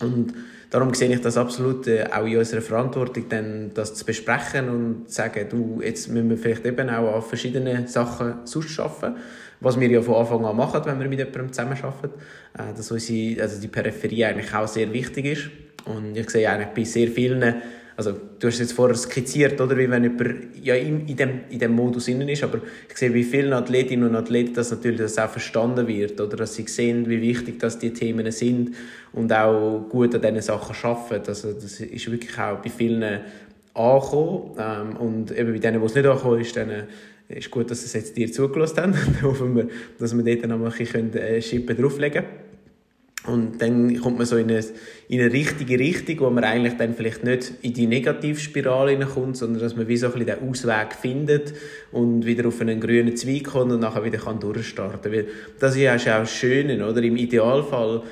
Und 0.00 0.32
darum 0.70 0.94
sehe 0.94 1.12
ich 1.12 1.20
das 1.20 1.36
absolut 1.36 1.86
äh, 1.86 2.06
auch 2.10 2.24
in 2.24 2.38
unserer 2.38 2.62
Verantwortung, 2.62 3.28
dann 3.28 3.72
das 3.74 3.94
zu 3.94 4.06
besprechen 4.06 4.70
und 4.70 5.08
zu 5.08 5.16
sagen, 5.16 5.46
du, 5.50 5.82
jetzt 5.82 6.08
müssen 6.08 6.30
wir 6.30 6.38
vielleicht 6.38 6.64
eben 6.64 6.88
auch 6.88 7.16
an 7.16 7.22
verschiedenen 7.22 7.88
Sachen 7.88 8.36
sonst 8.44 8.80
arbeiten 8.80 9.16
was 9.60 9.78
wir 9.78 9.90
ja 9.90 10.00
von 10.02 10.14
Anfang 10.14 10.44
an 10.44 10.56
machen, 10.56 10.82
wenn 10.84 11.00
wir 11.00 11.08
mit 11.08 11.18
jemandem 11.18 11.52
zusammenarbeiten, 11.52 12.10
äh, 12.56 12.74
dass 12.76 12.90
unsere, 12.90 13.42
also 13.42 13.60
die 13.60 13.68
Peripherie 13.68 14.24
eigentlich 14.24 14.54
auch 14.54 14.68
sehr 14.68 14.92
wichtig 14.92 15.24
ist. 15.24 15.50
Und 15.84 16.16
ich 16.16 16.30
sehe 16.30 16.48
eigentlich 16.48 16.68
bei 16.68 16.84
sehr 16.84 17.08
vielen, 17.08 17.54
also 17.96 18.12
du 18.12 18.46
hast 18.46 18.54
es 18.54 18.60
jetzt 18.60 18.72
vorher 18.72 18.96
skizziert, 18.96 19.60
oder, 19.60 19.76
wie 19.76 19.90
wenn 19.90 20.04
jemand 20.04 20.34
ja 20.62 20.74
in, 20.74 21.06
in, 21.08 21.16
dem, 21.16 21.40
in 21.50 21.58
dem 21.58 21.72
Modus 21.72 22.06
innen 22.08 22.28
ist, 22.28 22.44
aber 22.44 22.60
ich 22.88 22.96
sehe 22.96 23.10
bei 23.10 23.22
vielen 23.22 23.52
Athletinnen 23.52 24.08
und 24.08 24.14
Athleten, 24.14 24.54
dass 24.54 24.70
natürlich 24.70 25.00
das 25.00 25.18
auch 25.18 25.30
verstanden 25.30 25.88
wird, 25.88 26.20
oder, 26.20 26.36
dass 26.36 26.54
sie 26.54 26.66
sehen, 26.68 27.08
wie 27.08 27.20
wichtig 27.20 27.58
das 27.58 27.78
die 27.78 27.92
Themen 27.92 28.30
sind. 28.30 28.76
Und 29.12 29.32
auch 29.32 29.86
gut 29.88 30.14
an 30.14 30.20
diesen 30.20 30.42
Sachen 30.42 30.76
arbeiten. 30.88 31.28
Also 31.28 31.52
das 31.52 31.80
ist 31.80 32.10
wirklich 32.10 32.38
auch 32.38 32.58
bei 32.58 32.68
vielen 32.70 33.20
angekommen. 33.78 34.56
Ähm, 34.58 34.96
und 34.96 35.30
eben 35.30 35.52
bei 35.52 35.58
denen, 35.58 35.80
wo 35.80 35.86
es 35.86 35.94
nicht 35.94 36.06
angekommen 36.06 36.40
ist, 36.40 36.56
dann 36.56 36.70
ist 37.28 37.50
gut, 37.50 37.70
dass 37.70 37.84
es 37.84 37.92
jetzt 37.92 38.16
dir 38.16 38.32
zugelassen 38.32 38.78
haben. 38.78 38.92
dann 39.20 39.22
hoffen 39.22 39.56
wir, 39.56 39.68
dass 39.98 40.16
wir 40.16 40.24
dort 40.24 40.48
noch 40.48 40.64
ein 40.64 40.78
bisschen 40.78 41.14
äh, 41.14 41.42
Schippen 41.42 41.76
drauflegen 41.76 42.24
können. 42.24 42.48
Und 43.26 43.60
dann 43.60 44.00
kommt 44.00 44.16
man 44.16 44.26
so 44.26 44.36
in 44.36 44.50
eine, 44.50 44.64
in 45.08 45.20
eine 45.20 45.32
richtige 45.32 45.78
Richtung, 45.78 46.20
wo 46.20 46.30
man 46.30 46.44
eigentlich 46.44 46.76
dann 46.76 46.94
vielleicht 46.94 47.24
nicht 47.24 47.52
in 47.60 47.74
die 47.74 47.86
Negativspirale 47.86 48.92
hineinkommt, 48.92 49.36
sondern 49.36 49.60
dass 49.60 49.76
man 49.76 49.86
wie 49.88 49.96
so 49.96 50.06
ein 50.06 50.12
bisschen 50.12 50.26
den 50.26 50.48
Ausweg 50.48 50.94
findet 50.94 51.52
und 51.92 52.24
wieder 52.24 52.48
auf 52.48 52.60
einen 52.60 52.80
grünen 52.80 53.16
Zweig 53.16 53.44
kommt 53.44 53.72
und 53.72 53.80
nachher 53.80 54.04
wieder 54.04 54.18
kann 54.18 54.40
durchstarten 54.40 55.12
kann. 55.12 55.24
Das 55.58 55.76
ist 55.76 55.82
ja 55.82 55.94
auch 55.96 56.20
das 56.20 56.32
Schöne, 56.32 56.86
oder? 56.86 57.02
Im 57.02 57.16
Idealfall 57.16 58.02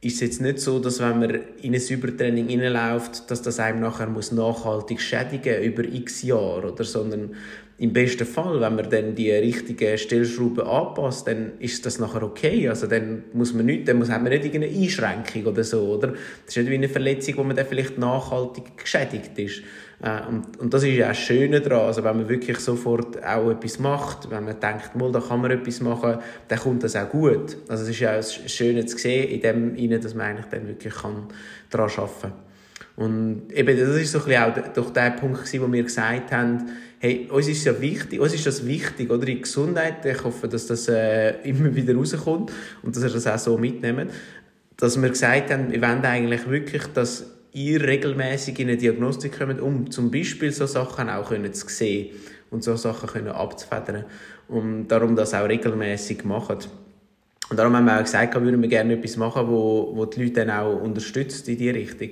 ist 0.00 0.16
es 0.16 0.20
jetzt 0.20 0.42
nicht 0.42 0.60
so, 0.60 0.78
dass 0.78 1.00
wenn 1.00 1.18
man 1.18 1.38
in 1.62 1.74
ein 1.74 1.82
Übertraining 1.88 2.48
hineinläuft, 2.48 3.30
dass 3.30 3.42
das 3.42 3.58
einem 3.60 3.80
nachher 3.80 4.08
muss 4.08 4.32
nachhaltig 4.32 5.00
schädigen 5.00 5.62
über 5.62 5.84
x 5.84 6.22
Jahre, 6.22 6.72
oder? 6.72 6.84
Sondern 6.84 7.34
im 7.80 7.92
besten 7.92 8.26
Fall, 8.26 8.60
wenn 8.60 8.74
man 8.74 8.90
dann 8.90 9.14
die 9.14 9.30
richtigen 9.30 9.96
Stellschrauben 9.96 10.66
anpasst, 10.66 11.28
dann 11.28 11.52
ist 11.60 11.86
das 11.86 12.00
nachher 12.00 12.24
okay. 12.24 12.68
Also 12.68 12.88
dann 12.88 13.22
muss 13.32 13.54
man 13.54 13.66
nicht, 13.66 13.86
dann 13.86 13.98
muss, 13.98 14.10
hat 14.10 14.20
man 14.20 14.32
nicht 14.32 14.44
irgendeine 14.44 14.76
Einschränkung 14.76 15.46
oder 15.46 15.62
so, 15.62 15.82
oder? 15.94 16.08
Das 16.08 16.48
ist 16.48 16.56
nicht 16.56 16.70
wie 16.70 16.74
eine 16.74 16.88
Verletzung, 16.88 17.36
wo 17.36 17.44
man 17.44 17.54
dann 17.54 17.66
vielleicht 17.66 17.96
nachhaltig 17.96 18.76
geschädigt 18.76 19.38
ist. 19.38 19.62
Äh, 20.02 20.26
und, 20.28 20.58
und 20.58 20.74
das 20.74 20.82
ist 20.82 20.96
ja 20.96 21.12
auch 21.12 21.14
Schöne 21.14 21.60
daran, 21.60 21.86
also 21.86 22.02
wenn 22.02 22.16
man 22.16 22.28
wirklich 22.28 22.58
sofort 22.58 23.24
auch 23.24 23.50
etwas 23.50 23.78
macht, 23.78 24.28
wenn 24.28 24.44
man 24.44 24.58
denkt, 24.58 24.96
mal, 24.96 25.12
da 25.12 25.20
kann 25.20 25.40
man 25.40 25.52
etwas 25.52 25.80
machen, 25.80 26.18
dann 26.48 26.58
kommt 26.58 26.82
das 26.82 26.96
auch 26.96 27.08
gut. 27.08 27.58
Also 27.68 27.84
es 27.84 27.90
ist 27.90 28.00
ja 28.00 28.10
auch 28.10 28.16
das 28.16 28.34
Schöne 28.50 28.86
zu 28.86 28.98
sehen, 28.98 29.28
in 29.28 29.40
dem 29.40 30.00
dass 30.00 30.14
man 30.14 30.26
eigentlich 30.26 30.46
dann 30.46 30.66
wirklich 30.66 30.94
kann 30.94 31.28
daran 31.70 31.90
arbeiten 31.90 32.20
kann. 32.22 32.32
Und 32.96 33.52
eben, 33.52 33.78
das 33.78 33.96
ist 33.96 34.10
so 34.10 34.18
ein 34.18 34.24
bisschen 34.24 34.42
auch 34.42 34.72
durch 34.74 34.90
den 34.90 35.16
Punkt 35.16 35.44
gewesen, 35.44 35.62
wo 35.62 35.72
wir 35.72 35.84
gesagt 35.84 36.32
haben, 36.32 36.70
hey, 37.00 37.28
uns 37.30 37.48
ist 37.48 37.64
ja 37.64 37.80
wichtig, 37.80 38.20
uns 38.20 38.34
ist 38.34 38.46
das 38.46 38.66
wichtig, 38.66 39.10
oder? 39.10 39.26
In 39.28 39.42
Gesundheit, 39.42 40.04
ich 40.04 40.22
hoffe, 40.24 40.48
dass 40.48 40.66
das 40.66 40.88
äh, 40.88 41.40
immer 41.48 41.74
wieder 41.74 41.94
rauskommt 41.94 42.52
und 42.82 42.96
dass 42.96 43.02
wir 43.02 43.10
das 43.10 43.26
auch 43.26 43.38
so 43.38 43.58
mitnehmen, 43.58 44.10
dass 44.76 45.00
wir 45.00 45.08
gesagt 45.08 45.50
haben, 45.50 45.70
wir 45.70 45.80
wollen 45.80 46.04
eigentlich 46.04 46.48
wirklich, 46.48 46.86
dass 46.94 47.26
ihr 47.52 47.82
regelmäßig 47.82 48.58
in 48.60 48.68
eine 48.68 48.76
Diagnostik 48.76 49.38
kommt, 49.38 49.60
um 49.60 49.90
zum 49.90 50.10
Beispiel 50.10 50.52
so 50.52 50.66
Sachen 50.66 51.08
auch 51.08 51.28
können 51.28 51.52
zu 51.52 51.68
sehen 51.68 52.10
und 52.50 52.62
so 52.62 52.76
Sachen 52.76 53.08
können 53.08 53.28
abzufedern 53.28 54.04
und 54.48 54.88
darum 54.88 55.16
das 55.16 55.34
auch 55.34 55.48
regelmäßig 55.48 56.24
machen. 56.24 56.58
Und 57.50 57.58
darum 57.58 57.74
haben 57.74 57.86
wir 57.86 57.96
auch 57.96 58.04
gesagt, 58.04 58.34
würden 58.34 58.60
wir 58.60 58.68
gerne 58.68 58.94
etwas 58.94 59.16
machen, 59.16 59.48
wo, 59.48 59.92
wo 59.94 60.04
die 60.04 60.24
Leute 60.24 60.44
dann 60.44 60.50
auch 60.50 60.80
unterstützt 60.80 61.48
in 61.48 61.56
diese 61.56 61.74
Richtung. 61.74 62.10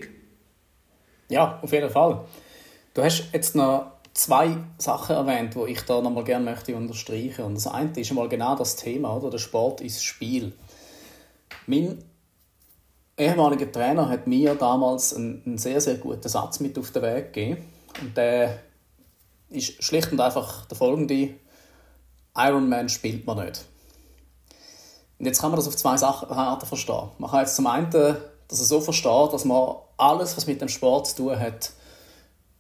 Ja, 1.29 1.59
auf 1.61 1.73
jeden 1.73 1.91
Fall. 1.91 2.25
Du 2.95 3.03
hast 3.03 3.29
jetzt 3.33 3.55
noch 3.55 3.96
zwei 4.17 4.57
Sachen 4.79 5.15
erwähnt, 5.15 5.55
die 5.55 5.73
ich 5.73 5.83
da 5.83 6.01
nochmal 6.01 6.25
gerne 6.25 6.45
möchte 6.45 6.75
unterstreichen. 6.75 7.45
Und 7.45 7.55
das 7.55 7.67
eine 7.67 7.93
ist 7.99 8.13
mal 8.13 8.29
genau 8.29 8.57
das 8.57 8.77
Thema, 8.77 9.15
oder? 9.15 9.31
Der 9.31 9.39
Sport 9.39 9.81
ist 9.81 10.03
Spiel. 10.03 10.53
Mein 11.67 12.03
ehemaliger 13.17 13.71
Trainer 13.71 14.09
hat 14.09 14.27
mir 14.27 14.55
damals 14.55 15.15
einen, 15.15 15.43
einen 15.45 15.59
sehr, 15.59 15.81
sehr 15.81 15.97
guten 15.97 16.29
Satz 16.29 16.61
mit 16.61 16.79
auf 16.79 16.91
den 16.91 17.03
Weg 17.03 17.33
gegeben. 17.33 17.65
Und 18.01 18.17
der 18.17 18.61
ist 19.51 19.83
schlicht 19.83 20.13
und 20.13 20.21
einfach 20.21 20.67
der 20.67 20.77
folgende: 20.77 21.35
Ironman 22.35 22.89
spielt 22.89 23.27
man 23.27 23.45
nicht. 23.45 23.65
Und 25.19 25.27
jetzt 25.27 25.41
kann 25.41 25.51
man 25.51 25.57
das 25.59 25.69
auf 25.69 25.77
zwei 25.77 25.97
Arten 26.01 26.67
verstehen. 26.67 27.11
Man 27.19 27.31
kann 27.31 27.41
jetzt 27.41 27.57
zum 27.57 27.67
einen 27.67 27.91
dass 27.91 28.61
er 28.61 28.67
so 28.67 28.81
versteht, 28.81 29.33
dass 29.33 29.45
man 29.45 29.77
alles, 29.97 30.37
was 30.37 30.47
mit 30.47 30.61
dem 30.61 30.69
Sport 30.69 31.09
zu 31.09 31.17
tun 31.17 31.39
hat, 31.39 31.73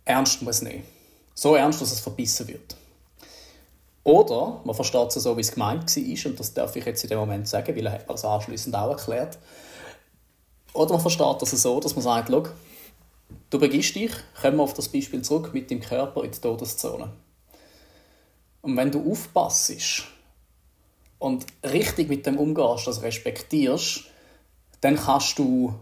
ernst 0.04 0.42
muss 0.42 0.62
nehmen. 0.62 0.82
So 1.38 1.54
ernst, 1.54 1.82
dass 1.82 1.92
es 1.92 2.00
verbissen 2.00 2.48
wird. 2.48 2.76
Oder 4.02 4.60
man 4.64 4.74
versteht 4.74 5.14
es 5.14 5.22
so, 5.22 5.36
wie 5.36 5.42
es 5.42 5.52
gemeint 5.52 5.94
war, 5.94 6.30
und 6.30 6.40
das 6.40 6.54
darf 6.54 6.74
ich 6.76 6.84
jetzt 6.84 7.04
in 7.04 7.10
dem 7.10 7.18
Moment 7.18 7.46
sagen, 7.46 7.76
weil 7.76 7.86
er 7.86 7.92
hat 7.92 8.08
das 8.08 8.24
anschliessend 8.24 8.74
auch 8.74 8.90
erklärt. 8.90 9.38
Oder 10.72 10.92
man 10.92 11.00
versteht 11.00 11.42
das 11.42 11.50
so, 11.50 11.78
dass 11.78 11.94
man 11.94 12.02
sagt, 12.02 12.30
Schau, 12.30 12.44
du 13.50 13.58
begibst 13.58 13.94
dich, 13.94 14.12
kommen 14.40 14.56
wir 14.56 14.62
auf 14.62 14.74
das 14.74 14.88
Beispiel 14.88 15.22
zurück, 15.22 15.52
mit 15.52 15.70
dem 15.70 15.80
Körper 15.80 16.24
in 16.24 16.30
die 16.30 16.38
Todeszone. 16.38 17.10
Und 18.62 18.76
wenn 18.76 18.90
du 18.90 19.10
aufpasst 19.10 20.04
und 21.18 21.44
richtig 21.62 22.08
mit 22.08 22.26
dem 22.26 22.38
umgehst, 22.38 22.86
das 22.86 23.02
respektierst, 23.02 24.04
dann 24.80 24.96
kannst 24.96 25.38
du 25.38 25.74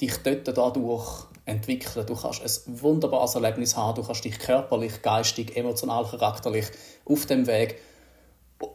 dich 0.00 0.16
dort 0.18 0.48
dadurch 0.48 1.26
entwickeln. 1.44 2.06
Du 2.06 2.14
kannst 2.14 2.42
ein 2.42 2.82
wunderbares 2.82 3.34
Erlebnis 3.34 3.76
haben, 3.76 3.96
du 3.96 4.06
kannst 4.06 4.24
dich 4.24 4.38
körperlich, 4.38 5.02
geistig, 5.02 5.56
emotional, 5.56 6.04
charakterlich 6.04 6.66
auf 7.04 7.26
dem 7.26 7.46
Weg 7.46 7.80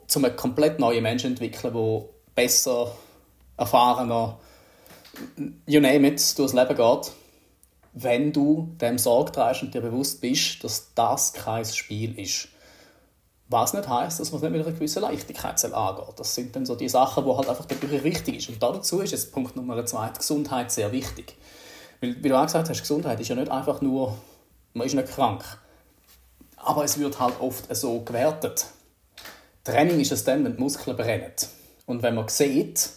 zu 0.07 0.19
einem 0.19 0.35
komplett 0.35 0.79
neuen 0.79 1.03
Menschen 1.03 1.31
entwickeln, 1.31 1.73
der 1.73 2.05
besser, 2.33 2.91
erfahrener, 3.57 4.39
you 5.65 5.79
name 5.79 6.07
it, 6.07 6.37
durchs 6.37 6.53
Leben 6.53 6.75
geht, 6.75 7.11
wenn 7.93 8.33
du 8.33 8.75
dem 8.81 8.97
Sorge 8.97 9.31
trägst 9.31 9.63
und 9.63 9.73
dir 9.73 9.81
bewusst 9.81 10.21
bist, 10.21 10.63
dass 10.63 10.93
das 10.95 11.33
kein 11.33 11.65
Spiel 11.65 12.19
ist. 12.19 12.49
Was 13.47 13.73
nicht 13.73 13.87
heißt, 13.87 14.19
dass 14.19 14.31
man 14.31 14.37
es 14.37 14.43
nicht 14.43 14.51
mit 14.51 14.65
einer 14.65 14.75
gewissen 14.75 15.03
Leichtigkeit 15.03 15.63
angeht. 15.71 16.15
Das 16.17 16.33
sind 16.33 16.55
dann 16.55 16.65
so 16.65 16.75
die 16.75 16.89
Sachen, 16.89 17.25
die 17.25 17.31
halt 17.31 17.47
einfach 17.47 17.69
wirklich 17.69 18.03
wichtig 18.03 18.37
ist. 18.37 18.49
Und 18.49 18.61
dazu 18.61 19.01
ist 19.01 19.11
jetzt 19.11 19.31
Punkt 19.31 19.55
Nummer 19.55 19.85
zwei, 19.85 20.09
die 20.09 20.17
Gesundheit 20.17 20.71
sehr 20.71 20.91
wichtig. 20.91 21.35
Weil, 22.05 22.23
wie 22.23 22.29
du 22.29 22.37
auch 22.37 22.45
gesagt 22.45 22.69
hast, 22.69 22.81
Gesundheit 22.81 23.19
ist 23.19 23.29
ja 23.29 23.35
nicht 23.35 23.51
einfach 23.51 23.81
nur, 23.81 24.15
man 24.73 24.85
ist 24.85 24.93
nicht 24.93 25.07
krank. 25.07 25.43
Aber 26.57 26.83
es 26.83 26.99
wird 26.99 27.19
halt 27.19 27.39
oft 27.39 27.75
so 27.75 28.01
gewertet. 28.01 28.65
Training 29.63 29.99
ist 29.99 30.11
es 30.11 30.23
dann, 30.23 30.43
wenn 30.45 30.55
die 30.55 30.61
Muskeln 30.61 30.95
brennen. 30.95 31.31
Und 31.87 32.03
wenn 32.03 32.15
man 32.15 32.27
sieht, 32.27 32.89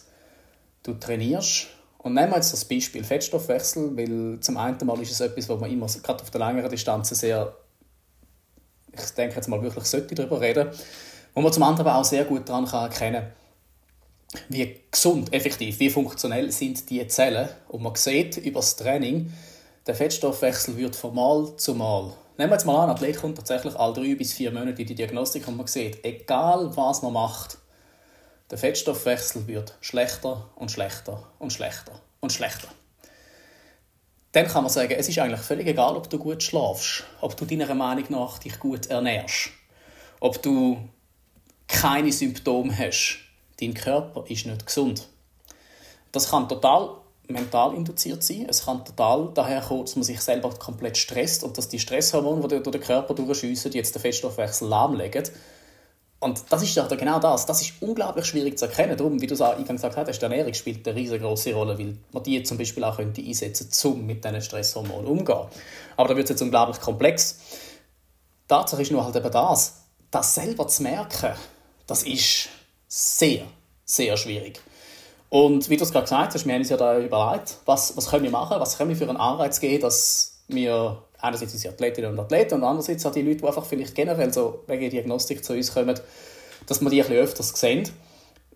du 0.83 0.93
trainierst, 0.93 1.67
und 1.97 2.13
nehmen 2.13 2.31
wir 2.31 2.37
jetzt 2.37 2.53
das 2.53 2.63
Beispiel 2.63 3.03
Fettstoffwechsel, 3.03 3.97
weil 3.97 4.39
zum 4.39 4.57
einen 4.57 4.77
Mal 4.85 5.01
ist 5.01 5.11
es 5.11 5.19
etwas, 5.19 5.49
wo 5.49 5.57
man 5.57 5.69
immer, 5.69 5.87
gerade 5.87 6.23
auf 6.23 6.29
der 6.29 6.39
längeren 6.39 6.69
Distanz, 6.69 7.09
sehr, 7.09 7.53
ich 8.93 9.09
denke 9.11 9.35
jetzt 9.35 9.47
mal 9.47 9.61
wirklich 9.61 9.85
sollte 9.85 10.15
darüber 10.15 10.39
reden, 10.39 10.69
wo 11.33 11.41
man 11.41 11.51
zum 11.51 11.63
anderen 11.63 11.91
auch 11.91 12.05
sehr 12.05 12.23
gut 12.25 12.47
daran 12.47 12.65
kann 12.65 12.89
erkennen 12.89 13.27
wie 14.49 14.81
gesund, 14.91 15.33
effektiv, 15.33 15.79
wie 15.79 15.89
funktionell 15.89 16.51
sind 16.51 16.89
die 16.89 17.07
Zellen. 17.07 17.49
Und 17.67 17.81
man 17.81 17.95
sieht 17.95 18.37
über 18.37 18.59
das 18.59 18.75
Training, 18.75 19.33
der 19.87 19.95
Fettstoffwechsel 19.95 20.77
wird 20.77 20.95
von 20.95 21.15
Mal 21.15 21.55
zu 21.57 21.73
Mal. 21.73 22.13
Nehmen 22.37 22.51
wir 22.51 22.55
jetzt 22.55 22.65
mal 22.65 22.75
an, 22.83 22.89
ein 22.89 22.95
Athlet 22.95 23.17
kommt 23.17 23.37
tatsächlich 23.37 23.75
alle 23.75 23.93
drei 23.93 24.15
bis 24.15 24.33
vier 24.33 24.51
Monate 24.51 24.81
in 24.81 24.87
die 24.87 24.95
Diagnostik 24.95 25.47
und 25.47 25.57
man 25.57 25.67
sieht, 25.67 26.05
egal 26.05 26.75
was 26.77 27.01
man 27.01 27.13
macht, 27.13 27.57
der 28.49 28.57
Fettstoffwechsel 28.57 29.47
wird 29.47 29.75
schlechter 29.81 30.49
und 30.55 30.71
schlechter 30.71 31.27
und 31.39 31.51
schlechter 31.51 31.99
und 32.19 32.31
schlechter. 32.31 32.67
Dann 34.31 34.47
kann 34.47 34.63
man 34.63 34.71
sagen, 34.71 34.93
es 34.97 35.09
ist 35.09 35.17
eigentlich 35.19 35.41
völlig 35.41 35.67
egal, 35.67 35.95
ob 35.95 36.09
du 36.09 36.19
gut 36.19 36.43
schlafst, 36.43 37.03
ob 37.19 37.35
du 37.35 37.45
deiner 37.45 37.73
Meinung 37.73 38.05
nach 38.09 38.37
dich 38.37 38.59
gut 38.59 38.87
ernährst, 38.87 39.49
ob 40.19 40.41
du 40.41 40.77
keine 41.67 42.11
Symptome 42.11 42.77
hast. 42.77 43.28
Dein 43.59 43.73
Körper 43.73 44.23
ist 44.27 44.45
nicht 44.45 44.65
gesund. 44.65 45.07
Das 46.11 46.29
kann 46.29 46.47
total 46.47 46.91
mental 47.27 47.75
induziert 47.75 48.23
sein. 48.23 48.47
Es 48.49 48.65
kann 48.65 48.83
total 48.83 49.31
daher 49.33 49.61
kommen, 49.61 49.85
dass 49.85 49.95
man 49.95 50.03
sich 50.03 50.21
selber 50.21 50.49
komplett 50.49 50.97
stresst 50.97 51.43
und 51.43 51.57
dass 51.57 51.69
die 51.69 51.79
Stresshormone, 51.79 52.47
die 52.47 52.63
durch 52.63 52.71
den 52.71 52.81
Körper 52.81 53.13
durchschiessen, 53.13 53.71
jetzt 53.73 53.93
den 53.93 54.01
Fettstoffwechsel 54.01 54.67
lahmlegen 54.67 55.29
und 56.21 56.43
das 56.49 56.63
ist 56.63 56.75
ja 56.75 56.85
genau 56.85 57.19
das. 57.19 57.45
Das 57.45 57.61
ist 57.61 57.81
unglaublich 57.81 58.25
schwierig 58.25 58.59
zu 58.59 58.65
erkennen. 58.65 58.97
Darum, 58.97 59.21
wie 59.21 59.27
du 59.27 59.35
es 59.35 59.41
eingangs 59.41 59.81
gesagt 59.81 60.09
hast, 60.09 60.19
die 60.19 60.23
Ernährung 60.23 60.53
spielt 60.53 60.85
eine 60.85 60.97
riesengroße 60.97 61.53
Rolle, 61.53 61.77
weil 61.79 61.97
man 62.11 62.23
die 62.23 62.43
zum 62.43 62.57
Beispiel 62.57 62.83
auch 62.83 62.97
könnte 62.97 63.21
einsetzen 63.21 63.69
könnte, 63.69 63.87
um 63.87 64.05
mit 64.05 64.23
diesen 64.23 64.41
Stresshormonen 64.41 65.05
umzugehen. 65.05 65.47
Aber 65.95 66.09
da 66.09 66.15
wird 66.17 66.25
es 66.25 66.31
jetzt 66.31 66.41
unglaublich 66.41 66.81
komplex. 66.81 67.39
Tatsache 68.49 68.81
ist 68.81 68.91
nur 68.91 69.05
halt 69.05 69.15
eben 69.15 69.31
das, 69.31 69.75
das 70.11 70.35
selber 70.35 70.67
zu 70.67 70.83
merken, 70.83 71.35
das 71.87 72.03
ist 72.03 72.49
sehr, 72.89 73.43
sehr 73.85 74.17
schwierig. 74.17 74.59
Und 75.29 75.69
wie 75.69 75.77
du 75.77 75.83
es 75.83 75.91
gerade 75.91 76.05
gesagt 76.05 76.33
hast, 76.33 76.45
wir 76.45 76.53
haben 76.53 76.61
uns 76.61 76.69
ja 76.69 76.77
da 76.77 76.99
überlegt, 76.99 77.57
was, 77.65 77.95
was 77.95 78.09
können 78.09 78.23
wir 78.23 78.31
machen, 78.31 78.59
was 78.59 78.77
können 78.77 78.89
wir 78.89 78.97
für 78.97 79.07
einen 79.07 79.17
Anreiz 79.17 79.59
geben, 79.59 79.81
dass 79.81 80.39
wir 80.47 81.03
einerseits 81.19 81.53
unsere 81.53 81.73
Athletinnen 81.75 82.11
und 82.11 82.19
Athleten 82.19 82.55
und 82.55 82.63
andererseits 82.63 83.05
auch 83.05 83.11
die 83.11 83.21
Leute, 83.21 83.37
die 83.37 83.45
einfach 83.45 83.65
vielleicht 83.65 83.93
generell 83.93 84.33
so 84.33 84.63
wegen 84.65 84.89
Diagnostik 84.89 85.45
zu 85.45 85.53
uns 85.53 85.73
kommen, 85.73 85.99
dass 86.65 86.81
wir 86.81 86.89
die 86.89 87.03
ein 87.03 87.11
öfters 87.11 87.49
sehen. 87.49 87.87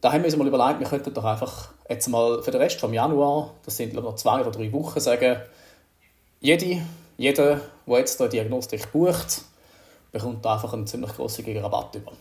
Da 0.01 0.11
haben 0.11 0.23
wir 0.23 0.25
uns 0.25 0.35
mal 0.35 0.47
überlegt, 0.47 0.79
wir 0.79 0.87
könnten 0.87 1.13
doch 1.13 1.23
einfach 1.23 1.69
jetzt 1.87 2.07
mal 2.07 2.41
für 2.41 2.51
den 2.51 2.59
Rest 2.59 2.79
vom 2.79 2.93
Januar, 2.93 3.51
das 3.63 3.77
sind 3.77 3.93
noch 3.93 4.15
zwei 4.15 4.41
oder 4.41 4.51
drei 4.51 4.71
Wochen, 4.73 4.99
sagen, 4.99 5.41
jede, 6.39 6.81
jeder, 7.17 7.61
der 7.85 7.97
jetzt 7.99 8.19
eine 8.19 8.29
Diagnostik 8.29 8.91
bucht, 8.91 9.43
bekommt 10.11 10.45
einfach 10.45 10.73
einen 10.73 10.87
ziemlich 10.87 11.13
grossen 11.13 11.57
Rabatt 11.57 11.95
über. 11.95 12.13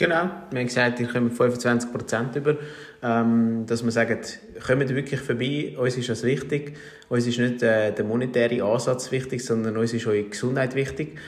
Genau, 0.00 0.30
wir 0.50 0.60
haben 0.60 0.66
gesagt, 0.66 0.98
ihr 1.00 1.08
kommt 1.08 1.38
25% 1.38 2.34
über. 2.34 2.56
Ähm, 3.02 3.66
dass 3.66 3.84
wir 3.84 3.90
sagen, 3.90 4.18
kommt 4.66 4.88
wirklich 4.88 5.20
vorbei, 5.20 5.76
uns 5.76 5.98
ist 5.98 6.08
das 6.08 6.22
wichtig. 6.22 6.74
Uns 7.10 7.26
ist 7.26 7.38
nicht 7.38 7.62
äh, 7.62 7.92
der 7.92 8.06
monetäre 8.06 8.64
Ansatz 8.64 9.12
wichtig, 9.12 9.44
sondern 9.44 9.76
uns 9.76 9.92
ist 9.92 10.06
eure 10.06 10.22
Gesundheit 10.22 10.74
wichtig. 10.74 11.18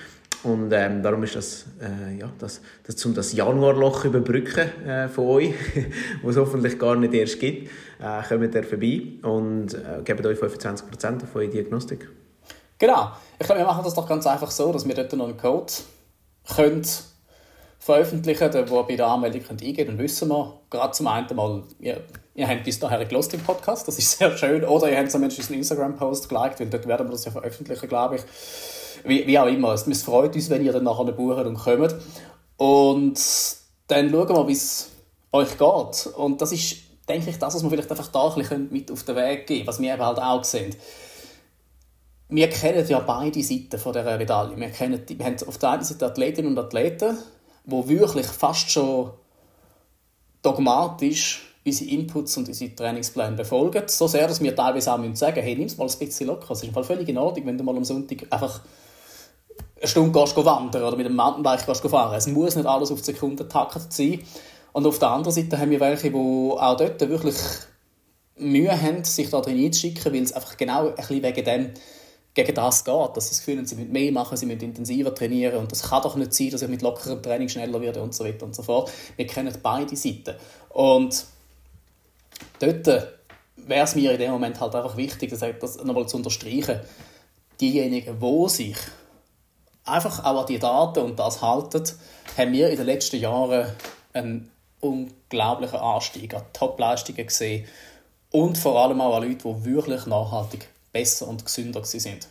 Und 0.42 0.72
ähm, 0.72 1.02
darum 1.02 1.22
ist 1.22 1.37
das, 1.37 1.66
äh, 1.82 2.18
ja, 2.18 2.32
das, 2.38 2.62
das 2.87 3.04
um 3.04 3.12
das 3.12 3.35
Januarloch 3.35 4.06
überbrücken 4.06 4.70
äh, 4.87 5.06
von 5.11 5.26
euch, 5.26 5.54
wo 6.22 6.30
es 6.30 6.38
hoffentlich 6.38 6.78
gar 6.78 6.96
nicht 6.96 7.12
erst 7.12 7.40
gibt, 7.40 7.70
äh, 8.00 8.22
kommt 8.26 8.54
ihr 8.54 8.64
vorbei 8.64 9.02
und 9.20 9.74
äh, 9.74 10.00
geben 10.02 10.24
euch 10.24 10.38
25% 10.38 11.24
auf 11.24 11.37
eure 11.37 11.48
Diagnostik. 11.48 12.08
Genau. 12.78 13.12
Ich 13.38 13.44
glaube, 13.44 13.61
wir 13.61 13.66
machen 13.66 13.85
das 13.85 13.92
doch 13.92 14.08
ganz 14.08 14.26
einfach 14.26 14.50
so, 14.50 14.72
dass 14.72 14.88
wir 14.88 14.94
dort 14.94 15.12
noch 15.12 15.28
einen 15.28 15.37
Code 15.37 15.70
können 16.56 16.87
veröffentlichen, 17.82 18.48
der 18.52 18.62
bei 18.62 18.94
der 18.94 19.08
Anmeldung 19.08 19.42
könnt 19.42 19.60
eingehen 19.60 19.88
dann 19.88 19.98
wissen 19.98 20.28
wir, 20.28 20.60
gerade 20.70 20.92
zum 20.92 21.08
einen 21.08 21.34
Mal, 21.34 21.64
ihr, 21.80 22.00
ihr 22.36 22.46
habt 22.46 22.62
bis 22.62 22.78
dahin 22.78 23.08
gelost 23.08 23.34
im 23.34 23.40
Podcast, 23.40 23.88
das 23.88 23.98
ist 23.98 24.18
sehr 24.18 24.36
schön, 24.38 24.64
oder 24.64 24.88
ihr 24.88 24.98
habt 24.98 25.10
zumindest 25.10 25.50
einen 25.50 25.58
Instagram-Post 25.58 26.28
geliked, 26.28 26.60
weil 26.60 26.70
dort 26.70 26.86
werden 26.86 27.08
wir 27.08 27.10
das 27.10 27.24
ja 27.24 27.32
veröffentlichen, 27.32 27.88
glaube 27.88 28.16
ich. 28.16 28.22
Wie, 29.04 29.26
wie 29.26 29.36
auch 29.36 29.48
immer, 29.48 29.72
es 29.72 30.02
freut 30.04 30.36
uns, 30.36 30.48
wenn 30.48 30.64
ihr 30.64 30.72
dann 30.72 30.84
nachher 30.84 31.10
buchen 31.10 31.44
und 31.44 31.58
kommt. 31.58 31.96
Und 32.56 33.20
dann 33.88 34.10
schauen 34.10 34.28
wir, 34.28 34.46
wie 34.46 34.52
es 34.52 34.88
euch 35.32 35.58
geht. 35.58 36.06
Und 36.14 36.40
das 36.40 36.52
ist, 36.52 36.76
denke 37.08 37.30
ich, 37.30 37.38
das, 37.38 37.56
was 37.56 37.64
wir 37.64 37.70
vielleicht 37.70 37.90
einfach 37.90 38.12
da 38.12 38.28
ein 38.28 38.34
bisschen 38.36 38.68
mit 38.70 38.92
auf 38.92 39.02
den 39.02 39.16
Weg 39.16 39.48
geben 39.48 39.66
was 39.66 39.80
wir 39.80 39.92
eben 39.92 40.06
halt 40.06 40.20
auch 40.20 40.44
sehen 40.44 40.76
wir 42.28 42.48
kennen 42.48 42.86
ja 42.88 42.98
beide 43.00 43.42
Seiten 43.42 43.78
von 43.78 43.92
dieser 43.92 44.16
Medaille. 44.16 44.56
Wir, 44.56 44.70
kennen, 44.70 45.02
wir 45.06 45.26
haben 45.26 45.36
auf 45.46 45.58
der 45.58 45.70
einen 45.70 45.84
Seite 45.84 46.06
Athletinnen 46.06 46.52
und 46.52 46.58
Athleten, 46.58 47.18
wo 47.64 47.88
wirklich 47.88 48.27
fast 48.27 48.70
schon 48.70 49.11
dogmatisch 50.42 51.48
unsere 51.65 51.90
Inputs 51.90 52.37
und 52.37 52.48
unsere 52.48 52.75
Trainingspläne 52.75 53.37
befolgen. 53.37 53.85
So 53.87 54.08
sehr, 54.08 54.27
dass 54.27 54.40
wir 54.40 54.54
teilweise 54.54 54.92
auch 54.92 54.98
sagen 54.98 55.10
müssen, 55.10 55.35
hey, 55.35 55.54
nimm 55.54 55.67
es 55.67 55.77
mal 55.77 55.88
ein 55.88 55.98
bisschen 55.98 56.27
locker. 56.27 56.52
Es 56.52 56.63
ist 56.63 56.75
völlig 56.87 57.08
in 57.08 57.19
Ordnung, 57.19 57.46
wenn 57.46 57.58
du 57.58 57.65
mal 57.65 57.77
am 57.77 57.85
Sonntag 57.85 58.27
einfach 58.31 58.60
eine 59.79 59.88
Stunde 59.88 60.19
gehst, 60.19 60.37
wandern 60.37 60.83
oder 60.83 60.96
mit 60.96 61.06
dem 61.06 61.17
Mountainbike 61.17 61.67
gehst 61.67 61.88
fahren. 61.88 62.15
Es 62.15 62.27
muss 62.27 62.56
nicht 62.56 62.67
alles 62.67 62.90
auf 62.90 62.98
die 62.98 63.13
Sekunde 63.13 63.48
taktet 63.48 63.92
sein. 63.92 64.21
Und 64.73 64.87
auf 64.87 64.98
der 64.98 65.10
anderen 65.10 65.35
Seite 65.35 65.58
haben 65.58 65.71
wir 65.71 65.81
welche, 65.81 66.10
die 66.10 66.17
auch 66.17 66.77
dort 66.77 67.00
wirklich 67.00 67.37
Mühe 68.37 68.81
haben, 68.81 69.04
sich 69.04 69.31
da 69.31 69.40
drin 69.40 69.63
einzuschicken, 69.63 70.13
weil 70.13 70.23
es 70.23 70.33
einfach 70.33 70.56
genau 70.56 70.88
ein 70.88 70.94
bisschen 70.94 71.23
wegen 71.23 71.44
dem 71.44 71.71
gegen 72.35 72.54
das 72.54 72.85
geht, 72.85 73.16
dass 73.16 73.26
sie 73.26 73.30
das 73.30 73.38
Gefühl 73.38 73.58
haben, 73.58 73.66
sie 73.66 73.74
müssen 73.74 73.92
mehr 73.92 74.12
machen, 74.12 74.37
sie 74.37 74.46
müssen 74.46 74.62
intensiver 74.62 75.14
trainieren 75.14 75.58
und 75.58 75.70
das 75.70 75.83
kann 75.83 76.02
doch 76.02 76.16
nicht 76.16 76.33
sein, 76.33 76.50
dass 76.50 76.62
ich 76.62 76.68
mit 76.68 76.83
lockerem 76.83 77.22
Training 77.22 77.48
schneller 77.48 77.80
werde 77.80 78.02
und 78.02 78.14
so 78.14 78.24
weiter 78.24 78.46
und 78.46 78.54
so 78.54 78.62
fort. 78.62 78.90
Wir 79.16 79.26
kennen 79.26 79.54
beide 79.62 79.94
Seiten. 79.96 80.37
Und 80.70 81.26
dort 82.58 82.87
wäre 82.87 83.85
es 83.85 83.94
mir 83.94 84.12
in 84.12 84.18
dem 84.18 84.30
Moment 84.30 84.60
halt 84.60 84.74
einfach 84.74 84.96
wichtig, 84.96 85.30
das 85.30 85.85
nochmal 85.85 86.08
zu 86.08 86.16
unterstreichen, 86.16 86.80
diejenigen, 87.60 88.18
die 88.18 88.48
sich 88.48 88.76
einfach 89.85 90.24
auch 90.24 90.40
an 90.40 90.46
die 90.46 90.58
Daten 90.58 91.00
und 91.00 91.18
das 91.18 91.42
halten, 91.42 91.85
haben 92.37 92.52
wir 92.52 92.70
in 92.70 92.76
den 92.76 92.87
letzten 92.87 93.16
Jahren 93.16 93.66
einen 94.14 94.50
unglaublichen 94.80 95.78
Anstieg 95.78 96.35
an 96.35 96.44
Topleistungen 96.52 97.26
gesehen 97.26 97.66
und 98.30 98.56
vor 98.56 98.83
allem 98.83 99.00
auch 99.00 99.16
an 99.16 99.28
Leute, 99.28 99.48
die 99.48 99.64
wirklich 99.64 100.06
nachhaltig 100.06 100.68
besser 100.92 101.28
und 101.28 101.44
gesünder 101.44 101.84
sind. 101.84 102.28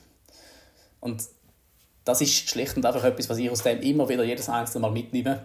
Und 0.99 1.23
das 2.05 2.21
ist 2.21 2.49
schlicht 2.49 2.77
und 2.77 2.85
einfach 2.85 3.03
etwas, 3.03 3.29
was 3.29 3.37
ich 3.37 3.49
aus 3.49 3.63
dem 3.63 3.81
immer 3.81 4.09
wieder 4.09 4.23
jedes 4.23 4.49
einzelne 4.49 4.81
Mal 4.81 4.91
mitnehme. 4.91 5.43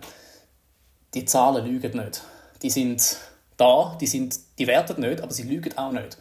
Die 1.15 1.25
Zahlen 1.25 1.67
lügen 1.67 1.97
nicht. 1.97 2.23
Die 2.63 2.71
sind 2.71 3.17
da, 3.57 3.97
die, 4.01 4.07
sind, 4.07 4.39
die 4.59 4.67
werten 4.67 5.01
nicht, 5.01 5.23
aber 5.23 5.33
sie 5.33 5.45
lügen 5.45 5.77
auch 5.77 5.93
nicht. 5.93 6.17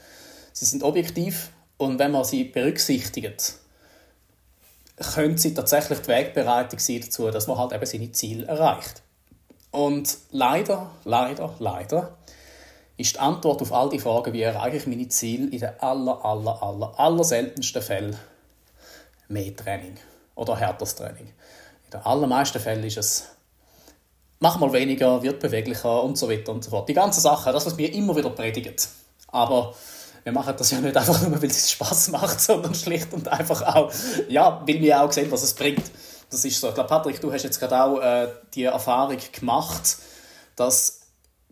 Sie 0.54 0.66
sind 0.66 0.84
objektiv 0.84 1.50
und 1.78 2.00
wenn 2.00 2.12
man 2.12 2.24
sie 2.24 2.46
berücksichtigt, 2.46 3.56
könnte 5.14 5.42
sie 5.42 5.54
tatsächlich 5.54 6.00
die 6.00 6.08
Wegbereitung 6.08 6.80
sein 6.80 7.02
dazu, 7.02 7.30
dass 7.30 7.48
man 7.48 7.58
halt 7.58 7.74
eben 7.74 7.86
seine 7.86 8.12
Ziele 8.12 8.48
erreicht. 8.48 9.02
Und 9.72 10.18
leider, 10.32 10.92
leider, 11.04 11.54
leider 11.60 12.18
ist 12.98 13.16
die 13.16 13.20
Antwort 13.20 13.62
auf 13.62 13.74
all 13.74 13.90
die 13.90 14.00
Fragen, 14.00 14.34
wie 14.34 14.42
erreiche 14.42 14.78
ich 14.78 14.88
meine 14.88 15.08
Ziele, 15.10 15.50
in 15.50 15.60
den 15.60 15.80
aller, 15.80 16.24
aller, 16.24 16.64
aller, 16.64 17.00
aller 17.00 17.24
seltensten 17.24 17.82
Fällen 17.82 18.16
mehr 19.28 19.56
Training 19.56 19.96
oder 20.36 20.56
härteres 20.56 20.96
Training. 20.96 21.28
In 21.86 21.92
den 21.92 22.02
allermeisten 22.02 22.60
Fällen 22.60 22.84
ist 22.84 22.98
es 22.98 23.36
mach 24.40 24.60
mal 24.60 24.72
weniger, 24.74 25.24
wird 25.24 25.40
beweglicher 25.40 26.04
und 26.04 26.18
so 26.18 26.30
weiter 26.30 26.52
und 26.52 26.64
so 26.64 26.70
fort. 26.70 26.90
Die 26.90 26.94
ganzen 26.94 27.22
Sachen, 27.22 27.54
das, 27.54 27.66
was 27.66 27.78
wir 27.78 27.92
immer 27.94 28.16
wieder 28.16 28.30
predigen. 28.30 28.76
Aber 29.30 29.74
wir 30.24 30.32
machen 30.32 30.56
das 30.58 30.72
ja 30.72 30.80
nicht 30.80 30.96
einfach 30.96 31.22
nur, 31.22 31.42
weil 31.42 31.50
es 31.50 31.72
Spaß 31.72 32.10
macht, 32.10 32.40
sondern 32.42 32.76
schlicht 32.76 33.14
und 33.14 33.28
einfach 33.28 33.62
auch, 33.64 33.92
ja, 34.28 34.62
weil 34.68 34.82
wir 34.82 35.02
auch 35.02 35.12
sehen, 35.12 35.32
was 35.32 35.44
es 35.44 35.54
bringt. 35.54 35.84
Das 36.30 36.44
ist 36.44 36.60
so. 36.60 36.70
Ich 36.70 36.74
glaube, 36.74 36.90
Patrick, 36.90 37.22
du 37.22 37.32
hast 37.32 37.44
jetzt 37.44 37.60
gerade 37.60 37.84
auch 37.84 38.00
äh, 38.00 38.28
die 38.54 38.64
Erfahrung 38.64 39.18
gemacht, 39.32 39.98
dass 40.56 41.02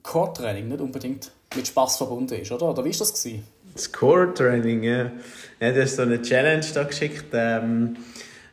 Core-Training 0.04 0.68
nicht 0.68 0.82
unbedingt 0.82 1.32
mit 1.56 1.68
Spaß 1.68 1.98
verbunden 1.98 2.36
ist, 2.36 2.52
oder? 2.52 2.70
Oder 2.70 2.86
wie 2.86 2.92
war 2.92 3.00
das? 3.00 3.14
Gewesen? 3.14 3.44
Das 3.74 3.92
Core-Training, 3.92 4.84
ja. 4.84 5.12
ja. 5.60 5.72
Du 5.72 5.82
hast 5.82 5.96
so 5.96 6.04
eine 6.04 6.22
Challenge 6.22 6.66
da 6.74 6.84
geschickt. 6.84 7.26
Ähm, 7.34 7.96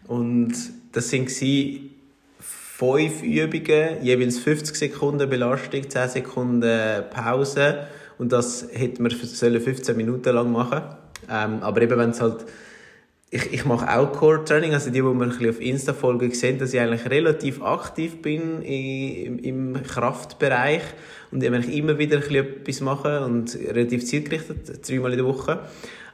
und 0.07 0.53
das 0.93 1.13
waren 1.13 1.27
fünf 2.39 3.23
Übungen, 3.23 4.03
jeweils 4.03 4.39
50 4.39 4.77
Sekunden 4.77 5.29
Belastung, 5.29 5.91
10 5.91 6.09
Sekunden 6.09 7.05
Pause. 7.11 7.87
Und 8.17 8.33
das 8.33 8.67
hätte 8.73 9.03
man 9.03 9.11
15 9.11 9.97
Minuten 9.97 10.35
lang 10.35 10.53
machen 10.53 10.83
ähm, 11.31 11.63
Aber 11.63 11.83
eben, 11.83 11.99
wenn 11.99 12.11
es 12.11 12.21
halt 12.21 12.45
ich, 13.31 13.53
ich 13.53 13.65
mache 13.65 13.97
auch 13.97 14.13
Core-Training, 14.13 14.75
also 14.75 14.91
die, 14.91 15.01
die 15.01 15.03
bisschen 15.03 15.51
auf 15.51 15.61
Insta 15.61 15.93
folgen, 15.93 16.33
sehen, 16.33 16.59
dass 16.59 16.75
ich 16.75 16.81
eigentlich 16.81 17.09
relativ 17.09 17.63
aktiv 17.63 18.21
bin 18.21 18.61
im, 18.63 19.39
im 19.39 19.83
Kraftbereich 19.85 20.83
und 21.31 21.43
ich 21.43 21.51
eigentlich 21.51 21.77
immer 21.77 21.99
wieder 21.99 22.19
etwas 22.19 22.81
mache 22.81 23.25
und 23.25 23.57
relativ 23.57 24.05
zielgerichtet, 24.05 24.89
dreimal 24.89 25.13
in 25.13 25.19
der 25.19 25.27
Woche. 25.27 25.61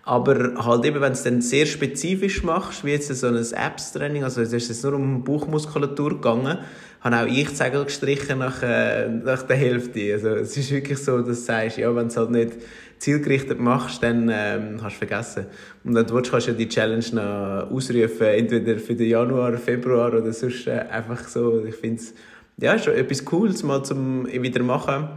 Aber 0.02 0.64
halt 0.64 0.84
eben, 0.84 1.00
wenn 1.00 1.12
du 1.12 1.18
es 1.18 1.24
dann 1.24 1.42
sehr 1.42 1.66
spezifisch 1.66 2.44
machst, 2.44 2.84
wie 2.84 2.92
jetzt 2.92 3.12
so 3.12 3.26
ein 3.26 3.36
Apps-Training, 3.36 4.22
also 4.22 4.40
es 4.40 4.52
ist 4.52 4.68
jetzt 4.68 4.84
nur 4.84 4.94
um 4.94 5.24
Bauchmuskulatur 5.24 6.10
gegangen, 6.10 6.58
habe 7.00 7.16
auch 7.16 7.26
ich 7.26 7.52
Zegel 7.54 7.84
gestrichen 7.84 8.38
nach, 8.38 8.62
äh, 8.62 9.08
nach 9.08 9.42
der 9.42 9.56
Hälfte. 9.56 10.12
Also 10.12 10.28
es 10.28 10.56
ist 10.56 10.70
wirklich 10.70 10.98
so, 10.98 11.18
dass 11.18 11.26
du 11.26 11.34
sagst, 11.34 11.78
ja, 11.78 11.88
wenn 11.94 12.04
du 12.04 12.08
es 12.08 12.16
halt 12.16 12.30
nicht 12.30 12.52
zielgerichtet 12.98 13.58
machst, 13.58 14.02
dann 14.02 14.30
ähm, 14.32 14.82
hast 14.82 14.94
du 14.94 15.06
vergessen. 15.06 15.46
Und 15.84 15.94
dann 15.94 16.08
willst, 16.10 16.30
kannst 16.30 16.46
du 16.46 16.52
ja 16.52 16.56
die 16.56 16.68
Challenge 16.68 17.04
noch 17.12 17.70
ausrufen, 17.70 18.26
entweder 18.26 18.78
für 18.78 18.94
den 18.94 19.08
Januar, 19.08 19.56
Februar 19.58 20.14
oder 20.14 20.32
sonst 20.32 20.68
äh, 20.68 20.84
einfach 20.90 21.26
so. 21.26 21.64
Ich 21.64 21.74
finde 21.74 21.96
es 21.96 22.14
ja, 22.59 22.78
schon 22.78 22.94
etwas 22.94 23.24
Cooles 23.24 23.62
mal 23.62 23.84
zum 23.84 24.26
wieder 24.26 24.62
machen. 24.62 25.09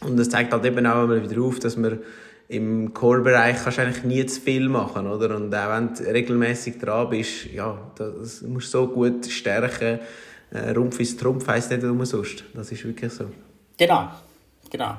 Und 0.00 0.18
es 0.18 0.30
zeigt 0.30 0.52
halt 0.52 0.64
eben 0.64 0.86
auch 0.86 1.06
mal 1.06 1.28
wieder 1.28 1.42
auf, 1.42 1.58
dass 1.58 1.76
man 1.76 1.98
im 2.48 2.94
Core-Bereich 2.94 3.66
eigentlich 3.78 4.04
nie 4.04 4.24
zu 4.26 4.40
viel 4.40 4.68
machen, 4.68 5.06
oder? 5.06 5.36
Und 5.36 5.54
auch 5.54 5.70
wenn 5.70 5.92
du 5.92 6.02
regelmäßig 6.04 6.78
dran 6.78 7.10
bist, 7.10 7.46
ja, 7.46 7.90
das 7.96 8.42
musst 8.42 8.72
du 8.72 8.78
so 8.78 8.88
gut 8.88 9.26
stärken. 9.26 9.98
Äh, 10.50 10.70
Rumpf 10.70 10.98
ist 11.00 11.20
Trumpf, 11.20 11.46
heisst 11.46 11.70
nicht 11.70 11.84
umsonst. 11.84 12.44
Das 12.54 12.72
ist 12.72 12.84
wirklich 12.84 13.12
so. 13.12 13.26
Genau, 13.76 14.08
genau. 14.70 14.96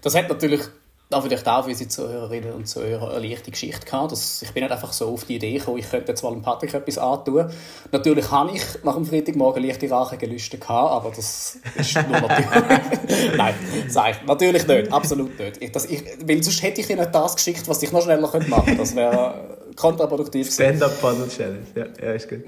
Das 0.00 0.14
hat 0.14 0.28
natürlich 0.28 0.62
da 1.08 1.20
vielleicht 1.20 1.46
auch 1.46 1.64
für 1.64 1.70
unsere 1.70 1.88
Zuhörerinnen 1.88 2.52
und 2.52 2.66
Zuhörer 2.66 3.14
eine 3.14 3.28
leichte 3.28 3.52
Geschichte 3.52 3.86
gehabt. 3.86 4.10
Dass 4.10 4.42
ich 4.42 4.50
bin 4.52 4.64
nicht 4.64 4.72
einfach 4.72 4.92
so 4.92 5.12
auf 5.12 5.24
die 5.24 5.36
Idee 5.36 5.58
gekommen, 5.58 5.78
ich 5.78 5.88
könnte 5.88 6.08
jetzt 6.08 6.22
mal 6.22 6.32
dem 6.32 6.42
Patrick 6.42 6.74
etwas 6.74 6.98
antun. 6.98 7.48
Natürlich 7.92 8.30
habe 8.30 8.50
ich 8.52 8.62
nach 8.82 8.96
dem 8.96 9.06
Freitagmorgen 9.06 9.62
leichte 9.62 9.88
Rachegelüste 9.88 10.58
gehabt, 10.58 10.90
aber 10.90 11.10
das 11.14 11.58
ist 11.76 11.94
nur 11.94 12.20
natürlich... 12.20 12.46
Nein, 13.36 13.54
sag 13.88 14.10
ich. 14.10 14.26
Natürlich 14.26 14.66
nicht, 14.66 14.92
absolut 14.92 15.38
nicht. 15.38 15.62
Ich, 15.62 15.70
das, 15.70 15.84
ich, 15.84 16.02
weil 16.24 16.42
sonst 16.42 16.62
hätte 16.62 16.80
ich 16.80 16.90
Ihnen 16.90 17.06
das 17.12 17.36
geschickt, 17.36 17.68
was 17.68 17.82
ich 17.82 17.92
noch 17.92 18.02
schneller 18.02 18.22
machen 18.22 18.40
könnte. 18.50 18.76
Das 18.76 18.96
wäre 18.96 19.58
kontraproduktiv 19.76 20.52
Stand-up-Paddle 20.52 21.28
Challenge, 21.28 21.66
ja, 21.76 21.86
ja, 22.02 22.12
ist 22.14 22.28
gut. 22.28 22.44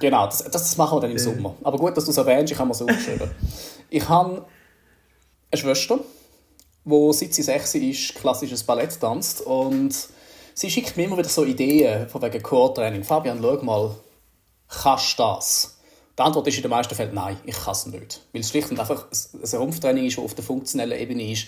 Genau, 0.00 0.26
das, 0.26 0.38
das, 0.38 0.50
das 0.50 0.76
machen 0.76 0.96
wir 0.96 1.00
dann 1.02 1.12
im 1.12 1.18
Sommer. 1.18 1.54
Aber 1.62 1.78
gut, 1.78 1.96
dass 1.96 2.04
du 2.04 2.10
es 2.10 2.16
erwähnst, 2.16 2.52
ich 2.52 2.58
habe 2.58 2.68
mir 2.68 2.74
so 2.74 2.84
geschrieben. 2.84 3.30
Ich 3.88 4.06
habe 4.08 4.44
eine 5.50 5.60
Schwester, 5.60 6.00
wo 6.84 7.12
seit 7.12 7.34
sie 7.34 7.42
6 7.42 7.74
ist, 7.76 8.14
klassisches 8.14 8.62
Ballett 8.62 8.98
tanzt. 9.00 9.40
Und 9.42 9.94
sie 10.54 10.70
schickt 10.70 10.96
mir 10.96 11.04
immer 11.04 11.18
wieder 11.18 11.28
so 11.28 11.44
Ideen 11.44 12.08
von 12.08 12.22
wegen 12.22 12.42
Core-Training. 12.42 13.04
Fabian, 13.04 13.40
schau 13.40 13.62
mal, 13.62 13.94
kannst 14.68 15.18
du 15.18 15.22
das? 15.22 15.76
Die 16.18 16.22
Antwort 16.22 16.46
ist 16.46 16.56
in 16.56 16.62
den 16.62 16.70
meisten 16.70 16.94
Fällen 16.94 17.14
nein, 17.14 17.38
ich 17.46 17.56
kann 17.56 17.72
es 17.72 17.86
nicht. 17.86 18.20
Weil 18.32 18.42
es 18.42 18.50
schlicht 18.50 18.70
und 18.70 18.78
einfach 18.78 19.06
ein 19.10 19.58
Rumpftraining 19.58 20.04
ist, 20.04 20.18
das 20.18 20.24
auf 20.24 20.34
der 20.34 20.44
funktionellen 20.44 20.98
Ebene 20.98 21.32
ist, 21.32 21.46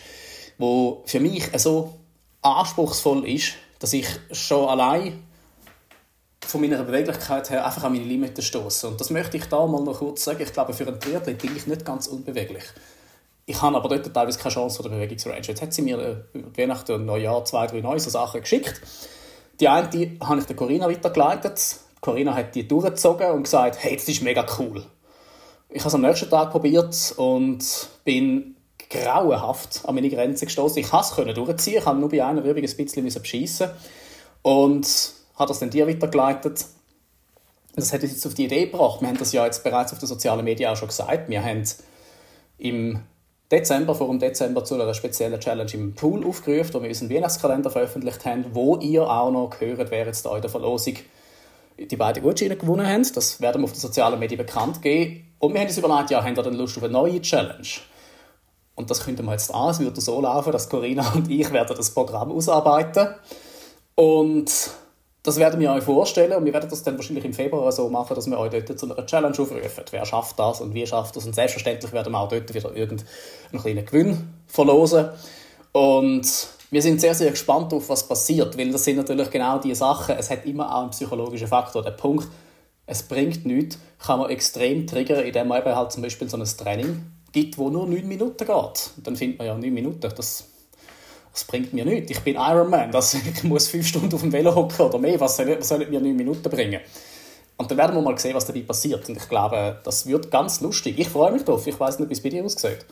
wo 0.57 1.03
für 1.05 1.21
mich 1.21 1.51
so 1.59 1.95
anspruchsvoll 2.41 3.29
ist, 3.29 3.55
dass 3.79 3.93
ich 3.93 4.07
schon 4.33 4.69
allein 4.69 5.23
von 6.41 6.61
meiner 6.61 6.83
Beweglichkeit 6.83 7.51
her 7.51 7.67
einfach 7.67 7.85
an 7.85 7.93
meine 7.93 8.05
Limiten 8.05 8.43
stoße. 8.43 8.89
Und 8.89 9.01
das 9.01 9.11
möchte 9.11 9.37
ich 9.37 9.47
da 9.47 9.67
mal 9.67 9.83
noch 9.83 9.99
kurz 9.99 10.25
sagen. 10.25 10.43
Ich 10.43 10.53
glaube, 10.53 10.73
für 10.73 10.87
einen 10.87 11.01
Triathlet 11.01 11.39
bin 11.39 11.57
ich 11.57 11.67
nicht 11.67 11.85
ganz 11.85 12.07
unbeweglich. 12.07 12.65
Ich 13.47 13.61
habe 13.61 13.77
aber 13.77 13.89
dort 13.89 14.13
teilweise 14.13 14.39
keine 14.39 14.55
Chance 14.55 14.83
von 14.83 14.91
der 14.91 14.97
Bewegungsrange. 14.97 15.43
Jetzt 15.43 15.61
hat 15.61 15.73
sie 15.73 15.83
mir 15.83 15.99
äh, 15.99 16.43
je 16.57 16.67
nach 16.67 16.83
dem 16.83 17.05
Neujahr 17.05 17.45
zwei, 17.45 17.67
drei 17.67 17.81
neue 17.81 18.01
Sachen 18.01 18.41
geschickt. 18.41 18.81
Die 19.61 19.69
eine 19.69 19.89
die 19.89 20.19
habe 20.23 20.41
ich 20.41 20.47
der 20.47 20.57
Corinna 20.57 20.89
weitergeleitet. 20.89 21.77
Corinna 22.01 22.35
hat 22.35 22.55
die 22.55 22.67
durchgezogen 22.67 23.31
und 23.31 23.45
gesagt, 23.45 23.79
hey, 23.81 23.97
das 23.97 24.09
ist 24.09 24.23
mega 24.23 24.47
cool. 24.59 24.85
Ich 25.69 25.81
habe 25.81 25.89
es 25.89 25.95
am 25.95 26.03
nächsten 26.03 26.31
Tag 26.31 26.51
probiert 26.51 27.15
und 27.17 27.89
bin 28.05 28.57
grauenhaft 28.91 29.83
an 29.85 29.95
meine 29.95 30.09
Grenze 30.09 30.47
gestoßen. 30.47 30.79
Ich 30.79 30.91
konnte 30.91 31.23
es 31.29 31.35
durchziehen, 31.35 31.79
ich 31.79 31.87
habe 31.87 31.99
nur 31.99 32.09
bei 32.09 32.25
einer 32.25 32.43
Übung 32.43 32.63
ein 32.63 32.77
bisschen 32.77 33.05
beschissen 33.05 33.71
und 34.43 34.87
habe 35.37 35.49
das 35.49 35.59
dann 35.59 35.71
dir 35.71 35.87
weitergeleitet. 35.87 36.67
Das 37.75 37.93
hat 37.93 38.03
uns 38.03 38.13
jetzt 38.13 38.27
auf 38.27 38.35
die 38.35 38.45
Idee 38.45 38.67
gebracht. 38.67 39.01
Wir 39.01 39.09
haben 39.09 39.19
das 39.19 39.33
ja 39.33 39.45
jetzt 39.45 39.65
bereits 39.65 39.93
auf 39.93 39.99
den 39.99 40.07
sozialen 40.07 40.45
Medien 40.45 40.71
auch 40.71 40.77
schon 40.77 40.89
gesagt. 40.89 41.29
Wir 41.29 41.43
haben 41.43 41.65
im 42.59 43.01
Dezember, 43.55 43.95
vor 43.95 44.09
dem 44.09 44.19
Dezember, 44.19 44.65
zu 44.65 44.75
einer 44.75 44.93
speziellen 44.95 45.39
Challenge 45.39 45.71
im 45.75 45.95
Pool 45.95 46.27
aufgerufen, 46.27 46.75
wo 46.75 46.83
wir 46.83 46.89
unseren 46.89 47.11
Weihnachtskalender 47.11 47.71
veröffentlicht 47.71 48.25
haben, 48.25 48.47
wo 48.53 48.77
ihr 48.79 49.09
auch 49.09 49.31
noch 49.31 49.51
gehört, 49.51 49.93
wer 49.93 50.07
jetzt 50.07 50.27
da 50.27 50.35
in 50.35 50.43
der 50.43 50.51
Verlosung 50.51 50.95
die 51.79 51.97
beiden 51.97 52.23
Gutscheine 52.23 52.57
gewonnen 52.57 52.87
haben. 52.87 53.07
Das 53.15 53.41
werden 53.41 53.63
wir 53.63 53.65
auf 53.65 53.73
den 53.73 53.81
sozialen 53.81 54.19
Medien 54.19 54.39
bekannt 54.39 54.83
geben. 54.83 55.25
Und 55.39 55.53
wir 55.53 55.61
haben 55.61 55.69
uns 55.69 55.79
überlegt, 55.79 56.11
ja, 56.11 56.25
haben 56.25 56.37
ihr 56.37 56.43
dann 56.43 56.55
Lust 56.55 56.77
auf 56.77 56.83
eine 56.83 56.93
neue 56.93 57.21
Challenge? 57.21 57.69
Und 58.75 58.91
das 58.91 59.05
könnten 59.05 59.25
wir 59.25 59.33
jetzt 59.33 59.55
an. 59.55 59.71
Es 59.71 59.79
würde 59.79 60.01
so 60.01 60.21
laufen, 60.21 60.51
dass 60.51 60.69
Corinna 60.69 61.13
und 61.15 61.31
ich 61.31 61.53
werden 61.53 61.77
das 61.77 61.91
Programm 61.93 62.33
ausarbeiten. 62.33 63.15
Und 63.95 64.51
das 65.25 65.39
werden 65.39 65.59
wir 65.59 65.73
euch 65.73 65.83
vorstellen 65.83 66.35
und 66.35 66.45
wir 66.45 66.53
werden 66.53 66.69
das 66.69 66.83
dann 66.83 66.97
wahrscheinlich 66.97 67.25
im 67.25 67.33
Februar 67.33 67.73
so 67.73 67.89
machen, 67.89 68.15
dass 68.15 68.29
wir 68.29 68.39
euch 68.39 68.51
dort 68.51 68.79
zu 68.79 68.85
einer 68.85 69.07
Challenge 69.07 69.37
aufrufen. 69.37 69.85
Wer 69.91 70.05
schafft 70.05 70.39
das 70.39 70.61
und 70.61 70.75
wie 70.75 70.87
schafft 70.87 71.17
das? 71.17 71.25
Und 71.25 71.35
selbstverständlich 71.35 71.93
werden 71.93 72.13
wir 72.13 72.21
auch 72.21 72.29
dort 72.29 72.53
wieder 72.53 72.77
irgendeinen 72.77 73.09
kleinen 73.59 73.87
Gewinn 73.87 74.29
verlosen. 74.47 75.09
Und 75.73 76.27
wir 76.71 76.83
sind 76.83 77.01
sehr, 77.01 77.15
sehr 77.15 77.31
gespannt 77.31 77.73
auf, 77.73 77.89
was 77.89 78.07
passiert, 78.07 78.59
weil 78.59 78.71
das 78.71 78.85
sind 78.85 78.97
natürlich 78.99 79.31
genau 79.31 79.59
die 79.59 79.75
Sachen. 79.75 80.15
Es 80.19 80.29
hat 80.29 80.45
immer 80.45 80.75
auch 80.75 80.83
einen 80.83 80.91
psychologischen 80.91 81.49
Faktor. 81.49 81.83
Der 81.83 81.93
Punkt, 81.93 82.29
es 82.85 83.03
bringt 83.03 83.47
nichts, 83.47 83.79
kann 83.99 84.19
man 84.19 84.29
extrem 84.29 84.87
triggern, 84.87 85.25
indem 85.25 85.49
man 85.49 85.63
eben 85.63 85.75
halt 85.75 85.91
zum 85.91 86.03
Beispiel 86.03 86.29
so 86.29 86.37
ein 86.37 86.45
Training 86.45 87.03
gibt, 87.33 87.57
wo 87.57 87.71
nur 87.71 87.87
9 87.87 88.07
Minuten 88.07 88.37
geht. 88.37 88.51
Und 88.51 89.07
dann 89.07 89.17
findet 89.17 89.39
man 89.39 89.47
ja 89.47 89.55
9 89.55 89.73
Minuten, 89.73 90.13
das 90.15 90.49
das 91.35 91.45
bringt 91.45 91.73
mir 91.73 91.85
nichts. 91.85 92.13
Ich 92.13 92.21
bin 92.21 92.37
Ironman, 92.37 92.93
das, 92.93 93.13
ich 93.35 93.43
muss 93.43 93.67
fünf 93.69 93.87
Stunden 93.87 94.15
auf 94.15 94.21
dem 94.21 94.33
Velo 94.33 94.55
hocken 94.55 94.87
oder 94.87 94.99
mehr, 94.99 95.19
was 95.19 95.37
soll, 95.37 95.59
was 95.59 95.69
soll 95.69 95.85
mir 95.87 96.01
neun 96.01 96.17
Minuten 96.17 96.49
bringen? 96.49 96.81
Und 97.57 97.71
dann 97.71 97.79
werden 97.79 97.95
wir 97.95 98.03
mal 98.03 98.17
sehen, 98.19 98.35
was 98.35 98.47
dabei 98.47 98.63
passiert. 98.63 99.09
Und 99.09 99.17
ich 99.17 99.29
glaube, 99.29 99.81
das 99.85 100.07
wird 100.07 100.31
ganz 100.31 100.61
lustig. 100.61 100.99
Ich 100.99 101.09
freue 101.09 101.33
mich 101.33 101.45
drauf. 101.45 101.67
Ich 101.67 101.79
weiß 101.79 101.99
nicht, 101.99 102.09
wie 102.09 102.15
es 102.15 102.23
bei 102.23 102.29
dir 102.29 102.45
aussieht. 102.45 102.85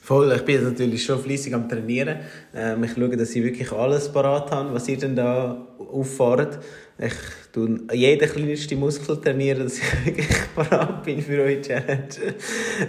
Voll, 0.00 0.32
ich 0.32 0.44
bin 0.44 0.62
natürlich 0.62 1.04
schon 1.04 1.18
fleissig 1.18 1.54
am 1.54 1.68
Trainieren. 1.68 2.20
Ähm, 2.54 2.84
ich 2.84 2.92
schaue, 2.92 3.16
dass 3.16 3.30
ich 3.30 3.42
wirklich 3.42 3.72
alles 3.72 4.12
parat 4.12 4.50
habe, 4.50 4.74
was 4.74 4.86
ihr 4.88 4.98
denn 4.98 5.16
da 5.16 5.66
auffahrt. 5.78 6.58
Ich 6.98 7.14
tue 7.54 7.78
jeden 7.92 8.28
kleinsten 8.28 8.80
Muskel 8.80 9.16
trainieren, 9.20 9.62
dass 9.62 9.78
ich 9.78 9.84
wirklich 10.06 10.28
parat 10.56 11.04
bin 11.04 11.22
für 11.22 11.40
eure 11.40 11.60
Challenge. 11.60 12.08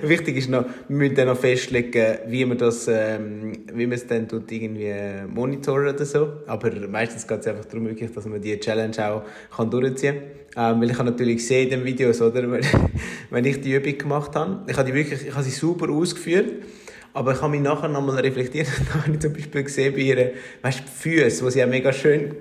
Wichtig 0.02 0.38
ist 0.38 0.50
noch, 0.50 0.66
wir 0.88 0.98
müssen 0.98 1.16
dann 1.16 1.28
noch 1.28 1.38
festlegen, 1.38 2.18
wie 2.28 2.46
man 2.46 2.58
das, 2.58 2.88
ähm, 2.88 3.54
wie 3.72 3.86
man 3.86 3.94
es 3.94 4.08
dann 4.08 4.28
tut, 4.28 4.52
irgendwie 4.52 4.92
monitoren 5.28 5.94
oder 5.94 6.06
so. 6.06 6.30
Aber 6.48 6.72
meistens 6.88 7.28
geht 7.28 7.42
es 7.42 7.48
einfach 7.48 7.66
darum, 7.66 7.86
wirklich, 7.86 8.12
dass 8.12 8.26
man 8.26 8.42
die 8.42 8.60
Challenge 8.60 9.08
auch 9.08 9.24
kann 9.56 9.70
durchziehen 9.70 10.16
kann. 10.56 10.76
Ähm, 10.76 10.82
weil 10.82 10.90
ich 10.90 10.98
habe 10.98 11.12
natürlich 11.12 11.38
gesehen 11.38 11.66
in 11.66 11.70
den 11.70 11.86
Videos, 11.86 12.20
oder, 12.22 12.50
wenn 13.30 13.46
ich 13.46 13.62
die 13.62 13.74
Übung 13.74 13.98
gemacht 13.98 14.36
habe, 14.36 14.64
ich 14.68 14.76
habe 14.76 14.90
die 14.90 14.96
wirklich, 14.96 15.28
ich 15.28 15.34
habe 15.34 15.44
sie 15.44 15.52
super 15.52 15.92
ausgeführt. 15.92 16.52
Aber 17.14 17.32
ich 17.32 17.42
habe 17.42 17.52
mich 17.52 17.62
nachher 17.62 17.88
nochmal 17.88 18.18
reflektiert 18.20 18.68
und 18.80 19.04
habe 19.04 19.14
ich 19.14 19.20
zum 19.20 19.32
Beispiel 19.32 19.64
gesehen 19.64 19.94
bei 19.94 20.02
ihren, 20.02 20.30
weißt, 20.64 20.82
Füßen, 20.90 21.46
die 21.46 21.52
sie 21.52 21.60
ja 21.60 21.68
mega 21.68 21.94
schön, 21.94 22.36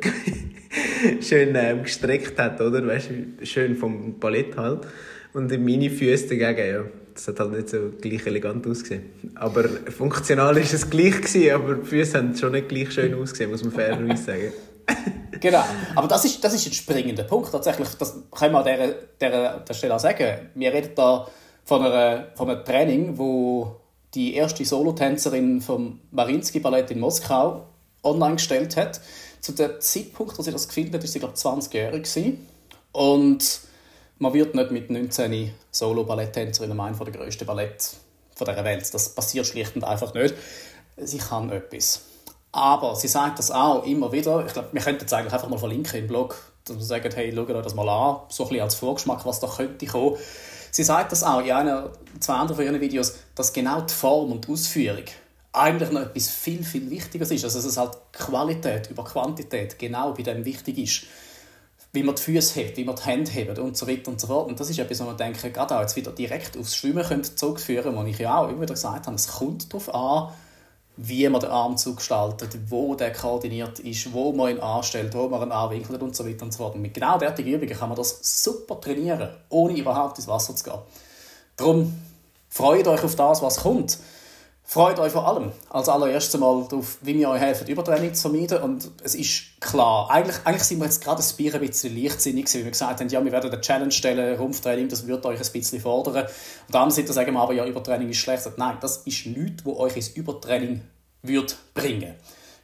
schön 1.20 1.54
ähm, 1.54 1.82
gestreckt 1.82 2.38
hat, 2.38 2.60
oder? 2.60 2.86
Weißt, 2.86 3.08
schön 3.42 3.76
vom 3.76 4.18
Ballett 4.18 4.56
halt. 4.56 4.86
Und 5.32 5.50
meine 5.50 5.90
Füße 5.90 6.36
dagegen, 6.36 6.68
ja. 6.68 6.84
Das 7.14 7.28
hat 7.28 7.38
halt 7.38 7.52
nicht 7.52 7.68
so 7.68 7.92
gleich 8.00 8.26
elegant 8.26 8.66
ausgesehen. 8.66 9.04
Aber 9.36 9.64
funktional 9.64 10.56
ist 10.56 10.74
es 10.74 10.90
gleich 10.90 11.20
gewesen, 11.20 11.52
aber 11.52 11.74
die 11.76 11.86
Füße 11.86 12.18
haben 12.18 12.36
schon 12.36 12.52
nicht 12.52 12.68
gleich 12.68 12.90
schön 12.90 13.14
ausgesehen, 13.14 13.50
muss 13.50 13.62
man 13.62 13.72
fairerweise 13.72 14.22
sagen. 14.22 14.52
genau. 15.40 15.64
Aber 15.94 16.08
das 16.08 16.24
ist, 16.24 16.42
das 16.42 16.54
ist 16.54 16.66
ein 16.66 16.72
springender 16.72 17.22
Punkt. 17.22 17.52
Tatsächlich, 17.52 17.88
das 17.98 18.16
können 18.32 18.52
wir 18.52 18.58
an 18.58 18.64
dieser, 18.64 18.94
dieser, 19.20 19.60
dieser 19.60 19.74
Stelle 19.74 19.94
auch 19.94 20.00
sagen. 20.00 20.50
Wir 20.56 20.72
reden 20.72 20.90
da 20.96 21.28
von, 21.64 21.82
einer, 21.84 22.28
von 22.34 22.50
einem 22.50 22.64
Training, 22.64 23.16
wo 23.16 23.80
die 24.14 24.34
erste 24.34 24.64
Solotänzerin 24.64 25.60
vom 25.60 26.00
Marinsky 26.10 26.60
Ballett 26.60 26.90
in 26.90 27.00
Moskau 27.00 27.66
online 28.02 28.36
gestellt 28.36 28.76
hat. 28.76 29.00
Zu 29.44 29.52
dem 29.52 29.78
Zeitpunkt, 29.78 30.38
als 30.38 30.46
sie 30.46 30.52
das 30.52 30.68
gefilmt 30.68 30.94
hat, 30.94 31.02
war 31.02 31.06
sie, 31.06 31.18
glaube 31.18 31.34
ich, 31.36 31.42
20-jährig. 31.42 32.38
Und 32.92 33.60
man 34.16 34.32
wird 34.32 34.54
nicht 34.54 34.70
mit 34.70 34.88
19 34.88 35.52
Solo-Balletttänzerin 35.70 36.70
am 36.70 36.80
einen 36.80 36.98
der 36.98 37.12
grössten 37.12 37.44
Ballett 37.44 37.90
dieser 38.40 38.64
Welt. 38.64 38.94
Das 38.94 39.10
passiert 39.10 39.44
schlicht 39.44 39.76
und 39.76 39.84
einfach 39.84 40.14
nicht. 40.14 40.34
Sie 40.96 41.18
kann 41.18 41.50
etwas. 41.50 42.00
Aber 42.52 42.96
sie 42.96 43.06
sagt 43.06 43.38
das 43.38 43.50
auch 43.50 43.84
immer 43.84 44.12
wieder. 44.12 44.46
Ich 44.46 44.54
glaube, 44.54 44.68
wir 44.72 44.80
könnten 44.80 45.04
es 45.04 45.12
eigentlich 45.12 45.34
einfach 45.34 45.50
mal 45.50 45.58
verlinken 45.58 46.00
im 46.00 46.06
Blog, 46.06 46.36
dass 46.64 46.78
wir 46.78 46.82
sagen, 46.82 47.12
hey, 47.14 47.30
schaut 47.34 47.50
euch 47.50 47.62
das 47.62 47.74
mal 47.74 47.86
an, 47.86 48.20
so 48.30 48.44
ein 48.44 48.48
bisschen 48.48 48.62
als 48.62 48.76
Vorgeschmack, 48.76 49.26
was 49.26 49.40
da 49.40 49.46
könnte 49.46 49.84
kommen. 49.84 50.16
Sie 50.70 50.84
sagt 50.84 51.12
das 51.12 51.22
auch 51.22 51.40
in 51.40 51.52
einer, 51.52 51.92
zwei 52.18 52.32
anderen 52.32 52.56
von 52.56 52.64
ihren 52.64 52.80
Videos, 52.80 53.16
dass 53.34 53.52
genau 53.52 53.82
die 53.82 53.92
Form 53.92 54.32
und 54.32 54.48
die 54.48 54.52
Ausführung 54.52 55.04
eigentlich 55.54 55.90
noch 55.92 56.02
etwas 56.02 56.28
viel, 56.28 56.64
viel 56.64 56.90
Wichtiges 56.90 57.30
ist. 57.30 57.44
Also, 57.44 57.58
dass 57.58 57.66
es 57.66 57.76
halt 57.76 57.96
Qualität 58.12 58.90
über 58.90 59.04
Quantität 59.04 59.78
genau 59.78 60.12
bei 60.12 60.22
dem 60.22 60.44
wichtig 60.44 60.78
ist. 60.78 61.02
Wie 61.92 62.02
man 62.02 62.16
die 62.16 62.22
Füße 62.22 62.58
hebt, 62.58 62.76
wie 62.76 62.84
man 62.84 62.96
die 62.96 63.04
Hände 63.04 63.30
hebt 63.30 63.58
und 63.60 63.76
so 63.76 63.86
weiter 63.86 64.10
und 64.10 64.20
so 64.20 64.26
fort. 64.26 64.48
Und 64.48 64.58
das 64.58 64.68
ist 64.68 64.80
etwas, 64.80 64.98
wo 65.00 65.04
man 65.04 65.16
denke, 65.16 65.52
gerade 65.52 65.76
auch 65.76 65.80
jetzt 65.80 65.94
wieder 65.94 66.10
direkt 66.10 66.56
aufs 66.56 66.74
Schwimmen 66.74 67.04
könnte 67.04 67.36
zurückführen, 67.36 67.94
wo 67.96 68.02
ich 68.02 68.18
ja 68.18 68.36
auch 68.38 68.48
immer 68.48 68.62
wieder 68.62 68.74
gesagt 68.74 69.06
habe, 69.06 69.14
es 69.14 69.28
kommt 69.28 69.72
darauf 69.72 69.94
an, 69.94 70.32
wie 70.96 71.28
man 71.28 71.40
den 71.40 71.50
Armzug 71.50 71.98
gestaltet, 71.98 72.56
wo 72.68 72.96
der 72.96 73.12
koordiniert 73.12 73.78
ist, 73.78 74.12
wo 74.12 74.32
man 74.32 74.56
ihn 74.56 74.60
anstellt, 74.60 75.14
wo 75.14 75.28
man 75.28 75.42
ihn 75.42 75.52
anwinkelt 75.52 76.02
und 76.02 76.16
so 76.16 76.26
weiter 76.26 76.44
und 76.44 76.52
so 76.52 76.58
fort. 76.58 76.74
Und 76.74 76.82
mit 76.82 76.94
genau 76.94 77.16
derartigen 77.16 77.52
Übungen 77.52 77.76
kann 77.76 77.88
man 77.88 77.96
das 77.96 78.42
super 78.42 78.80
trainieren, 78.80 79.30
ohne 79.48 79.76
überhaupt 79.76 80.18
ins 80.18 80.26
Wasser 80.26 80.56
zu 80.56 80.64
gehen. 80.64 80.78
Darum 81.56 81.94
freut 82.48 82.88
euch 82.88 83.04
auf 83.04 83.14
das, 83.14 83.40
was 83.40 83.58
kommt. 83.58 83.98
Freut 84.66 84.98
euch 84.98 85.12
vor 85.12 85.28
allem 85.28 85.52
als 85.68 85.90
allererstes 85.90 86.40
mal 86.40 86.66
darauf, 86.68 86.96
wie 87.02 87.14
wir 87.14 87.28
euch 87.28 87.40
helfen, 87.40 87.66
Übertraining 87.66 88.14
zu 88.14 88.30
vermeiden. 88.30 88.62
Und 88.62 88.90
es 89.02 89.14
ist 89.14 89.60
klar, 89.60 90.10
eigentlich, 90.10 90.36
eigentlich 90.44 90.64
sind 90.64 90.78
wir 90.78 90.86
jetzt 90.86 91.04
gerade 91.04 91.22
ein 91.22 91.60
bisschen 91.60 92.02
leichtsinnig, 92.02 92.52
wie 92.54 92.64
wir 92.64 92.70
gesagt 92.70 92.98
haben, 92.98 93.08
ja, 93.10 93.22
wir 93.22 93.30
werden 93.30 93.52
eine 93.52 93.60
Challenge 93.60 93.92
stellen, 93.92 94.38
Rumpftraining, 94.38 94.88
das 94.88 95.06
wird 95.06 95.26
euch 95.26 95.38
ein 95.38 95.52
bisschen 95.52 95.80
fordern. 95.80 96.24
Und 96.24 96.74
dann 96.74 96.90
sind 96.90 97.08
sagen 97.08 97.34
wir 97.34 97.40
aber, 97.40 97.52
ja, 97.52 97.66
Übertraining 97.66 98.08
ist 98.08 98.16
schlecht. 98.16 98.50
Nein, 98.56 98.78
das 98.80 98.98
ist 99.04 99.26
nichts, 99.26 99.66
was 99.66 99.76
euch 99.76 99.96
ins 99.96 100.08
Übertraining 100.08 100.80
wird 101.22 101.56
bringen. 101.74 102.14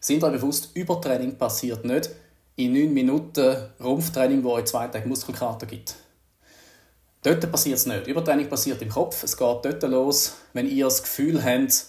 Sind 0.00 0.24
euch 0.24 0.32
bewusst, 0.32 0.70
Übertraining 0.74 1.36
passiert 1.36 1.84
nicht 1.84 2.08
in 2.56 2.72
9 2.72 2.94
Minuten 2.94 3.56
Rumpftraining, 3.78 4.42
wo 4.42 4.52
euch 4.52 4.64
zwei 4.64 4.88
Tage 4.88 5.06
Muskelkater 5.06 5.66
gibt. 5.66 5.96
Dort 7.22 7.50
passiert 7.50 7.76
es 7.76 7.86
nicht. 7.86 8.06
Übertraining 8.06 8.48
passiert 8.48 8.80
im 8.80 8.88
Kopf. 8.88 9.22
Es 9.22 9.36
geht 9.36 9.64
dort 9.64 9.82
los, 9.82 10.34
wenn 10.54 10.68
ihr 10.68 10.86
das 10.86 11.02
Gefühl 11.02 11.44
habt, 11.44 11.86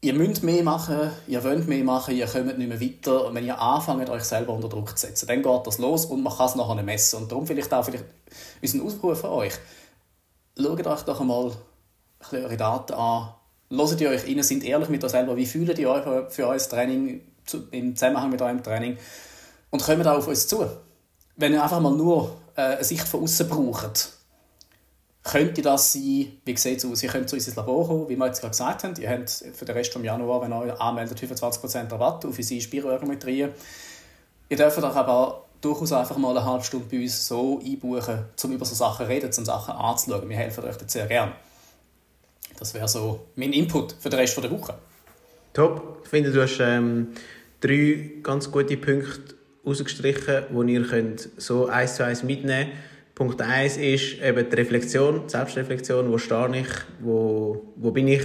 ihr 0.00 0.14
müsst 0.14 0.42
mehr 0.42 0.62
machen, 0.62 1.10
ihr 1.26 1.42
wollt 1.42 1.66
mehr 1.66 1.82
machen, 1.84 2.14
ihr 2.14 2.26
kommt 2.26 2.58
nicht 2.58 2.68
mehr 2.68 2.80
weiter. 2.80 3.26
Und 3.26 3.34
wenn 3.34 3.46
ihr 3.46 3.60
anfangt, 3.60 4.10
euch 4.10 4.24
selber 4.24 4.52
unter 4.52 4.68
Druck 4.68 4.96
zu 4.96 5.06
setzen, 5.06 5.26
dann 5.26 5.42
geht 5.42 5.66
das 5.66 5.78
los 5.78 6.04
und 6.06 6.22
man 6.22 6.36
kann 6.36 6.46
es 6.46 6.54
nachher 6.54 6.82
messen. 6.82 7.22
Und 7.22 7.32
darum 7.32 7.46
vielleicht 7.46 7.72
auch 7.72 7.84
vielleicht 7.84 8.04
unseren 8.62 8.86
Ausruf 8.86 9.20
für 9.20 9.30
euch. 9.30 9.54
Schaut 10.56 10.86
euch 10.86 11.02
doch 11.02 11.20
einmal 11.20 11.52
eure 12.32 12.56
Daten 12.56 12.92
an. 12.92 13.34
Hört 13.70 14.00
ihr 14.00 14.10
euch 14.10 14.26
rein, 14.26 14.42
sind 14.42 14.64
ehrlich 14.64 14.88
mit 14.88 15.04
euch 15.04 15.10
selber. 15.10 15.36
Wie 15.36 15.46
fühlt 15.46 15.78
ihr 15.78 15.90
euch 15.90 16.32
für 16.32 16.46
euer 16.46 16.58
Training 16.58 17.22
im 17.70 17.96
Zusammenhang 17.96 18.30
mit 18.30 18.42
eurem 18.42 18.62
Training? 18.62 18.98
Und 19.70 19.82
kommt 19.82 20.06
auch 20.06 20.18
auf 20.18 20.28
uns 20.28 20.46
zu. 20.46 20.66
Wenn 21.36 21.52
ihr 21.52 21.62
einfach 21.62 21.80
mal 21.80 21.92
nur 21.92 22.36
eine 22.58 22.84
Sicht 22.84 23.06
von 23.06 23.22
außen 23.22 23.48
braucht, 23.48 24.12
könnte 25.22 25.62
das 25.62 25.92
sein, 25.92 26.32
wie 26.44 26.56
sieht 26.56 26.78
es 26.78 26.84
aus? 26.86 27.02
Ihr 27.02 27.10
könnt 27.10 27.28
zu 27.28 27.36
uns 27.36 27.46
ins 27.46 27.56
Labor 27.56 27.86
kommen, 27.86 28.08
wie 28.08 28.16
wir 28.16 28.26
jetzt 28.26 28.40
gerade 28.40 28.52
gesagt 28.52 28.84
haben. 28.84 28.94
Ihr 28.98 29.10
habt 29.10 29.30
für 29.30 29.64
den 29.64 29.76
Rest 29.76 29.94
des 29.94 30.02
Januar, 30.02 30.40
wenn 30.40 30.52
ihr 30.52 30.58
euch 30.58 30.80
anmeldet, 30.80 31.18
25% 31.18 31.92
Rabatt 31.92 32.24
auf 32.24 32.36
unsere 32.36 32.60
Spiroergometrien. 32.60 33.50
Ihr 34.48 34.56
dürft 34.56 34.78
euch 34.78 34.84
aber 34.84 35.44
durchaus 35.60 35.92
einfach 35.92 36.16
mal 36.16 36.36
eine 36.36 36.44
halbe 36.44 36.64
Stunde 36.64 36.86
bei 36.90 37.02
uns 37.02 37.26
so 37.26 37.60
einbuchen, 37.64 38.24
um 38.42 38.52
über 38.52 38.64
so 38.64 38.74
Sachen 38.74 39.06
zu 39.06 39.12
reden, 39.12 39.30
um 39.36 39.44
Sachen 39.44 39.74
anzuschauen. 39.74 40.28
Wir 40.28 40.36
helfen 40.36 40.64
euch 40.64 40.76
sehr 40.86 41.06
gerne. 41.06 41.32
Das 42.58 42.72
wäre 42.74 42.88
so 42.88 43.26
mein 43.36 43.52
Input 43.52 43.94
für 44.00 44.08
den 44.08 44.18
Rest 44.18 44.36
der 44.42 44.50
Woche. 44.50 44.74
Top. 45.52 46.00
Ich 46.04 46.08
finde, 46.08 46.32
du 46.32 46.42
hast 46.42 46.58
ähm, 46.60 47.08
drei 47.60 48.12
ganz 48.22 48.50
gute 48.50 48.76
Punkte 48.76 49.37
rausgestrichen, 49.64 50.44
die 50.50 50.72
ihr 50.74 50.82
könnt 50.82 51.28
so 51.36 51.66
eins 51.66 51.96
zu 51.96 52.04
eins 52.04 52.22
mitnehmen 52.22 52.68
könnt 52.68 52.78
Punkt 53.18 53.42
1 53.42 53.78
ist 53.78 54.22
eben 54.22 54.48
die 54.48 54.54
Reflexion, 54.54 55.22
die 55.26 55.30
Selbstreflexion, 55.30 56.08
wo 56.08 56.18
stehe 56.18 56.60
ich, 56.60 56.68
wo, 57.00 57.72
wo 57.74 57.90
bin 57.90 58.06
ich, 58.06 58.22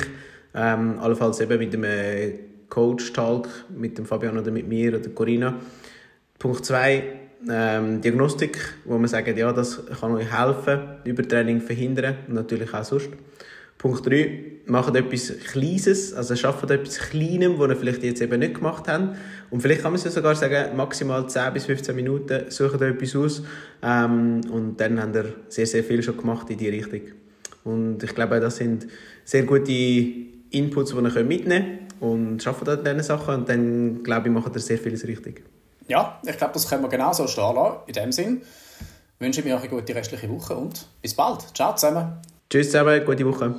ähm, 0.53 0.99
allenfalls 0.99 1.39
eben 1.39 1.57
mit 1.57 1.73
dem 1.73 1.83
Coach-Talk, 2.69 3.49
mit 3.75 3.97
dem 3.97 4.05
Fabian 4.05 4.37
oder 4.37 4.51
mit 4.51 4.67
mir 4.67 4.95
oder 4.95 5.09
Corinna. 5.09 5.55
Punkt 6.37 6.63
2, 6.63 7.03
ähm, 7.49 8.01
Diagnostik, 8.01 8.59
wo 8.85 8.99
man 8.99 9.07
sagt, 9.07 9.35
ja, 9.35 9.51
das 9.51 9.81
kann 9.99 10.11
euch 10.11 10.31
helfen, 10.31 10.81
Übertraining 11.05 11.61
verhindern 11.61 12.17
und 12.27 12.35
natürlich 12.35 12.71
auch 12.71 12.83
sonst. 12.83 13.09
Punkt 13.79 14.05
3, 14.05 14.43
macht 14.67 14.95
etwas 14.95 15.33
Kleines, 15.51 16.13
also 16.13 16.35
schafft 16.35 16.69
etwas 16.69 16.99
Kleinem, 16.99 17.57
was 17.57 17.69
ihr 17.69 17.75
vielleicht 17.77 18.03
jetzt 18.03 18.21
eben 18.21 18.39
nicht 18.39 18.53
gemacht 18.53 18.87
habt. 18.87 19.17
Und 19.53 19.61
vielleicht 19.61 19.83
kann 19.83 19.91
man 19.91 19.99
es 19.99 20.03
ja 20.03 20.09
sogar 20.09 20.33
sagen, 20.33 20.75
maximal 20.75 21.29
10 21.29 21.53
bis 21.53 21.65
15 21.65 21.95
Minuten 21.95 22.49
sucht 22.49 22.81
ihr 22.81 22.87
etwas 22.87 23.15
aus 23.15 23.43
ähm, 23.83 24.41
und 24.51 24.77
dann 24.77 24.99
habt 24.99 25.15
ihr 25.15 25.25
sehr, 25.47 25.67
sehr 25.67 25.83
viel 25.83 26.01
schon 26.01 26.17
gemacht 26.17 26.49
in 26.49 26.57
diese 26.57 26.71
Richtung. 26.71 27.01
Und 27.63 28.01
ich 28.01 28.15
glaube, 28.15 28.39
das 28.39 28.55
sind 28.55 28.87
sehr 29.23 29.43
gute 29.43 29.71
Inputs, 29.71 30.89
die 30.89 30.97
ihr 30.97 31.23
mitnehmen 31.23 31.77
könnt 31.99 32.01
und 32.01 32.41
schafft 32.41 32.67
an 32.67 32.83
diesen 32.83 33.03
Sachen 33.03 33.35
und 33.35 33.49
dann, 33.49 34.01
glaube 34.01 34.29
ich, 34.29 34.33
macht 34.33 34.55
ihr 34.55 34.59
sehr 34.59 34.79
vieles 34.79 35.05
richtig. 35.05 35.43
Ja, 35.87 36.19
ich 36.25 36.35
glaube, 36.35 36.53
das 36.53 36.67
können 36.67 36.81
wir 36.81 36.89
genauso 36.89 37.27
stehen 37.27 37.53
lassen. 37.53 37.77
In 37.85 37.93
dem 37.93 38.11
Sinn 38.11 38.41
wünsche 39.19 39.41
ich 39.41 39.45
mir 39.45 39.55
eine 39.55 39.69
gute 39.69 39.93
restliche 39.93 40.31
Woche 40.31 40.55
und 40.55 40.87
bis 40.99 41.13
bald. 41.13 41.45
Ciao 41.55 41.75
zusammen. 41.75 42.13
Tschüss 42.49 42.71
zusammen, 42.71 43.05
gute 43.05 43.23
Woche. 43.23 43.53